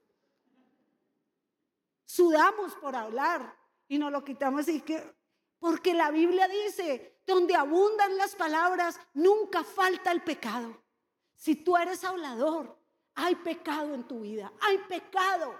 Sudamos 2.05 2.73
por 2.75 2.95
hablar 2.95 3.55
y 3.87 3.97
nos 3.97 4.11
lo 4.11 4.23
quitamos 4.23 4.67
y 4.67 4.81
que, 4.81 5.01
porque 5.59 5.93
la 5.93 6.11
Biblia 6.11 6.47
dice, 6.47 7.21
donde 7.25 7.55
abundan 7.55 8.17
las 8.17 8.35
palabras, 8.35 8.99
nunca 9.13 9.63
falta 9.63 10.11
el 10.11 10.21
pecado. 10.23 10.81
Si 11.35 11.55
tú 11.55 11.77
eres 11.77 12.03
hablador, 12.03 12.77
hay 13.15 13.35
pecado 13.35 13.93
en 13.93 14.03
tu 14.03 14.21
vida, 14.21 14.51
hay 14.61 14.77
pecado 14.89 15.55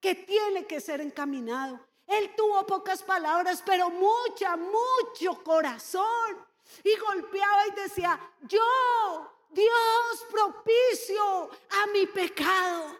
que 0.00 0.14
tiene 0.14 0.66
que 0.66 0.80
ser 0.80 1.00
encaminado. 1.00 1.80
Él 2.10 2.34
tuvo 2.36 2.66
pocas 2.66 3.04
palabras, 3.04 3.62
pero 3.64 3.88
mucha, 3.88 4.56
mucho 4.56 5.42
corazón. 5.44 6.44
Y 6.82 6.96
golpeaba 6.98 7.68
y 7.68 7.80
decía, 7.80 8.20
yo, 8.42 9.32
Dios 9.50 10.26
propicio 10.28 11.50
a 11.70 11.86
mi 11.92 12.06
pecado. 12.06 12.96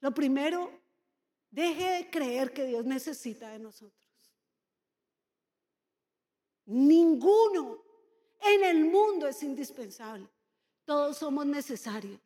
Lo 0.00 0.12
primero, 0.12 0.70
deje 1.50 1.90
de 1.90 2.10
creer 2.10 2.52
que 2.52 2.66
Dios 2.66 2.84
necesita 2.84 3.48
de 3.48 3.58
nosotros. 3.58 3.98
Ninguno 6.66 7.82
en 8.40 8.64
el 8.64 8.84
mundo 8.84 9.28
es 9.28 9.42
indispensable. 9.42 10.28
Todos 10.84 11.16
somos 11.16 11.46
necesarios 11.46 12.20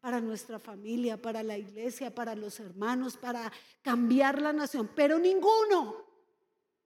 para 0.00 0.20
nuestra 0.20 0.58
familia, 0.58 1.20
para 1.20 1.42
la 1.42 1.58
iglesia, 1.58 2.14
para 2.14 2.34
los 2.34 2.58
hermanos, 2.60 3.16
para 3.16 3.52
cambiar 3.82 4.40
la 4.40 4.52
nación, 4.52 4.90
pero 4.94 5.18
ninguno. 5.18 6.08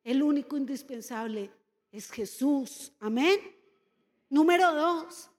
El 0.03 0.23
único 0.23 0.57
indispensable 0.57 1.51
es 1.91 2.11
Jesús. 2.11 2.93
Amén. 3.01 3.39
Número 4.29 4.75
dos, 4.75 5.31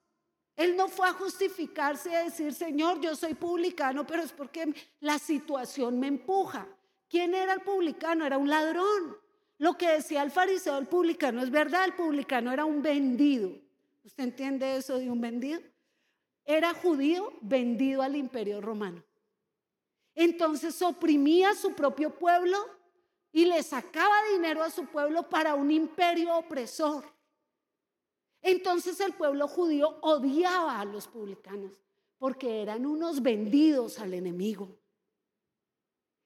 él 0.56 0.78
no 0.78 0.88
fue 0.88 1.08
a 1.08 1.14
justificarse 1.14 2.12
y 2.12 2.16
a 2.16 2.24
decir, 2.24 2.54
Señor, 2.54 3.02
yo 3.02 3.16
soy 3.16 3.34
publicano, 3.34 4.08
pero 4.08 4.24
es 4.24 4.32
porque 4.32 4.74
la 5.02 5.20
situación 5.20 6.00
me 6.00 6.08
empuja. 6.08 6.68
¿Quién 7.10 7.36
era 7.36 7.54
el 7.54 7.62
publicano? 7.62 8.26
Era 8.26 8.38
un 8.38 8.50
ladrón. 8.50 9.18
Lo 9.58 9.78
que 9.78 9.90
decía 9.90 10.24
el 10.24 10.32
fariseo 10.32 10.78
el 10.78 10.88
publicano 10.88 11.42
es 11.44 11.50
verdad, 11.50 11.86
el 11.86 11.94
publicano 11.94 12.52
era 12.52 12.66
un 12.66 12.82
vendido. 12.82 13.52
¿Usted 14.04 14.24
entiende 14.24 14.78
eso 14.78 14.98
de 14.98 15.10
un 15.10 15.20
vendido? 15.20 15.62
Era 16.46 16.74
judío 16.74 17.34
vendido 17.42 18.02
al 18.02 18.16
imperio 18.16 18.62
romano. 18.62 19.04
Entonces 20.14 20.82
oprimía 20.82 21.50
a 21.50 21.56
su 21.56 21.74
propio 21.74 22.16
pueblo 22.16 22.58
y 23.32 23.46
le 23.46 23.62
sacaba 23.64 24.16
dinero 24.32 24.64
a 24.64 24.70
su 24.70 24.86
pueblo 24.86 25.28
para 25.28 25.56
un 25.56 25.72
imperio 25.72 26.38
opresor. 26.38 27.04
Entonces 28.42 29.00
el 29.00 29.14
pueblo 29.14 29.48
judío 29.48 29.98
odiaba 30.02 30.80
a 30.80 30.86
los 30.86 31.08
publicanos 31.08 31.74
porque 32.18 32.62
eran 32.62 32.86
unos 32.86 33.22
vendidos 33.22 34.00
al 34.00 34.14
enemigo. 34.14 34.78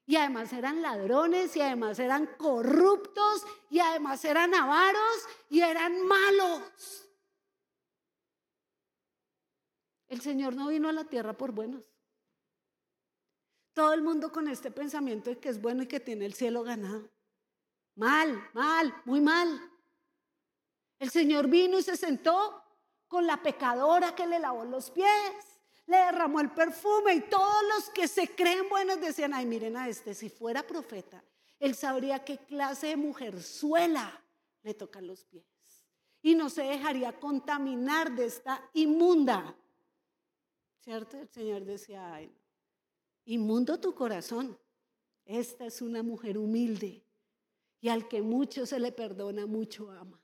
Y 0.05 0.15
además 0.15 0.51
eran 0.53 0.81
ladrones 0.81 1.55
y 1.55 1.61
además 1.61 1.99
eran 1.99 2.27
corruptos 2.37 3.45
y 3.69 3.79
además 3.79 4.23
eran 4.25 4.53
avaros 4.53 5.27
y 5.49 5.61
eran 5.61 6.05
malos. 6.05 7.08
El 10.09 10.21
Señor 10.21 10.55
no 10.55 10.67
vino 10.67 10.89
a 10.89 10.93
la 10.93 11.05
tierra 11.05 11.33
por 11.33 11.51
buenos. 11.51 11.83
Todo 13.73 13.93
el 13.93 14.01
mundo 14.01 14.31
con 14.31 14.47
este 14.47 14.71
pensamiento 14.71 15.29
de 15.29 15.37
que 15.37 15.49
es 15.49 15.61
bueno 15.61 15.83
y 15.83 15.87
que 15.87 15.99
tiene 15.99 16.25
el 16.25 16.33
cielo 16.33 16.63
ganado. 16.63 17.09
Mal, 17.95 18.49
mal, 18.53 18.93
muy 19.05 19.21
mal. 19.21 19.61
El 20.97 21.11
Señor 21.11 21.47
vino 21.47 21.77
y 21.77 21.83
se 21.83 21.95
sentó 21.95 22.61
con 23.07 23.25
la 23.25 23.41
pecadora 23.41 24.15
que 24.15 24.27
le 24.27 24.39
lavó 24.39 24.65
los 24.65 24.89
pies, 24.91 25.59
le 25.85 25.97
derramó 25.97 26.39
el 26.41 26.51
perfume 26.51 27.13
y 27.15 27.21
todos 27.21 27.63
los 27.75 27.89
que 27.91 28.07
se 28.07 28.35
creen 28.35 28.67
buenos 28.67 28.99
decían, 28.99 29.33
ay, 29.33 29.45
miren 29.45 29.77
a 29.77 29.87
este, 29.87 30.13
si 30.13 30.29
fuera 30.29 30.65
profeta, 30.65 31.23
él 31.59 31.75
sabría 31.75 32.23
qué 32.23 32.37
clase 32.37 32.87
de 32.87 32.97
mujer 32.97 33.41
suela 33.41 34.23
le 34.61 34.73
tocan 34.73 35.07
los 35.07 35.23
pies 35.25 35.45
y 36.21 36.35
no 36.35 36.49
se 36.49 36.63
dejaría 36.63 37.17
contaminar 37.19 38.11
de 38.11 38.25
esta 38.25 38.69
inmunda 38.73 39.55
¿Cierto? 40.79 41.17
El 41.17 41.29
Señor 41.29 41.65
decía, 41.65 42.13
ay, 42.13 42.33
inmundo 43.25 43.79
tu 43.79 43.93
corazón. 43.93 44.57
Esta 45.25 45.65
es 45.65 45.81
una 45.81 46.01
mujer 46.01 46.37
humilde 46.37 47.05
y 47.81 47.89
al 47.89 48.07
que 48.07 48.21
mucho 48.21 48.65
se 48.65 48.79
le 48.79 48.91
perdona, 48.91 49.45
mucho 49.45 49.91
ama. 49.91 50.19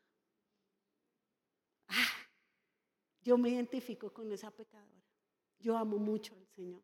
Ah, 1.87 2.27
yo 3.21 3.37
me 3.37 3.49
identifico 3.49 4.11
con 4.11 4.31
esa 4.31 4.49
pecadora. 4.49 5.03
Yo 5.59 5.77
amo 5.77 5.97
mucho 5.97 6.35
al 6.35 6.47
Señor 6.47 6.83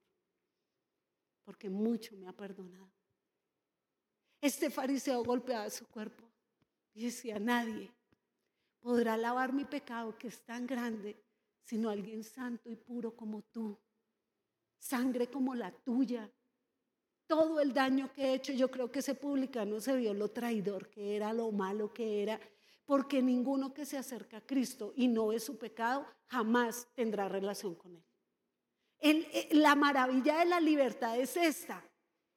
porque 1.44 1.70
mucho 1.70 2.16
me 2.16 2.28
ha 2.28 2.34
perdonado. 2.34 2.92
Este 4.40 4.70
fariseo 4.70 5.24
golpeaba 5.24 5.70
su 5.70 5.88
cuerpo 5.88 6.24
y 6.94 7.06
decía, 7.06 7.40
nadie 7.40 7.92
podrá 8.80 9.18
lavar 9.18 9.54
mi 9.54 9.66
pecado 9.66 10.18
que 10.18 10.28
es 10.28 10.42
tan 10.44 10.66
grande 10.66 11.22
sino 11.72 11.90
alguien 11.90 12.22
santo 12.22 12.70
y 12.70 12.76
puro 12.76 13.16
como 13.16 13.44
tú, 13.44 13.80
sangre 14.78 15.28
como 15.28 15.56
la 15.56 15.72
tuya. 15.72 16.30
Todo 17.26 17.62
el 17.62 17.74
daño 17.74 18.12
que 18.12 18.24
he 18.26 18.34
hecho, 18.34 18.52
yo 18.52 18.70
creo 18.70 18.92
que 18.92 19.00
ese 19.00 19.16
publicano 19.16 19.80
se 19.80 19.96
vio 19.96 20.14
lo 20.14 20.28
traidor 20.32 20.90
que 20.90 21.16
era, 21.16 21.32
lo 21.32 21.50
malo 21.54 21.94
que 21.94 22.24
era, 22.24 22.42
porque 22.84 23.22
ninguno 23.22 23.74
que 23.74 23.86
se 23.86 23.98
acerca 23.98 24.40
a 24.40 24.46
Cristo 24.46 24.92
y 24.98 25.08
no 25.08 25.32
es 25.32 25.46
su 25.46 25.58
pecado 25.58 26.06
jamás 26.28 26.90
tendrá 26.94 27.30
relación 27.30 27.74
con 27.76 27.96
él. 27.96 28.04
Eh, 29.00 29.48
la 29.54 29.74
maravilla 29.76 30.40
de 30.40 30.46
la 30.48 30.60
libertad 30.60 31.18
es 31.18 31.38
esta. 31.38 31.82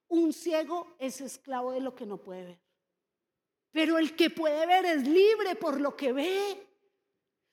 Un 0.07 0.32
ciego 0.32 0.95
es 1.01 1.20
esclavo 1.20 1.72
de 1.72 1.80
lo 1.80 1.93
que 1.93 2.07
no 2.07 2.18
puede 2.18 2.45
ver. 2.45 2.61
Pero 3.72 3.99
el 3.99 4.14
que 4.14 4.30
puede 4.30 4.64
ver 4.64 4.85
es 4.85 5.09
libre 5.09 5.57
por 5.57 5.80
lo 5.80 5.97
que 5.97 6.12
ve. 6.12 6.74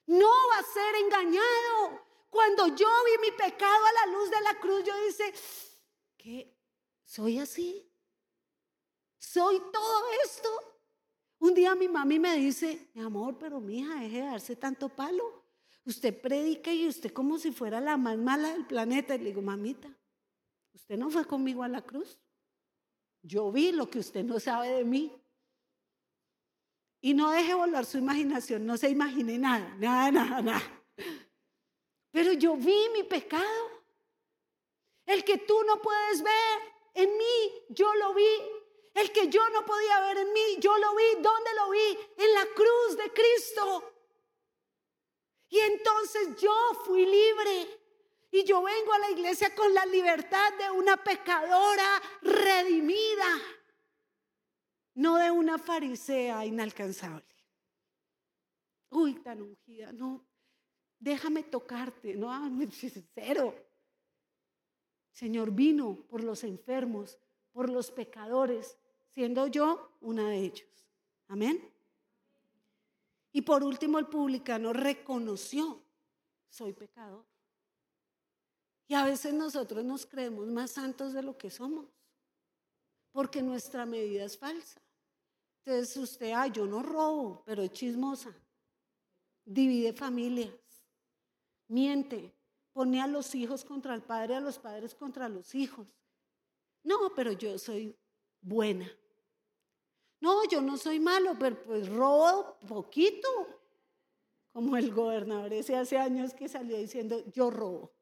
No 0.08 0.28
va 0.28 0.60
a 0.60 0.64
ser 0.64 0.96
engañado. 1.04 2.06
Cuando 2.30 2.68
yo 2.76 2.88
vi 3.06 3.30
mi 3.30 3.38
pecado 3.38 3.86
a 3.86 4.06
la 4.06 4.14
luz 4.14 4.30
de 4.30 4.42
la 4.42 4.60
cruz, 4.60 4.84
yo 4.86 4.94
dije, 5.06 5.34
¿qué? 6.18 6.58
¿Soy 7.04 7.40
así? 7.40 7.92
¿Soy 9.20 9.60
todo 9.72 10.04
esto? 10.24 10.50
Un 11.40 11.54
día 11.54 11.76
mi 11.76 11.88
mami 11.88 12.20
me 12.20 12.36
dice, 12.38 12.90
mi 12.94 13.02
amor, 13.02 13.38
pero 13.38 13.60
mi 13.60 13.80
hija, 13.80 13.96
deje 13.96 14.18
de 14.18 14.26
darse 14.26 14.56
tanto 14.56 14.90
palo. 14.90 15.44
Usted 15.86 16.22
predica 16.22 16.72
y 16.72 16.88
usted 16.88 17.12
como 17.12 17.38
si 17.38 17.52
fuera 17.52 17.82
la 17.82 17.98
más 17.98 18.18
mala 18.18 18.54
del 18.54 18.66
planeta. 18.66 19.16
Y 19.16 19.20
le 19.20 19.26
digo, 19.26 19.42
mamita, 19.42 19.90
usted 20.74 20.98
no 20.98 21.10
fue 21.10 21.26
conmigo 21.26 21.64
a 21.64 21.68
la 21.68 21.82
cruz. 21.82 22.20
Yo 23.24 23.52
vi 23.52 23.72
lo 23.72 23.90
que 23.90 24.00
usted 24.00 24.24
no 24.24 24.40
sabe 24.40 24.70
de 24.70 24.86
mí. 24.86 25.12
Y 27.02 27.16
no 27.16 27.32
deje 27.32 27.56
volar 27.56 27.86
su 27.86 27.98
imaginación, 27.98 28.66
no 28.66 28.78
se 28.78 28.90
imagine 28.90 29.38
nada, 29.40 29.76
nada, 29.80 30.12
nada, 30.12 30.42
nada. 30.42 30.84
Pero 32.12 32.34
yo 32.34 32.56
vi 32.56 32.90
mi 32.94 33.04
pecado. 33.04 33.82
El 35.06 35.24
que 35.24 35.40
tú 35.40 35.64
no 35.64 35.82
puedes 35.82 36.22
ver 36.22 36.60
en 36.94 37.18
mí, 37.18 37.54
yo 37.70 37.94
lo 37.96 38.14
vi. 38.14 38.30
El 38.94 39.12
que 39.12 39.30
yo 39.30 39.50
no 39.50 39.66
podía 39.66 40.00
ver 40.02 40.18
en 40.20 40.32
mí, 40.32 40.58
yo 40.60 40.78
lo 40.78 40.96
vi. 40.96 41.22
¿Dónde 41.22 41.50
lo 41.56 41.70
vi? 41.72 41.98
En 42.18 42.34
la 42.34 42.46
cruz 42.54 42.98
de 42.98 43.12
Cristo. 43.12 43.94
Y 45.50 45.60
entonces 45.60 46.36
yo 46.40 46.54
fui 46.86 47.06
libre. 47.06 47.80
Y 48.32 48.44
yo 48.44 48.62
vengo 48.62 48.94
a 48.94 49.00
la 49.00 49.10
iglesia 49.10 49.56
con 49.56 49.74
la 49.74 49.86
libertad 49.86 50.54
de 50.54 50.70
una 50.70 50.98
pecadora 50.98 52.02
redimida 52.22 53.42
no 54.96 55.18
de 55.18 55.32
una 55.32 55.58
farisea 55.58 56.46
inalcanzable. 56.46 57.26
Uy, 58.90 59.16
tan 59.16 59.42
ungida, 59.42 59.92
no, 59.94 60.26
déjame 61.00 61.44
tocarte, 61.44 62.16
no, 62.16 62.32
cero. 63.14 63.56
Señor 65.12 65.52
vino 65.52 65.96
por 66.10 66.24
los 66.24 66.44
enfermos, 66.44 67.18
por 67.52 67.70
los 67.70 67.92
pecadores, 67.92 68.78
siendo 69.10 69.48
yo 69.48 69.92
una 70.02 70.30
de 70.30 70.40
ellos. 70.40 70.86
Amén. 71.28 71.70
Y 73.34 73.42
por 73.42 73.64
último, 73.64 73.98
el 74.00 74.08
publicano 74.08 74.74
reconoció, 74.74 75.82
soy 76.50 76.74
pecador. 76.74 77.26
Y 78.88 78.94
a 78.94 79.06
veces 79.06 79.34
nosotros 79.34 79.86
nos 79.86 80.06
creemos 80.06 80.48
más 80.48 80.72
santos 80.72 81.14
de 81.14 81.24
lo 81.24 81.38
que 81.38 81.50
somos 81.50 81.86
porque 83.12 83.42
nuestra 83.42 83.86
medida 83.86 84.26
es 84.26 84.38
falsa. 84.38 84.82
Entonces 85.64 85.96
usted, 85.98 86.32
ah, 86.36 86.48
yo 86.48 86.66
no 86.66 86.82
robo, 86.82 87.44
pero 87.46 87.62
es 87.62 87.72
chismosa. 87.72 88.34
Divide 89.46 89.94
familias, 89.94 90.54
miente, 91.68 92.34
pone 92.74 93.02
a 93.02 93.08
los 93.08 93.36
hijos 93.36 93.66
contra 93.66 93.94
el 93.94 94.02
padre, 94.02 94.36
a 94.36 94.40
los 94.40 94.58
padres 94.58 94.96
contra 94.96 95.30
los 95.30 95.54
hijos. 95.54 95.88
No, 96.84 97.12
pero 97.16 97.32
yo 97.32 97.58
soy 97.60 97.96
buena. 98.42 98.90
No, 100.20 100.48
yo 100.48 100.62
no 100.62 100.78
soy 100.78 101.00
malo, 101.00 101.36
pero 101.40 101.62
pues 101.64 101.90
robo 101.90 102.58
poquito. 102.68 103.28
Como 104.54 104.76
el 104.78 104.94
gobernador 104.94 105.54
ese 105.54 105.76
hace 105.76 105.98
años 105.98 106.34
que 106.34 106.50
salió 106.50 106.78
diciendo, 106.78 107.24
yo 107.32 107.50
robo, 107.50 107.94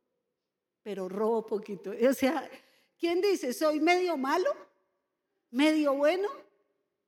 pero 0.82 1.07
robo 1.07 1.45
poquito. 1.45 1.91
O 1.91 2.14
sea, 2.14 2.49
¿quién 2.97 3.22
dice, 3.22 3.53
soy 3.53 3.80
medio 3.80 4.18
malo? 4.18 4.68
Medio 5.52 5.93
bueno, 5.93 6.28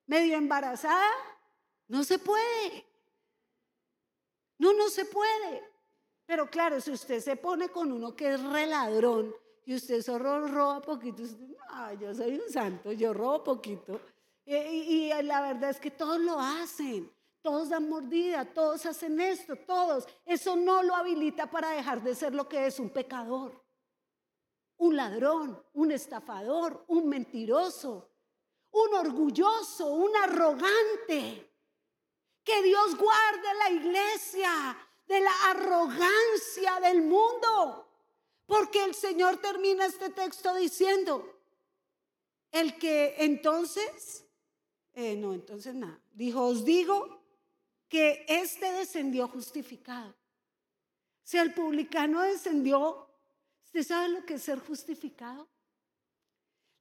medio 0.08 0.38
embarazada. 0.38 1.10
No 1.88 2.04
se 2.04 2.20
puede. 2.20 2.86
No, 4.58 4.74
no 4.74 4.90
se 4.90 5.06
puede. 5.06 5.64
Pero 6.26 6.50
claro, 6.50 6.80
si 6.80 6.92
usted 6.92 7.20
se 7.20 7.36
pone 7.36 7.70
con 7.70 7.92
uno 7.92 8.16
que 8.16 8.34
es 8.34 8.44
reladrón 8.44 9.36
y 9.66 9.76
usted 9.76 10.02
solo 10.02 10.48
roba 10.48 10.82
poquito, 10.82 11.24
no, 11.24 11.94
yo 11.94 12.14
soy 12.14 12.40
un 12.40 12.50
santo, 12.50 12.92
yo 12.92 13.14
robo 13.14 13.44
poquito. 13.44 14.00
Eh, 14.46 14.70
y, 14.72 15.12
y 15.12 15.24
la 15.24 15.42
verdad 15.42 15.72
es 15.72 15.80
que 15.80 15.92
todos 15.92 16.20
lo 16.20 16.40
hacen. 16.40 17.12
Todos 17.42 17.70
dan 17.70 17.90
mordida, 17.90 18.46
todos 18.46 18.86
hacen 18.86 19.20
esto, 19.20 19.56
todos. 19.56 20.08
Eso 20.26 20.56
no 20.56 20.84
lo 20.84 20.96
habilita 20.96 21.50
para 21.50 21.72
dejar 21.72 22.04
de 22.04 22.14
ser 22.14 22.36
lo 22.36 22.48
que 22.48 22.68
es 22.68 22.80
un 22.80 22.92
pecador, 22.92 23.66
un 24.78 24.96
ladrón, 24.96 25.60
un 25.74 25.92
estafador, 25.92 26.84
un 26.88 27.10
mentiroso, 27.10 28.11
un 28.72 28.94
orgulloso, 28.96 29.88
un 29.88 30.16
arrogante. 30.16 31.50
Que 32.44 32.64
Dios 32.64 32.98
guarde 32.98 33.54
la 33.60 33.70
iglesia 33.72 34.78
de 35.08 35.20
la 35.20 35.34
arrogancia 35.50 36.80
del 36.82 37.02
mundo. 37.04 37.88
Porque 38.46 38.84
el 38.84 38.96
Señor 38.96 39.38
termina 39.38 39.86
este 39.86 40.10
texto 40.10 40.54
diciendo, 40.56 41.42
el 42.52 42.78
que 42.78 43.16
entonces, 43.20 44.26
eh, 44.94 45.16
no, 45.16 45.34
entonces 45.34 45.74
nada, 45.76 46.00
dijo, 46.12 46.46
os 46.46 46.66
digo 46.66 47.22
que 47.88 48.26
éste 48.28 48.72
descendió 48.72 49.28
justificado. 49.28 50.16
Si 51.24 51.38
el 51.38 51.54
publicano 51.54 52.22
descendió, 52.22 53.08
¿usted 53.64 53.84
sabe 53.84 54.10
lo 54.10 54.26
que 54.26 54.34
es 54.34 54.44
ser 54.44 54.60
justificado? 54.60 55.48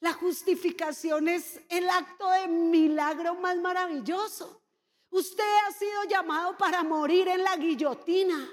La 0.01 0.15
justificación 0.15 1.29
es 1.29 1.61
el 1.69 1.89
acto 1.89 2.31
de 2.31 2.49
milagro 2.49 3.35
más 3.35 3.57
maravilloso. 3.57 4.63
Usted 5.11 5.45
ha 5.67 5.73
sido 5.73 6.05
llamado 6.05 6.57
para 6.57 6.83
morir 6.83 7.29
en 7.29 7.43
la 7.43 7.57
guillotina, 7.57 8.49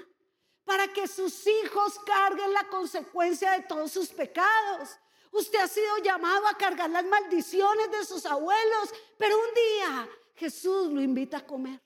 para 0.64 0.88
que 0.88 1.08
sus 1.08 1.46
hijos 1.46 1.98
carguen 2.04 2.52
la 2.52 2.68
consecuencia 2.68 3.52
de 3.52 3.62
todos 3.62 3.90
sus 3.90 4.08
pecados. 4.08 4.98
Usted 5.32 5.58
ha 5.58 5.68
sido 5.68 5.98
llamado 5.98 6.46
a 6.46 6.56
cargar 6.56 6.90
las 6.90 7.04
maldiciones 7.04 7.90
de 7.92 8.04
sus 8.04 8.26
abuelos, 8.26 8.92
pero 9.16 9.38
un 9.38 9.54
día 9.54 10.08
Jesús 10.34 10.92
lo 10.92 11.00
invita 11.00 11.38
a 11.38 11.46
comer. 11.46 11.80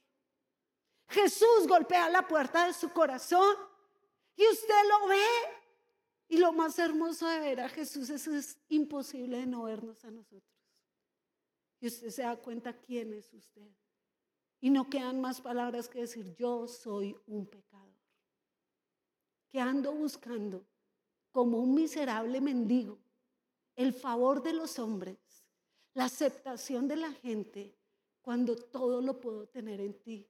Jesús 1.09 1.69
golpea 1.69 2.09
la 2.09 2.27
puerta 2.27 2.67
de 2.67 2.73
su 2.73 2.91
corazón 2.93 3.57
y 4.35 4.47
usted 4.49 4.89
lo 4.89 5.07
ve. 5.09 5.27
Y 6.33 6.39
lo 6.39 6.51
más 6.55 6.79
hermoso 6.79 7.29
de 7.29 7.41
ver 7.41 7.61
a 7.61 7.69
Jesús 7.69 8.09
es, 8.09 8.27
es 8.27 8.59
imposible 8.71 9.37
de 9.37 9.47
no 9.47 9.65
vernos 9.65 10.03
a 10.03 10.11
nosotros. 10.11 10.57
Y 11.79 11.89
usted 11.89 12.09
se 12.09 12.23
da 12.23 12.37
cuenta 12.37 12.73
quién 12.73 13.13
es 13.13 13.31
usted. 13.35 13.69
Y 14.59 14.71
no 14.71 14.89
quedan 14.89 15.21
más 15.21 15.43
palabras 15.43 15.91
que 15.91 16.01
decir, 16.01 16.35
yo 16.35 16.67
soy 16.67 17.15
un 17.27 17.45
pecador. 17.45 17.93
Que 19.51 19.61
ando 19.61 19.93
buscando 19.93 20.65
como 21.33 21.59
un 21.59 21.75
miserable 21.75 22.41
mendigo 22.41 22.99
el 23.77 23.93
favor 23.93 24.43
de 24.43 24.55
los 24.55 24.79
hombres, 24.79 25.19
la 25.93 26.07
aceptación 26.07 26.89
de 26.89 26.97
la 26.97 27.13
gente, 27.13 27.77
cuando 28.23 28.57
todo 28.57 29.03
lo 29.03 29.21
puedo 29.21 29.49
tener 29.49 29.83
en 29.83 30.01
ti 30.01 30.27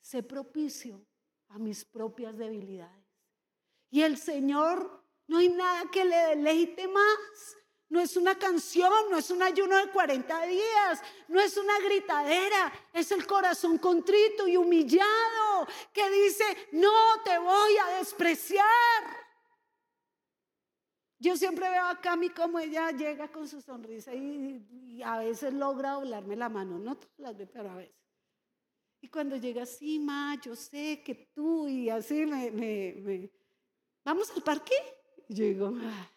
sé 0.00 0.24
propicio 0.24 1.06
a 1.50 1.60
mis 1.60 1.84
propias 1.84 2.36
debilidades. 2.36 3.06
Y 3.88 4.02
el 4.02 4.18
Señor, 4.18 5.03
no 5.26 5.38
hay 5.38 5.48
nada 5.48 5.90
que 5.90 6.04
le 6.04 6.16
deleite 6.16 6.88
más. 6.88 7.56
No 7.88 8.00
es 8.00 8.16
una 8.16 8.36
canción, 8.36 8.92
no 9.10 9.18
es 9.18 9.30
un 9.30 9.42
ayuno 9.42 9.76
de 9.76 9.90
40 9.90 10.46
días, 10.46 11.02
no 11.28 11.38
es 11.38 11.56
una 11.56 11.78
gritadera, 11.78 12.72
es 12.92 13.12
el 13.12 13.26
corazón 13.26 13.78
contrito 13.78 14.48
y 14.48 14.56
humillado 14.56 15.68
que 15.92 16.10
dice, 16.10 16.44
no 16.72 16.90
te 17.24 17.38
voy 17.38 17.76
a 17.76 17.98
despreciar. 17.98 19.24
Yo 21.18 21.36
siempre 21.36 21.70
veo 21.70 21.84
a 21.84 22.00
Cami 22.00 22.30
como 22.30 22.58
ella 22.58 22.90
llega 22.90 23.30
con 23.30 23.46
su 23.46 23.60
sonrisa 23.60 24.12
y, 24.14 25.00
a 25.04 25.18
veces 25.18 25.52
logra 25.52 25.92
doblarme 25.92 26.36
la 26.36 26.48
mano, 26.48 26.78
no 26.78 26.96
todas 26.96 27.18
las 27.18 27.36
veces, 27.36 27.52
pero 27.52 27.70
a 27.70 27.76
veces. 27.76 27.94
Y 29.00 29.08
cuando 29.08 29.36
llega 29.36 29.62
así, 29.62 29.98
ma, 29.98 30.38
yo 30.40 30.56
sé 30.56 31.02
que 31.04 31.14
tú 31.34 31.68
y 31.68 31.90
así 31.90 32.26
me, 32.26 32.50
me, 32.50 33.30
¿vamos 34.02 34.30
al 34.34 34.42
parque? 34.42 34.74
Y 35.28 35.34
yo 35.34 35.44
digo, 35.44 35.72
ah, 35.82 36.10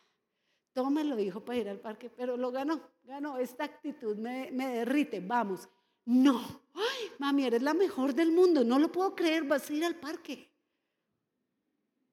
tómelo, 0.74 1.20
hijo, 1.20 1.44
para 1.44 1.60
ir 1.60 1.70
al 1.70 1.80
parque, 1.80 2.10
pero 2.10 2.38
lo 2.38 2.52
ganó, 2.52 2.82
ganó, 3.04 3.38
esta 3.38 3.64
actitud 3.64 4.18
me, 4.18 4.52
me 4.52 4.68
derrite, 4.68 5.20
vamos. 5.20 5.68
No, 6.06 6.62
ay, 6.74 7.12
mami, 7.20 7.46
eres 7.46 7.62
la 7.62 7.74
mejor 7.74 8.14
del 8.14 8.32
mundo, 8.32 8.64
no 8.64 8.80
lo 8.80 8.92
puedo 8.92 9.16
creer, 9.16 9.44
vas 9.44 9.70
a 9.70 9.74
ir 9.74 9.86
al 9.86 9.96
parque. 9.96 10.52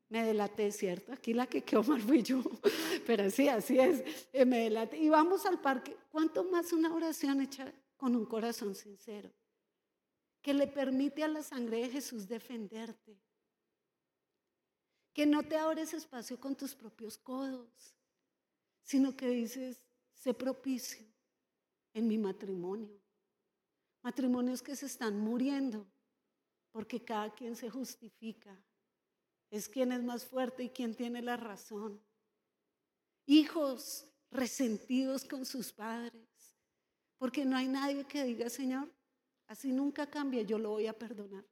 Me 0.08 0.24
delaté, 0.24 0.70
¿cierto? 0.70 1.12
Aquí 1.12 1.32
la 1.32 1.46
que 1.46 1.62
quedó 1.62 1.82
mal 1.82 2.00
fui 2.00 2.22
yo, 2.22 2.42
pero 3.06 3.30
sí, 3.30 3.48
así 3.48 3.78
es, 3.78 4.28
eh, 4.32 4.44
me 4.44 4.60
delaté. 4.64 4.98
Y 4.98 5.08
vamos 5.08 5.46
al 5.46 5.60
parque, 5.60 5.96
¿cuánto 6.10 6.44
más 6.44 6.72
una 6.72 6.94
oración 6.94 7.40
hecha 7.40 7.72
con 7.96 8.14
un 8.14 8.26
corazón 8.26 8.74
sincero? 8.74 9.30
que 10.44 10.52
le 10.52 10.66
permite 10.66 11.24
a 11.24 11.28
la 11.28 11.42
sangre 11.42 11.78
de 11.78 11.88
Jesús 11.88 12.28
defenderte. 12.28 13.18
Que 15.14 15.24
no 15.24 15.42
te 15.42 15.56
abres 15.56 15.94
espacio 15.94 16.38
con 16.38 16.54
tus 16.54 16.74
propios 16.74 17.16
codos, 17.16 17.94
sino 18.82 19.16
que 19.16 19.28
dices, 19.28 19.80
sé 20.12 20.34
propicio 20.34 21.06
en 21.94 22.06
mi 22.06 22.18
matrimonio. 22.18 23.00
Matrimonios 24.02 24.60
que 24.60 24.76
se 24.76 24.84
están 24.84 25.18
muriendo 25.18 25.86
porque 26.70 27.02
cada 27.02 27.32
quien 27.32 27.56
se 27.56 27.70
justifica. 27.70 28.54
Es 29.50 29.68
quien 29.68 29.92
es 29.92 30.02
más 30.02 30.26
fuerte 30.26 30.64
y 30.64 30.68
quien 30.68 30.94
tiene 30.94 31.22
la 31.22 31.38
razón. 31.38 31.98
Hijos 33.24 34.06
resentidos 34.30 35.24
con 35.24 35.46
sus 35.46 35.72
padres, 35.72 36.28
porque 37.16 37.46
no 37.46 37.56
hay 37.56 37.68
nadie 37.68 38.04
que 38.04 38.24
diga, 38.24 38.50
Señor, 38.50 38.92
Así 39.46 39.72
nunca 39.72 40.06
cambie, 40.06 40.44
yo 40.44 40.58
lo 40.58 40.70
voy 40.70 40.86
a 40.86 40.98
perdonar. 40.98 41.44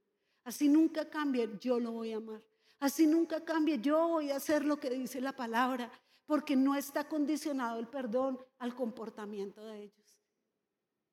Así 0.44 0.68
nunca 0.68 1.08
cambie, 1.08 1.48
yo 1.60 1.78
lo 1.78 1.92
voy 1.92 2.12
a 2.12 2.16
amar. 2.16 2.42
Así 2.82 3.06
nunca 3.06 3.44
cambie, 3.44 3.78
yo 3.78 4.08
voy 4.08 4.32
a 4.32 4.36
hacer 4.38 4.64
lo 4.64 4.76
que 4.76 4.90
dice 4.90 5.20
la 5.20 5.36
palabra, 5.36 5.88
porque 6.26 6.56
no 6.56 6.74
está 6.74 7.08
condicionado 7.08 7.78
el 7.78 7.86
perdón 7.86 8.40
al 8.58 8.74
comportamiento 8.74 9.64
de 9.64 9.84
ellos. 9.84 10.20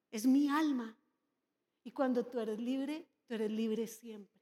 Es 0.10 0.26
mi 0.26 0.50
alma. 0.50 0.98
Y 1.84 1.92
cuando 1.92 2.26
tú 2.26 2.40
eres 2.40 2.58
libre, 2.58 3.06
tú 3.28 3.36
eres 3.36 3.52
libre 3.52 3.86
siempre. 3.86 4.42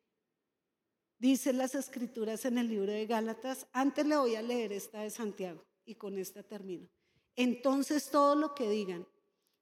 Dicen 1.20 1.58
las 1.58 1.76
escrituras 1.76 2.46
en 2.46 2.60
el 2.60 2.70
libro 2.70 2.94
de 2.94 3.06
Gálatas, 3.06 3.68
antes 3.74 4.08
le 4.08 4.16
voy 4.16 4.38
a 4.38 4.42
leer 4.42 4.72
esta 4.72 5.02
de 5.02 5.10
Santiago 5.10 5.66
y 5.84 5.96
con 5.96 6.18
esta 6.18 6.44
termino. 6.44 6.88
Entonces 7.36 8.10
todo 8.10 8.36
lo 8.36 8.56
que 8.56 8.70
digan 8.70 9.06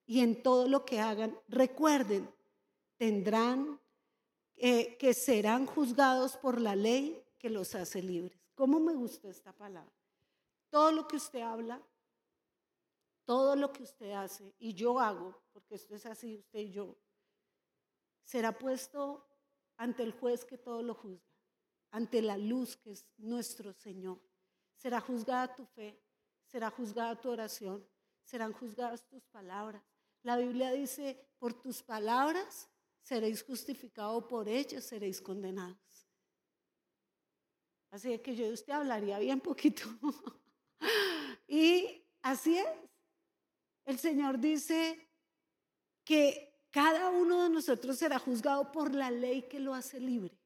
y 0.06 0.20
en 0.20 0.44
todo 0.44 0.68
lo 0.68 0.86
que 0.86 1.00
hagan, 1.00 1.36
recuerden 1.48 2.30
tendrán, 2.98 3.82
eh, 4.56 4.98
que 5.00 5.16
serán 5.16 5.66
juzgados 5.66 6.38
por 6.38 6.62
la 6.62 6.76
ley 6.76 7.25
que 7.38 7.50
los 7.50 7.76
hace 7.76 8.02
libres. 8.02 8.40
¿Cómo 8.56 8.80
me 8.80 8.94
gustó 8.94 9.30
esta 9.30 9.52
palabra? 9.52 9.94
Todo 10.70 10.92
lo 10.92 11.08
que 11.08 11.18
usted 11.18 11.42
habla, 11.42 11.82
todo 13.26 13.56
lo 13.56 13.74
que 13.74 13.84
usted 13.84 14.12
hace 14.12 14.54
y 14.60 14.74
yo 14.74 15.00
hago, 15.00 15.36
porque 15.52 15.76
esto 15.76 15.96
es 15.96 16.06
así, 16.06 16.38
usted 16.38 16.60
y 16.60 16.72
yo, 16.72 16.98
será 18.24 18.58
puesto 18.58 19.28
ante 19.78 20.04
el 20.04 20.14
juez 20.14 20.46
que 20.46 20.58
todo 20.58 20.82
lo 20.82 20.94
juzga, 20.94 21.34
ante 21.92 22.22
la 22.22 22.38
luz 22.38 22.78
que 22.78 22.92
es 22.92 23.06
nuestro 23.18 23.74
Señor. 23.74 24.20
Será 24.76 25.00
juzgada 25.00 25.56
tu 25.56 25.66
fe, 25.66 26.02
será 26.46 26.70
juzgada 26.70 27.20
tu 27.20 27.30
oración, 27.30 27.88
serán 28.24 28.54
juzgadas 28.54 29.08
tus 29.08 29.26
palabras. 29.26 29.84
La 30.24 30.38
Biblia 30.38 30.72
dice, 30.72 31.28
por 31.38 31.54
tus 31.54 31.82
palabras 31.84 32.70
seréis 33.02 33.44
justificados 33.44 34.26
por 34.26 34.50
ellos, 34.50 34.84
seréis 34.84 35.22
condenados. 35.22 36.05
Así 37.92 38.18
que 38.20 38.36
yo 38.36 38.46
de 38.46 38.54
usted 38.54 38.74
hablaría 38.74 39.20
bien 39.20 39.40
poquito. 39.40 39.84
y 41.48 42.04
así 42.22 42.58
es. 42.58 42.68
El 43.86 44.00
Señor 44.00 44.40
dice 44.40 45.10
que 46.04 46.66
cada 46.72 47.10
uno 47.10 47.44
de 47.44 47.50
nosotros 47.50 47.98
será 47.98 48.20
juzgado 48.20 48.72
por 48.72 48.94
la 48.94 49.12
ley 49.12 49.44
que 49.44 49.60
lo 49.60 49.74
hace 49.74 50.00
libre. 50.00 50.38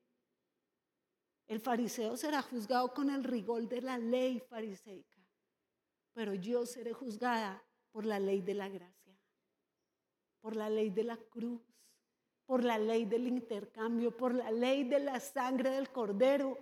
El 1.48 1.60
fariseo 1.60 2.16
será 2.18 2.42
juzgado 2.42 2.94
con 2.94 3.10
el 3.10 3.24
rigor 3.24 3.68
de 3.68 3.82
la 3.82 3.98
ley 3.98 4.40
fariseica, 4.40 5.18
pero 6.14 6.36
yo 6.36 6.66
seré 6.66 6.94
juzgada 6.94 7.64
por 7.92 8.06
la 8.06 8.20
ley 8.20 8.42
de 8.42 8.54
la 8.54 8.70
gracia, 8.70 9.18
por 10.42 10.56
la 10.56 10.70
ley 10.70 10.92
de 10.92 11.06
la 11.06 11.18
cruz 11.18 11.62
por 12.50 12.64
la 12.64 12.80
ley 12.80 13.06
del 13.06 13.28
intercambio, 13.28 14.18
por 14.18 14.34
la 14.34 14.50
ley 14.50 14.84
de 14.84 14.98
la 14.98 15.20
sangre 15.20 15.70
del 15.70 15.92
cordero, 15.92 16.58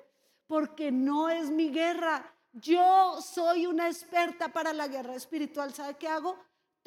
porque 0.47 0.91
no 0.91 1.29
es 1.29 1.49
mi 1.49 1.69
guerra. 1.69 2.33
Yo 2.53 3.21
soy 3.21 3.67
una 3.67 3.87
experta 3.87 4.51
para 4.51 4.73
la 4.73 4.87
guerra 4.87 5.15
espiritual. 5.15 5.73
¿Sabe 5.73 5.95
qué 5.95 6.07
hago? 6.07 6.37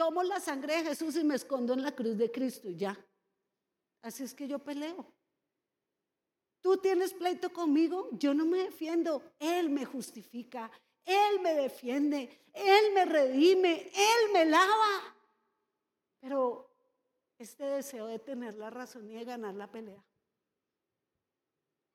tomo 0.01 0.23
la 0.23 0.41
sangre 0.41 0.77
de 0.77 0.85
Jesús 0.85 1.15
y 1.17 1.25
me 1.25 1.35
escondo 1.35 1.75
en 1.75 1.83
la 1.83 1.95
cruz 1.95 2.17
de 2.17 2.33
Cristo 2.33 2.71
y 2.71 2.75
ya. 2.75 2.99
Así 4.01 4.25
es 4.25 4.33
que 4.33 4.49
yo 4.49 4.59
peleo. 4.59 5.13
Tú 6.63 6.79
tienes 6.79 7.13
pleito 7.13 7.53
conmigo, 7.53 8.09
yo 8.13 8.33
no 8.33 8.47
me 8.47 8.61
defiendo, 8.61 9.35
Él 9.39 9.69
me 9.69 9.85
justifica, 9.85 10.71
Él 11.05 11.41
me 11.43 11.53
defiende, 11.53 12.47
Él 12.55 12.95
me 12.95 13.05
redime, 13.05 13.91
Él 13.93 14.33
me 14.33 14.47
lava. 14.47 15.17
Pero 16.19 16.71
este 17.37 17.65
deseo 17.65 18.07
de 18.07 18.19
tener 18.19 18.55
la 18.55 18.71
razón 18.71 19.07
y 19.07 19.13
de 19.17 19.25
ganar 19.27 19.55
la 19.55 19.71
pelea 19.71 20.03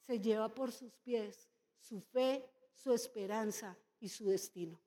se 0.05 0.19
lleva 0.19 0.53
por 0.53 0.71
sus 0.71 0.93
pies 0.97 1.49
su 1.87 2.01
fe, 2.01 2.43
su 2.73 2.93
esperanza 2.93 3.77
y 3.99 4.09
su 4.09 4.25
destino. 4.25 4.79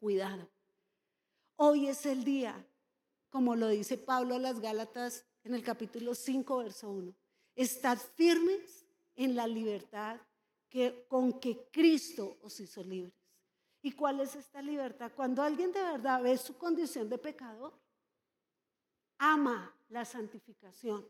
Cuidado. 0.00 0.48
Hoy 1.56 1.88
es 1.88 2.04
el 2.06 2.24
día, 2.24 2.66
como 3.28 3.54
lo 3.54 3.68
dice 3.68 3.96
Pablo 3.96 4.34
a 4.34 4.38
las 4.38 4.60
Gálatas 4.60 5.24
en 5.44 5.54
el 5.54 5.62
capítulo 5.62 6.14
5, 6.14 6.56
verso 6.56 6.90
1. 6.90 7.14
Estad 7.54 7.98
firmes 7.98 8.86
en 9.14 9.36
la 9.36 9.46
libertad 9.46 10.20
que, 10.68 11.04
con 11.08 11.38
que 11.38 11.68
Cristo 11.70 12.38
os 12.42 12.58
hizo 12.58 12.82
libres. 12.82 13.14
¿Y 13.82 13.92
cuál 13.92 14.20
es 14.20 14.34
esta 14.34 14.60
libertad? 14.60 15.12
Cuando 15.14 15.42
alguien 15.42 15.70
de 15.72 15.82
verdad 15.82 16.22
ve 16.22 16.36
su 16.38 16.56
condición 16.56 17.08
de 17.08 17.18
pecador, 17.18 17.72
ama 19.18 19.74
la 19.90 20.04
santificación, 20.04 21.06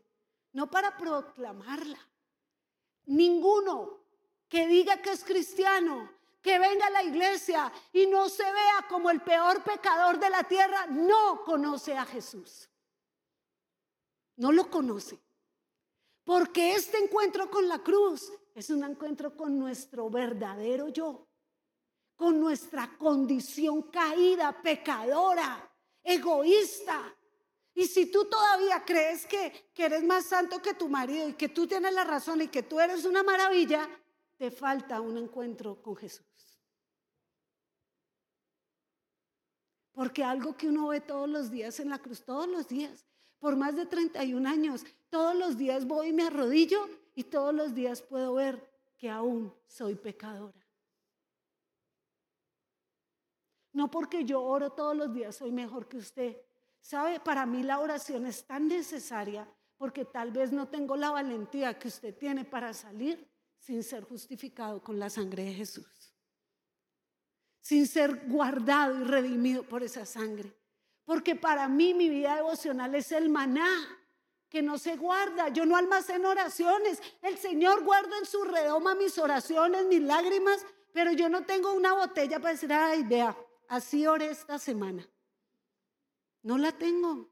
no 0.53 0.69
para 0.69 0.95
proclamarla. 0.95 1.99
Ninguno 3.05 4.00
que 4.51 4.67
diga 4.67 4.97
que 4.97 5.11
es 5.11 5.23
cristiano, 5.23 6.11
que 6.41 6.59
venga 6.59 6.87
a 6.87 6.89
la 6.89 7.03
iglesia 7.03 7.71
y 7.93 8.05
no 8.07 8.27
se 8.27 8.43
vea 8.43 8.85
como 8.89 9.09
el 9.09 9.21
peor 9.21 9.63
pecador 9.63 10.19
de 10.19 10.29
la 10.29 10.43
tierra, 10.43 10.87
no 10.87 11.41
conoce 11.45 11.95
a 11.95 12.05
Jesús. 12.05 12.67
No 14.35 14.51
lo 14.51 14.69
conoce. 14.69 15.17
Porque 16.25 16.73
este 16.73 16.97
encuentro 16.97 17.49
con 17.49 17.69
la 17.69 17.79
cruz 17.79 18.29
es 18.53 18.69
un 18.69 18.83
encuentro 18.83 19.37
con 19.37 19.57
nuestro 19.57 20.09
verdadero 20.09 20.89
yo, 20.89 21.29
con 22.17 22.37
nuestra 22.37 22.97
condición 22.97 23.83
caída, 23.83 24.61
pecadora, 24.61 25.73
egoísta. 26.03 27.15
Y 27.73 27.85
si 27.85 28.11
tú 28.11 28.25
todavía 28.25 28.83
crees 28.83 29.25
que, 29.25 29.71
que 29.73 29.85
eres 29.85 30.03
más 30.03 30.25
santo 30.25 30.61
que 30.61 30.73
tu 30.73 30.89
marido 30.89 31.29
y 31.29 31.35
que 31.35 31.47
tú 31.47 31.65
tienes 31.65 31.93
la 31.93 32.03
razón 32.03 32.41
y 32.41 32.49
que 32.49 32.63
tú 32.63 32.81
eres 32.81 33.05
una 33.05 33.23
maravilla, 33.23 33.87
te 34.41 34.49
falta 34.49 34.99
un 34.99 35.19
encuentro 35.19 35.79
con 35.83 35.95
Jesús. 35.95 36.25
Porque 39.91 40.23
algo 40.23 40.57
que 40.57 40.67
uno 40.67 40.87
ve 40.87 40.99
todos 40.99 41.29
los 41.29 41.51
días 41.51 41.79
en 41.79 41.91
la 41.91 41.99
cruz, 41.99 42.25
todos 42.25 42.47
los 42.47 42.67
días, 42.67 43.05
por 43.37 43.55
más 43.55 43.75
de 43.75 43.85
31 43.85 44.49
años, 44.49 44.83
todos 45.11 45.35
los 45.35 45.59
días 45.59 45.85
voy 45.85 46.07
y 46.07 46.13
me 46.13 46.23
arrodillo 46.23 46.89
y 47.13 47.25
todos 47.25 47.53
los 47.53 47.75
días 47.75 48.01
puedo 48.01 48.33
ver 48.33 48.67
que 48.97 49.11
aún 49.11 49.53
soy 49.67 49.93
pecadora. 49.93 50.67
No 53.73 53.91
porque 53.91 54.25
yo 54.25 54.41
oro 54.41 54.71
todos 54.71 54.97
los 54.97 55.13
días 55.13 55.35
soy 55.35 55.51
mejor 55.51 55.87
que 55.87 55.97
usted. 55.97 56.35
¿Sabe? 56.79 57.19
Para 57.19 57.45
mí 57.45 57.61
la 57.61 57.79
oración 57.79 58.25
es 58.25 58.43
tan 58.47 58.67
necesaria 58.67 59.47
porque 59.77 60.03
tal 60.03 60.31
vez 60.31 60.51
no 60.51 60.67
tengo 60.67 60.97
la 60.97 61.11
valentía 61.11 61.77
que 61.77 61.89
usted 61.89 62.17
tiene 62.17 62.43
para 62.43 62.73
salir 62.73 63.30
sin 63.61 63.83
ser 63.83 64.03
justificado 64.03 64.81
con 64.81 64.99
la 64.99 65.09
sangre 65.09 65.43
de 65.43 65.53
Jesús, 65.53 66.13
sin 67.61 67.87
ser 67.87 68.27
guardado 68.27 68.99
y 68.99 69.03
redimido 69.03 69.63
por 69.63 69.83
esa 69.83 70.05
sangre. 70.05 70.51
Porque 71.05 71.35
para 71.35 71.67
mí 71.67 71.93
mi 71.93 72.09
vida 72.09 72.35
devocional 72.35 72.93
es 72.95 73.11
el 73.11 73.29
maná 73.29 73.69
que 74.49 74.61
no 74.61 74.77
se 74.77 74.97
guarda. 74.97 75.49
Yo 75.49 75.65
no 75.65 75.77
almaceno 75.77 76.29
oraciones. 76.29 77.01
El 77.21 77.37
Señor 77.37 77.83
guarda 77.83 78.17
en 78.17 78.25
su 78.25 78.43
redoma 78.43 78.95
mis 78.95 79.17
oraciones, 79.17 79.85
mis 79.85 80.01
lágrimas, 80.01 80.65
pero 80.91 81.11
yo 81.11 81.29
no 81.29 81.45
tengo 81.45 81.73
una 81.73 81.93
botella 81.93 82.39
para 82.39 82.53
decir, 82.53 82.73
ay, 82.73 83.03
vea, 83.03 83.37
así 83.67 84.07
oré 84.07 84.29
esta 84.31 84.57
semana. 84.57 85.07
No 86.41 86.57
la 86.57 86.71
tengo. 86.71 87.29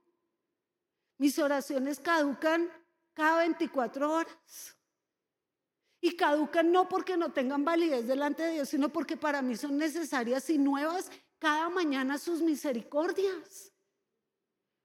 Mis 1.17 1.39
oraciones 1.39 1.99
caducan 1.99 2.71
cada 3.13 3.39
24 3.39 4.11
horas. 4.11 4.78
Y 6.01 6.15
caducan 6.15 6.71
no 6.71 6.87
porque 6.87 7.17
no 7.17 7.31
tengan 7.31 7.65
validez 7.65 8.07
delante 8.07 8.43
de 8.43 8.53
Dios, 8.53 8.69
sino 8.69 8.89
porque 8.89 9.17
para 9.17 9.41
mí 9.41 9.55
son 9.55 9.77
necesarias 9.77 10.49
y 10.49 10.57
nuevas 10.57 11.11
cada 11.39 11.69
mañana 11.69 12.17
sus 12.17 12.41
misericordias. 12.41 13.73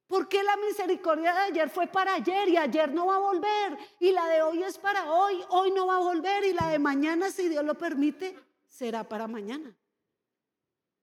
Porque 0.06 0.42
la 0.42 0.56
misericordia 0.56 1.32
de 1.32 1.40
ayer 1.40 1.70
fue 1.70 1.86
para 1.86 2.14
ayer 2.14 2.48
y 2.48 2.56
ayer 2.56 2.92
no 2.92 3.06
va 3.06 3.16
a 3.16 3.20
volver. 3.20 3.78
Y 4.00 4.12
la 4.12 4.26
de 4.28 4.42
hoy 4.42 4.62
es 4.62 4.78
para 4.78 5.12
hoy, 5.12 5.40
hoy 5.50 5.70
no 5.70 5.86
va 5.86 5.96
a 5.96 6.00
volver. 6.00 6.44
Y 6.44 6.52
la 6.52 6.68
de 6.68 6.78
mañana, 6.78 7.30
si 7.30 7.48
Dios 7.48 7.64
lo 7.64 7.74
permite, 7.74 8.36
será 8.68 9.08
para 9.08 9.26
mañana. 9.26 9.74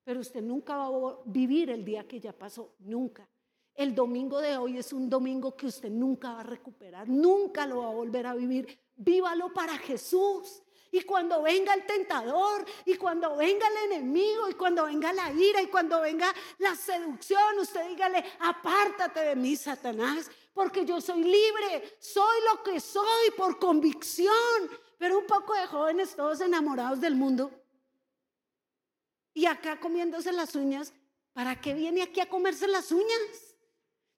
Pero 0.03 0.19
usted 0.19 0.41
nunca 0.41 0.75
va 0.77 0.85
a 0.85 1.17
vivir 1.25 1.69
el 1.69 1.83
día 1.83 2.07
que 2.07 2.19
ya 2.19 2.33
pasó, 2.33 2.75
nunca. 2.79 3.27
El 3.73 3.95
domingo 3.95 4.39
de 4.39 4.57
hoy 4.57 4.77
es 4.77 4.91
un 4.93 5.09
domingo 5.09 5.55
que 5.55 5.67
usted 5.67 5.89
nunca 5.89 6.33
va 6.33 6.41
a 6.41 6.43
recuperar, 6.43 7.07
nunca 7.07 7.65
lo 7.65 7.79
va 7.79 7.87
a 7.87 7.93
volver 7.93 8.27
a 8.27 8.35
vivir. 8.35 8.79
Vívalo 9.03 9.51
para 9.51 9.77
Jesús. 9.79 10.61
Y 10.91 11.01
cuando 11.01 11.41
venga 11.41 11.73
el 11.73 11.85
tentador, 11.87 12.65
y 12.85 12.95
cuando 12.95 13.35
venga 13.35 13.65
el 13.67 13.91
enemigo, 13.91 14.47
y 14.47 14.53
cuando 14.53 14.85
venga 14.85 15.11
la 15.11 15.31
ira, 15.31 15.61
y 15.61 15.67
cuando 15.67 16.01
venga 16.01 16.31
la 16.59 16.75
seducción, 16.75 17.57
usted 17.59 17.87
dígale, 17.87 18.23
apártate 18.39 19.21
de 19.21 19.35
mí, 19.35 19.55
Satanás, 19.55 20.29
porque 20.53 20.85
yo 20.85 21.01
soy 21.01 21.23
libre, 21.23 21.97
soy 21.99 22.41
lo 22.51 22.61
que 22.61 22.79
soy 22.79 23.31
por 23.37 23.57
convicción. 23.57 24.69
Pero 24.99 25.17
un 25.17 25.25
poco 25.25 25.55
de 25.55 25.65
jóvenes 25.65 26.15
todos 26.15 26.41
enamorados 26.41 27.01
del 27.01 27.15
mundo. 27.15 27.51
Y 29.33 29.47
acá 29.47 29.79
comiéndose 29.79 30.31
las 30.31 30.53
uñas, 30.55 30.93
¿para 31.33 31.59
qué 31.59 31.73
viene 31.73 32.03
aquí 32.03 32.19
a 32.19 32.29
comerse 32.29 32.67
las 32.67 32.91
uñas? 32.91 33.55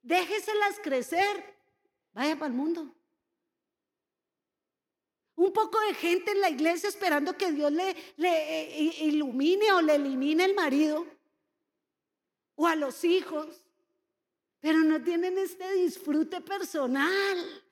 Déjeselas 0.02 0.80
crecer, 0.84 1.56
vaya 2.12 2.36
para 2.36 2.48
el 2.48 2.54
mundo. 2.54 2.94
Un 5.36 5.52
poco 5.52 5.80
de 5.82 5.96
gente 5.96 6.32
en 6.32 6.42
la 6.42 6.50
iglesia 6.50 6.90
esperando 6.90 7.36
que 7.36 7.52
Dios 7.52 7.72
le, 7.72 7.90
eh, 8.18 8.94
ilumine 9.02 9.72
o 9.72 9.82
le 9.82 9.96
elimine 9.96 10.46
el 10.46 10.54
marido 10.54 11.06
o 12.56 12.68
a 12.68 12.76
los 12.76 13.04
hijos, 13.04 13.66
pero 14.60 14.80
no 14.80 15.02
tienen 15.02 15.38
este 15.38 15.74
disfrute 15.74 16.40
personal. 16.42 17.64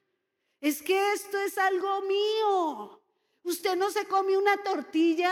Es 0.59 0.82
que 0.82 1.14
esto 1.14 1.39
es 1.39 1.57
algo 1.57 2.01
mío. 2.01 3.01
Usted 3.43 3.76
no 3.76 3.91
se 3.91 4.05
come 4.07 4.38
una 4.38 4.57
tortilla 4.64 5.32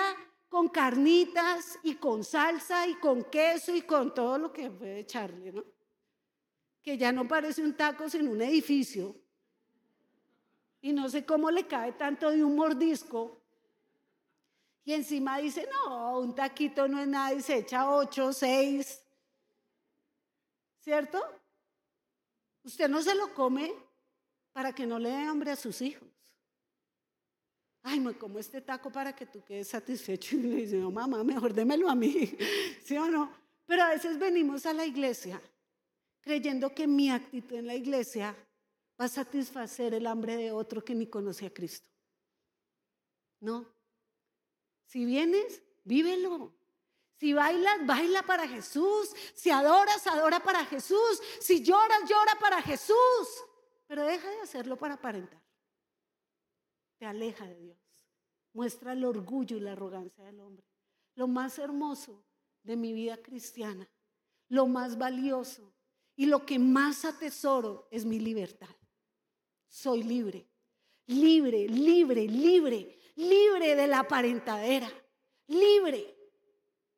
con 0.50 0.68
carnitas 0.68 1.80
y 1.84 1.96
con 1.96 2.24
salsa 2.24 2.88
y 2.88 2.96
con 2.96 3.24
queso 3.26 3.76
y 3.76 3.82
con 3.82 4.14
todo 4.14 4.38
lo 4.38 4.54
que 4.54 4.70
puede 4.70 5.00
echarle, 5.00 5.52
¿no? 5.52 5.64
Que 6.82 6.98
ya 6.98 7.12
no 7.12 7.28
parece 7.28 7.64
un 7.64 7.76
taco 7.76 8.10
sino 8.10 8.32
un 8.32 8.42
edificio 8.42 9.16
y 10.82 10.94
no 10.94 11.10
sé 11.10 11.26
cómo 11.26 11.52
le 11.52 11.68
cae 11.68 11.94
tanto 11.94 12.32
de 12.32 12.44
un 12.44 12.56
mordisco. 12.56 13.38
Y 14.84 14.94
encima 14.94 15.38
dice, 15.38 15.68
no, 15.72 16.20
un 16.20 16.34
taquito 16.34 16.88
no 16.88 17.00
es 17.00 17.08
nada 17.08 17.34
y 17.34 17.42
se 17.42 17.58
echa 17.58 17.90
ocho, 17.90 18.34
seis. 18.34 19.02
¿Cierto? 20.80 21.22
Usted 22.64 22.88
no 22.90 23.02
se 23.02 23.14
lo 23.14 23.34
come 23.34 23.74
para 24.54 24.74
que 24.74 24.86
no 24.86 24.98
le 24.98 25.10
dé 25.10 25.24
hambre 25.24 25.52
a 25.52 25.56
sus 25.56 25.82
hijos. 25.82 26.08
Ay, 27.84 28.00
me 28.00 28.14
como 28.14 28.40
este 28.40 28.62
taco 28.62 28.92
para 28.92 29.16
que 29.16 29.26
tú 29.26 29.44
quedes 29.44 29.68
satisfecho. 29.68 30.36
Y 30.38 30.42
le 30.42 30.56
dice, 30.56 30.78
no, 30.78 30.92
mamá, 30.92 31.24
mejor 31.24 31.54
démelo 31.54 31.90
a 31.90 31.96
mí. 31.96 32.36
¿Sí 32.84 32.98
o 32.98 33.08
no? 33.08 33.32
Pero 33.66 33.84
a 33.84 33.90
veces 33.90 34.18
venimos 34.18 34.66
a 34.66 34.74
la 34.74 34.86
iglesia 34.86 35.42
creyendo 36.22 36.74
que 36.74 36.88
mi 36.88 37.10
actitud 37.10 37.58
en 37.58 37.68
la 37.68 37.76
iglesia 37.76 38.36
va 39.00 39.06
a 39.06 39.10
satisfacer 39.10 39.94
el 39.94 40.08
hambre 40.08 40.36
de 40.36 40.52
otro 40.52 40.84
que 40.84 40.94
ni 40.94 41.08
conoce 41.08 41.46
a 41.46 41.54
Cristo. 41.54 41.90
No. 43.40 43.66
Si 44.86 45.06
vienes, 45.06 45.62
vívelo. 45.86 46.54
Si 47.16 47.34
bailas, 47.34 47.86
baila 47.86 48.24
para 48.24 48.48
Jesús. 48.48 49.14
Si 49.34 49.50
adoras, 49.50 50.06
adora 50.08 50.42
para 50.44 50.66
Jesús. 50.66 51.22
Si 51.40 51.64
lloras, 51.64 52.02
llora 52.10 52.38
para 52.40 52.62
Jesús. 52.62 52.98
Pero 53.88 54.06
deja 54.06 54.30
de 54.30 54.42
hacerlo 54.42 54.76
para 54.78 54.96
aparentar. 54.96 55.42
Te 56.98 57.06
aleja 57.06 57.46
de 57.48 57.58
Dios. 57.58 57.78
Muestra 58.54 58.94
el 58.94 59.06
orgullo 59.06 59.56
y 59.56 59.62
la 59.62 59.74
arrogancia 59.74 60.26
del 60.26 60.42
hombre. 60.42 60.66
Lo 61.16 61.28
más 61.28 61.58
hermoso 61.58 62.22
de 62.64 62.76
mi 62.76 62.94
vida 62.94 63.18
cristiana, 63.18 63.90
lo 64.50 64.68
más 64.68 64.98
valioso 64.98 65.74
y 66.16 66.26
lo 66.26 66.46
que 66.46 66.60
más 66.60 67.06
atesoro 67.06 67.88
es 67.92 68.04
mi 68.06 68.20
libertad 68.20 68.70
soy 69.70 70.04
libre. 70.04 70.46
Libre, 71.06 71.68
libre, 71.68 72.28
libre, 72.28 73.00
libre 73.16 73.76
de 73.76 73.88
la 73.88 74.00
aparentadera. 74.00 74.92
Libre. 75.48 76.16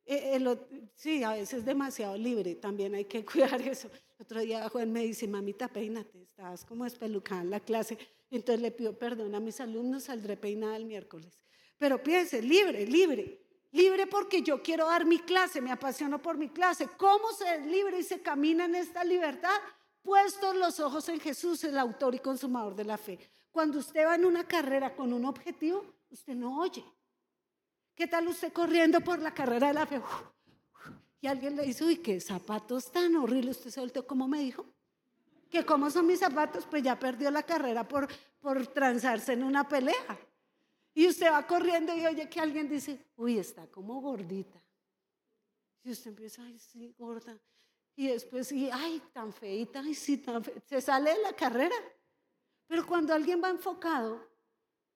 eh, 0.05 0.57
sí, 0.95 1.23
a 1.23 1.33
veces 1.33 1.63
demasiado 1.63 2.17
libre, 2.17 2.55
también 2.55 2.95
hay 2.95 3.05
que 3.05 3.23
cuidar 3.31 3.61
eso. 3.61 3.89
otro 4.19 4.41
día 4.41 4.67
Juan 4.69 4.91
me 4.91 5.03
dice, 5.03 5.27
mamita, 5.27 5.67
peínate, 5.67 6.21
estabas 6.21 6.65
como 6.65 6.85
espelucada 6.85 7.41
en 7.41 7.49
la 7.49 7.59
clase. 7.59 7.97
Entonces 8.29 8.61
le 8.61 8.71
pido 8.71 8.97
perdón 8.97 9.35
a 9.35 9.39
mis 9.39 9.59
alumnos, 9.59 10.03
saldré 10.03 10.37
peinada 10.37 10.77
el 10.77 10.85
miércoles. 10.85 11.39
Pero 11.77 12.01
piense, 12.01 12.41
libre, 12.41 12.85
libre. 12.85 13.41
Libre 13.71 14.05
porque 14.05 14.41
yo 14.41 14.61
quiero 14.61 14.85
dar 14.85 15.05
mi 15.05 15.19
clase, 15.19 15.61
me 15.61 15.71
apasiono 15.71 16.21
por 16.21 16.37
mi 16.37 16.49
clase. 16.49 16.89
¿Cómo 16.97 17.31
se 17.31 17.55
es 17.55 17.65
libre 17.65 17.99
y 17.99 18.03
se 18.03 18.21
camina 18.21 18.65
en 18.65 18.75
esta 18.75 19.03
libertad? 19.03 19.57
Puestos 20.01 20.55
los 20.55 20.79
ojos 20.79 21.07
en 21.09 21.19
Jesús, 21.19 21.63
el 21.63 21.77
autor 21.77 22.15
y 22.15 22.19
consumador 22.19 22.75
de 22.75 22.85
la 22.85 22.97
fe. 22.97 23.19
Cuando 23.51 23.79
usted 23.79 24.05
va 24.05 24.15
en 24.15 24.25
una 24.25 24.47
carrera 24.47 24.95
con 24.95 25.13
un 25.13 25.25
objetivo, 25.25 25.85
usted 26.09 26.33
no 26.33 26.59
oye. 26.59 26.83
¿Qué 27.93 28.07
tal 28.07 28.27
usted 28.27 28.51
corriendo 28.51 29.01
por 29.01 29.19
la 29.19 29.33
carrera 29.33 29.67
de 29.67 29.73
la 29.73 29.85
fe? 29.85 30.01
Y 31.19 31.27
alguien 31.27 31.55
le 31.55 31.63
dice, 31.63 31.83
uy, 31.83 31.97
qué 31.97 32.19
zapatos 32.19 32.91
tan 32.91 33.15
horribles. 33.15 33.57
Usted 33.57 33.69
se 33.69 33.79
volteó, 33.79 34.07
¿cómo 34.07 34.27
me 34.27 34.39
dijo? 34.39 34.65
Que 35.49 35.65
cómo 35.65 35.89
son 35.91 36.07
mis 36.07 36.19
zapatos, 36.19 36.65
pues 36.65 36.81
ya 36.81 36.97
perdió 36.97 37.29
la 37.29 37.43
carrera 37.43 37.87
por, 37.87 38.07
por 38.39 38.65
transarse 38.67 39.33
en 39.33 39.43
una 39.43 39.67
pelea. 39.67 40.19
Y 40.93 41.07
usted 41.07 41.31
va 41.31 41.45
corriendo 41.45 41.95
y 41.95 42.05
oye 42.05 42.27
que 42.27 42.39
alguien 42.39 42.67
dice, 42.67 43.05
uy, 43.17 43.37
está 43.37 43.67
como 43.67 44.01
gordita. 44.01 44.61
Y 45.83 45.91
usted 45.91 46.09
empieza, 46.09 46.43
ay, 46.43 46.57
sí, 46.57 46.95
gorda. 46.97 47.37
Y 47.95 48.07
después, 48.07 48.51
y, 48.51 48.69
ay, 48.71 49.01
tan 49.13 49.33
feita, 49.33 49.81
ay, 49.81 49.93
sí, 49.93 50.17
tan 50.17 50.43
feita. 50.43 50.61
Se 50.67 50.81
sale 50.81 51.13
de 51.13 51.21
la 51.21 51.33
carrera. 51.33 51.75
Pero 52.67 52.85
cuando 52.87 53.13
alguien 53.13 53.41
va 53.43 53.49
enfocado, 53.49 54.25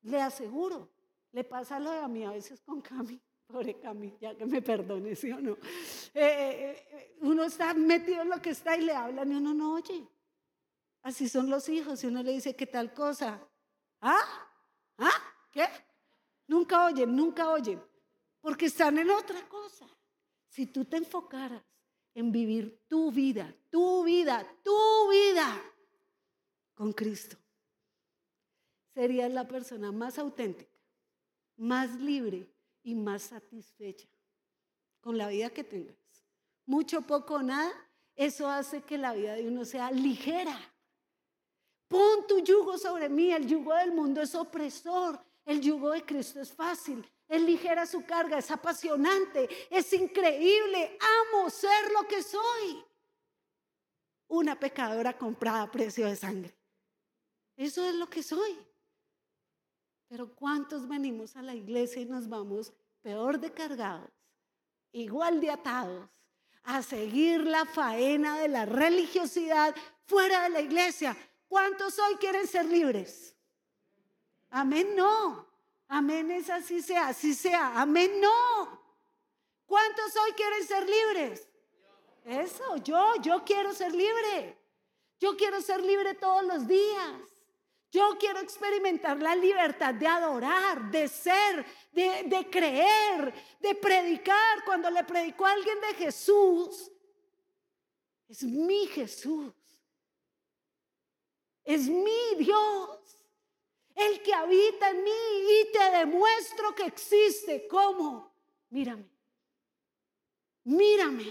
le 0.04 0.22
aseguro, 0.22 0.90
le 1.32 1.44
pasa 1.44 1.80
lo 1.80 1.92
de 1.92 2.00
a 2.00 2.08
mí 2.08 2.24
a 2.24 2.32
veces 2.32 2.62
con 2.62 2.82
Cami. 2.82 3.22
Pobre 3.48 3.78
Cami, 3.80 4.18
ya 4.20 4.36
que 4.36 4.46
me 4.46 4.62
perdone, 4.62 5.16
¿sí 5.16 5.32
o 5.32 5.40
no? 5.40 5.52
Eh, 5.52 6.16
eh, 6.16 6.88
eh, 6.92 7.18
uno 7.22 7.44
está 7.44 7.74
metido 7.74 8.22
en 8.22 8.30
lo 8.30 8.42
que 8.42 8.52
está 8.52 8.78
y 8.78 8.82
le 8.82 8.94
hablan 8.94 9.32
y 9.32 9.36
uno 9.36 9.54
no 9.54 9.74
oye. 9.74 10.08
Así 11.02 11.30
son 11.30 11.50
los 11.50 11.70
hijos 11.70 12.04
y 12.04 12.08
uno 12.08 12.24
le 12.24 12.32
dice, 12.32 12.56
¿qué 12.56 12.66
tal 12.66 12.94
cosa? 12.94 13.40
¿Ah? 14.02 14.48
¿Ah? 14.98 15.12
¿Qué? 15.52 15.68
Nunca 16.48 16.86
oyen, 16.86 17.16
nunca 17.16 17.50
oyen, 17.50 17.84
porque 18.42 18.68
están 18.68 18.98
en 18.98 19.12
otra 19.12 19.48
cosa. 19.48 19.86
Si 20.48 20.68
tú 20.68 20.86
te 20.86 20.98
enfocaras 20.98 21.62
en 22.16 22.32
vivir 22.32 22.82
tu 22.88 23.12
vida, 23.12 23.54
tu 23.70 24.04
vida, 24.04 24.48
tu 24.64 25.10
vida 25.12 25.62
con 26.74 26.94
Cristo, 26.94 27.38
serías 28.94 29.32
la 29.32 29.48
persona 29.48 29.92
más 29.92 30.18
auténtica, 30.18 30.72
más 31.58 31.94
libre 32.00 32.50
y 32.84 32.96
más 32.96 33.24
satisfecha 33.24 34.08
con 35.02 35.18
la 35.18 35.28
vida 35.28 35.50
que 35.50 35.64
tengas. 35.64 35.96
Mucho, 36.66 37.02
poco, 37.02 37.44
nada, 37.44 37.72
eso 38.16 38.48
hace 38.48 38.82
que 38.82 38.98
la 38.98 39.14
vida 39.14 39.36
de 39.36 39.48
uno 39.48 39.66
sea 39.66 39.92
ligera. 39.92 40.58
Pon 41.88 42.26
tu 42.28 42.40
yugo 42.40 42.78
sobre 42.78 43.10
mí, 43.10 43.32
el 43.32 43.46
yugo 43.46 43.74
del 43.76 43.92
mundo 43.92 44.22
es 44.22 44.34
opresor, 44.34 45.20
el 45.46 45.62
yugo 45.62 45.92
de 45.92 46.04
Cristo 46.04 46.40
es 46.40 46.52
fácil, 46.52 47.06
es 47.28 47.42
ligera 47.42 47.86
su 47.86 48.06
carga, 48.06 48.38
es 48.38 48.52
apasionante, 48.52 49.50
es 49.70 49.92
increíble. 49.94 50.98
Amo 51.32 51.50
ser 51.50 51.92
lo 51.92 52.08
que 52.08 52.22
soy. 52.22 52.84
Una 54.28 54.60
pecadora 54.60 55.18
comprada 55.18 55.64
a 55.64 55.72
precio 55.72 56.08
de 56.08 56.16
sangre. 56.16 56.56
Eso 57.56 57.84
es 57.88 57.96
lo 57.96 58.10
que 58.10 58.22
soy. 58.22 58.58
Pero 60.08 60.36
¿cuántos 60.36 60.88
venimos 60.88 61.36
a 61.36 61.42
la 61.42 61.56
iglesia 61.56 62.02
y 62.02 62.06
nos 62.06 62.30
vamos 62.30 62.72
peor 63.02 63.40
de 63.40 63.52
cargados, 63.52 64.10
igual 64.92 65.42
de 65.42 65.52
atados, 65.52 66.10
a 66.64 66.82
seguir 66.82 67.46
la 67.46 67.66
faena 67.66 68.40
de 68.40 68.48
la 68.48 68.66
religiosidad 68.66 69.76
fuera 70.06 70.44
de 70.44 70.50
la 70.50 70.62
iglesia? 70.62 71.18
¿Cuántos 71.48 71.98
hoy 72.00 72.16
quieren 72.16 72.48
ser 72.48 72.66
libres? 72.66 73.36
Amén, 74.50 74.96
no. 74.96 75.55
Amén 75.88 76.32
es 76.32 76.50
así 76.50 76.82
sea, 76.82 77.10
así 77.10 77.34
sea. 77.34 77.80
Amén, 77.80 78.20
no. 78.20 78.82
¿Cuántos 79.66 80.16
hoy 80.16 80.32
quieren 80.34 80.64
ser 80.66 80.90
libres? 80.90 81.48
Eso, 82.26 82.78
yo, 82.78 83.16
yo 83.22 83.44
quiero 83.44 83.74
ser 83.74 83.94
libre. 83.94 84.58
Yo 85.20 85.38
quiero 85.38 85.62
ser 85.62 85.82
libre 85.82 86.16
todos 86.16 86.44
los 86.44 86.68
días. 86.68 87.22
Yo 87.92 88.18
quiero 88.20 88.40
experimentar 88.40 89.18
la 89.22 89.36
libertad 89.36 89.94
de 89.94 90.08
adorar, 90.08 90.92
de 90.92 91.08
ser, 91.08 91.66
de, 91.92 92.24
de, 92.24 92.50
creer, 92.50 93.34
de 93.60 93.76
predicar. 93.76 94.66
Cuando 94.66 94.90
le 94.90 95.04
predicó 95.04 95.46
a 95.46 95.52
alguien 95.52 95.80
de 95.80 95.94
Jesús, 95.94 96.92
es 98.28 98.44
mi 98.44 98.88
Jesús. 98.88 99.54
Es 101.64 101.88
mi 101.88 102.36
Dios 102.38 103.15
el 103.96 104.22
que 104.22 104.34
habita 104.34 104.90
en 104.90 105.04
mí 105.04 105.12
y 105.12 105.72
te 105.72 105.98
demuestro 105.98 106.76
que 106.76 106.86
existe. 106.86 107.68
¿Cómo? 107.68 108.34
Mírame. 108.70 109.10
Mírame. 110.66 111.26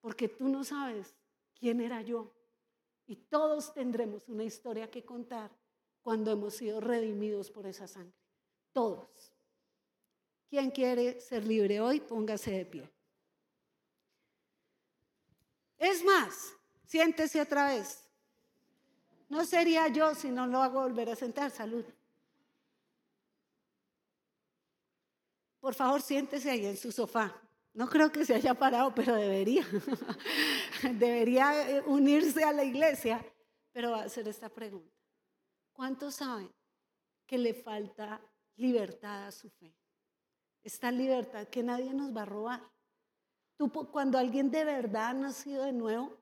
Porque 0.00 0.28
tú 0.28 0.48
no 0.48 0.64
sabes 0.64 1.14
quién 1.54 1.80
era 1.80 2.02
yo. 2.02 2.32
Y 3.06 3.16
todos 3.16 3.72
tendremos 3.72 4.28
una 4.28 4.42
historia 4.42 4.90
que 4.90 5.04
contar 5.04 5.56
cuando 6.02 6.32
hemos 6.32 6.54
sido 6.54 6.80
redimidos 6.80 7.50
por 7.50 7.66
esa 7.66 7.86
sangre. 7.86 8.18
Todos. 8.72 9.32
¿Quién 10.48 10.70
quiere 10.70 11.20
ser 11.20 11.44
libre 11.44 11.80
hoy? 11.80 12.00
Póngase 12.00 12.50
de 12.50 12.66
pie. 12.66 12.92
Es 15.78 16.04
más, 16.04 16.52
siéntese 16.86 17.40
otra 17.40 17.68
vez. 17.68 18.05
No 19.28 19.44
sería 19.44 19.88
yo 19.88 20.14
si 20.14 20.30
no 20.30 20.46
lo 20.46 20.62
hago 20.62 20.82
volver 20.82 21.10
a 21.10 21.16
sentar. 21.16 21.50
Salud. 21.50 21.84
Por 25.60 25.74
favor, 25.74 26.00
siéntese 26.00 26.50
ahí 26.50 26.66
en 26.66 26.76
su 26.76 26.92
sofá. 26.92 27.34
No 27.74 27.88
creo 27.88 28.10
que 28.10 28.24
se 28.24 28.34
haya 28.34 28.54
parado, 28.54 28.94
pero 28.94 29.14
debería. 29.14 29.66
debería 30.94 31.70
eh, 31.70 31.82
unirse 31.86 32.44
a 32.44 32.52
la 32.52 32.64
iglesia. 32.64 33.24
Pero 33.72 33.90
va 33.90 34.02
a 34.02 34.04
hacer 34.04 34.26
esta 34.28 34.48
pregunta. 34.48 34.94
¿Cuántos 35.72 36.14
saben 36.14 36.50
que 37.26 37.36
le 37.36 37.52
falta 37.52 38.20
libertad 38.56 39.26
a 39.26 39.32
su 39.32 39.50
fe? 39.50 39.74
Esta 40.62 40.90
libertad 40.90 41.48
que 41.48 41.62
nadie 41.62 41.92
nos 41.92 42.16
va 42.16 42.22
a 42.22 42.26
robar. 42.26 42.62
Cuando 43.90 44.18
alguien 44.18 44.50
de 44.50 44.64
verdad 44.64 45.08
ha 45.08 45.14
nacido 45.14 45.64
de 45.64 45.72
nuevo, 45.72 46.16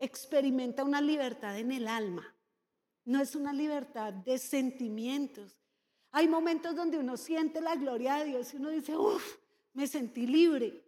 experimenta 0.00 0.82
una 0.82 1.00
libertad 1.00 1.58
en 1.58 1.70
el 1.70 1.86
alma. 1.86 2.34
No 3.04 3.20
es 3.20 3.36
una 3.36 3.52
libertad 3.52 4.12
de 4.12 4.38
sentimientos. 4.38 5.58
Hay 6.10 6.26
momentos 6.26 6.74
donde 6.74 6.98
uno 6.98 7.16
siente 7.16 7.60
la 7.60 7.76
gloria 7.76 8.16
de 8.16 8.24
Dios 8.24 8.52
y 8.52 8.56
uno 8.56 8.70
dice, 8.70 8.96
uff, 8.96 9.36
me 9.74 9.86
sentí 9.86 10.26
libre. 10.26 10.84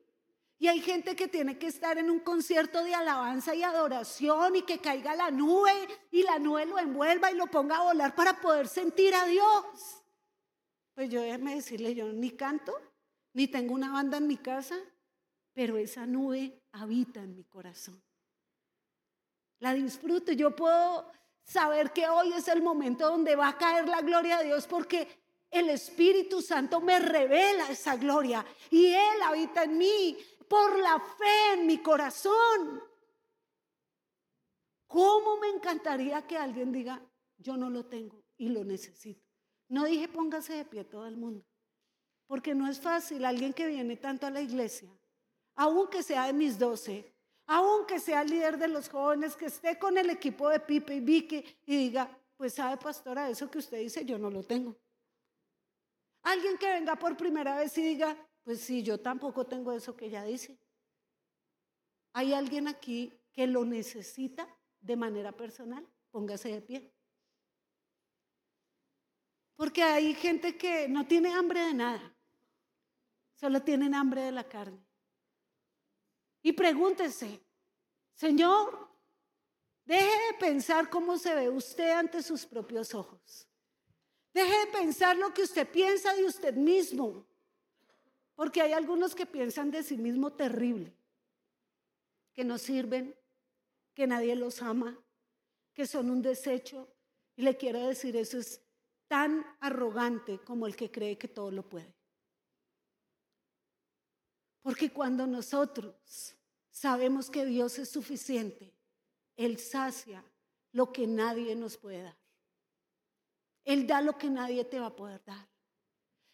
Y 0.58 0.68
hay 0.68 0.80
gente 0.80 1.14
que 1.14 1.28
tiene 1.28 1.58
que 1.58 1.66
estar 1.66 1.98
en 1.98 2.10
un 2.10 2.20
concierto 2.20 2.82
de 2.82 2.94
alabanza 2.94 3.54
y 3.54 3.62
adoración 3.62 4.56
y 4.56 4.62
que 4.62 4.78
caiga 4.78 5.14
la 5.14 5.30
nube 5.30 5.72
y 6.10 6.22
la 6.22 6.38
nube 6.38 6.66
lo 6.66 6.78
envuelva 6.78 7.30
y 7.30 7.36
lo 7.36 7.48
ponga 7.48 7.78
a 7.78 7.82
volar 7.82 8.14
para 8.14 8.40
poder 8.40 8.68
sentir 8.68 9.14
a 9.14 9.26
Dios. 9.26 10.04
Pues 10.94 11.10
yo 11.10 11.20
déjeme 11.20 11.56
decirle, 11.56 11.94
yo 11.94 12.12
ni 12.12 12.30
canto, 12.30 12.72
ni 13.32 13.48
tengo 13.48 13.74
una 13.74 13.92
banda 13.92 14.18
en 14.18 14.26
mi 14.26 14.36
casa, 14.36 14.76
pero 15.52 15.76
esa 15.76 16.06
nube 16.06 16.62
habita 16.70 17.20
en 17.20 17.34
mi 17.34 17.44
corazón 17.44 18.00
la 19.62 19.72
disfruto. 19.72 20.32
Yo 20.32 20.54
puedo 20.54 21.06
saber 21.44 21.92
que 21.92 22.08
hoy 22.08 22.32
es 22.32 22.48
el 22.48 22.62
momento 22.62 23.08
donde 23.08 23.36
va 23.36 23.48
a 23.48 23.58
caer 23.58 23.88
la 23.88 24.02
gloria 24.02 24.38
de 24.38 24.46
Dios 24.46 24.66
porque 24.66 25.08
el 25.50 25.68
Espíritu 25.70 26.42
Santo 26.42 26.80
me 26.80 26.98
revela 26.98 27.70
esa 27.70 27.96
gloria 27.96 28.44
y 28.70 28.86
Él 28.86 29.22
habita 29.24 29.62
en 29.62 29.78
mí 29.78 30.18
por 30.48 30.78
la 30.78 30.98
fe 30.98 31.52
en 31.54 31.66
mi 31.66 31.78
corazón. 31.78 32.82
¿Cómo 34.88 35.36
me 35.38 35.48
encantaría 35.48 36.26
que 36.26 36.36
alguien 36.36 36.72
diga, 36.72 37.00
yo 37.38 37.56
no 37.56 37.70
lo 37.70 37.86
tengo 37.86 38.20
y 38.36 38.48
lo 38.48 38.64
necesito? 38.64 39.24
No 39.68 39.84
dije 39.84 40.08
póngase 40.08 40.54
de 40.54 40.64
pie 40.64 40.84
todo 40.84 41.06
el 41.06 41.16
mundo, 41.16 41.46
porque 42.26 42.52
no 42.54 42.68
es 42.68 42.80
fácil 42.80 43.24
alguien 43.24 43.54
que 43.54 43.68
viene 43.68 43.96
tanto 43.96 44.26
a 44.26 44.30
la 44.30 44.40
iglesia, 44.40 44.90
aunque 45.54 46.02
sea 46.02 46.26
de 46.26 46.32
mis 46.32 46.58
doce, 46.58 47.11
aunque 47.54 48.00
sea 48.00 48.24
líder 48.24 48.56
de 48.56 48.66
los 48.66 48.88
jóvenes, 48.88 49.36
que 49.36 49.44
esté 49.44 49.78
con 49.78 49.98
el 49.98 50.08
equipo 50.08 50.48
de 50.48 50.58
Pipe 50.58 50.94
y 50.94 51.00
Vicky 51.00 51.44
y 51.66 51.76
diga, 51.76 52.08
pues 52.34 52.54
sabe 52.54 52.78
pastora, 52.78 53.28
eso 53.28 53.50
que 53.50 53.58
usted 53.58 53.78
dice 53.78 54.06
yo 54.06 54.18
no 54.18 54.30
lo 54.30 54.42
tengo. 54.42 54.74
Alguien 56.22 56.56
que 56.56 56.66
venga 56.66 56.96
por 56.96 57.14
primera 57.14 57.58
vez 57.58 57.76
y 57.76 57.82
diga, 57.82 58.16
pues 58.42 58.62
sí, 58.62 58.82
yo 58.82 58.98
tampoco 58.98 59.44
tengo 59.44 59.70
eso 59.70 59.94
que 59.94 60.06
ella 60.06 60.24
dice. 60.24 60.58
¿Hay 62.14 62.32
alguien 62.32 62.68
aquí 62.68 63.12
que 63.34 63.46
lo 63.46 63.66
necesita 63.66 64.48
de 64.80 64.96
manera 64.96 65.32
personal? 65.32 65.86
Póngase 66.10 66.52
de 66.52 66.62
pie. 66.62 66.90
Porque 69.56 69.82
hay 69.82 70.14
gente 70.14 70.56
que 70.56 70.88
no 70.88 71.06
tiene 71.06 71.34
hambre 71.34 71.60
de 71.60 71.74
nada. 71.74 72.14
Solo 73.34 73.60
tienen 73.60 73.94
hambre 73.94 74.22
de 74.22 74.32
la 74.32 74.44
carne. 74.44 74.82
Y 76.42 76.52
pregúntese, 76.52 77.40
Señor, 78.22 78.88
deje 79.84 80.06
de 80.06 80.38
pensar 80.38 80.88
cómo 80.88 81.18
se 81.18 81.34
ve 81.34 81.50
usted 81.50 81.90
ante 81.90 82.22
sus 82.22 82.46
propios 82.46 82.94
ojos. 82.94 83.48
Deje 84.32 84.58
de 84.60 84.66
pensar 84.68 85.16
lo 85.16 85.34
que 85.34 85.42
usted 85.42 85.68
piensa 85.68 86.14
de 86.14 86.24
usted 86.24 86.54
mismo. 86.54 87.26
Porque 88.36 88.62
hay 88.62 88.74
algunos 88.74 89.16
que 89.16 89.26
piensan 89.26 89.72
de 89.72 89.82
sí 89.82 89.96
mismo 89.96 90.32
terrible, 90.34 90.94
que 92.32 92.44
no 92.44 92.58
sirven, 92.58 93.12
que 93.92 94.06
nadie 94.06 94.36
los 94.36 94.62
ama, 94.62 94.96
que 95.74 95.84
son 95.84 96.08
un 96.08 96.22
desecho. 96.22 96.94
Y 97.34 97.42
le 97.42 97.56
quiero 97.56 97.88
decir, 97.88 98.16
eso 98.16 98.38
es 98.38 98.62
tan 99.08 99.44
arrogante 99.58 100.38
como 100.44 100.68
el 100.68 100.76
que 100.76 100.92
cree 100.92 101.18
que 101.18 101.26
todo 101.26 101.50
lo 101.50 101.68
puede. 101.68 101.92
Porque 104.62 104.92
cuando 104.92 105.26
nosotros 105.26 106.36
sabemos 106.72 107.30
que 107.30 107.46
Dios 107.46 107.78
es 107.78 107.88
suficiente, 107.88 108.74
Él 109.36 109.58
sacia 109.58 110.24
lo 110.72 110.92
que 110.92 111.06
nadie 111.06 111.54
nos 111.54 111.76
puede 111.76 112.02
dar. 112.02 112.16
Él 113.64 113.86
da 113.86 114.00
lo 114.00 114.18
que 114.18 114.28
nadie 114.28 114.64
te 114.64 114.80
va 114.80 114.86
a 114.86 114.96
poder 114.96 115.22
dar. 115.24 115.48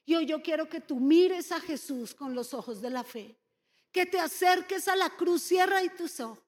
Y 0.07 0.15
hoy 0.15 0.25
yo 0.25 0.43
quiero 0.43 0.67
que 0.71 0.81
tú 0.81 0.99
mires 0.99 1.53
a 1.53 1.61
Jesús 1.61 2.15
con 2.15 2.35
los 2.35 2.55
ojos 2.55 2.81
de 2.81 2.89
la 2.89 3.05
fe, 3.05 3.37
que 3.93 4.07
te 4.07 4.19
acerques 4.19 4.89
a 4.89 4.97
la 4.97 5.11
cruz, 5.11 5.43
cierra 5.43 5.83
y 5.83 5.91
tus 5.91 6.21
ojos 6.21 6.48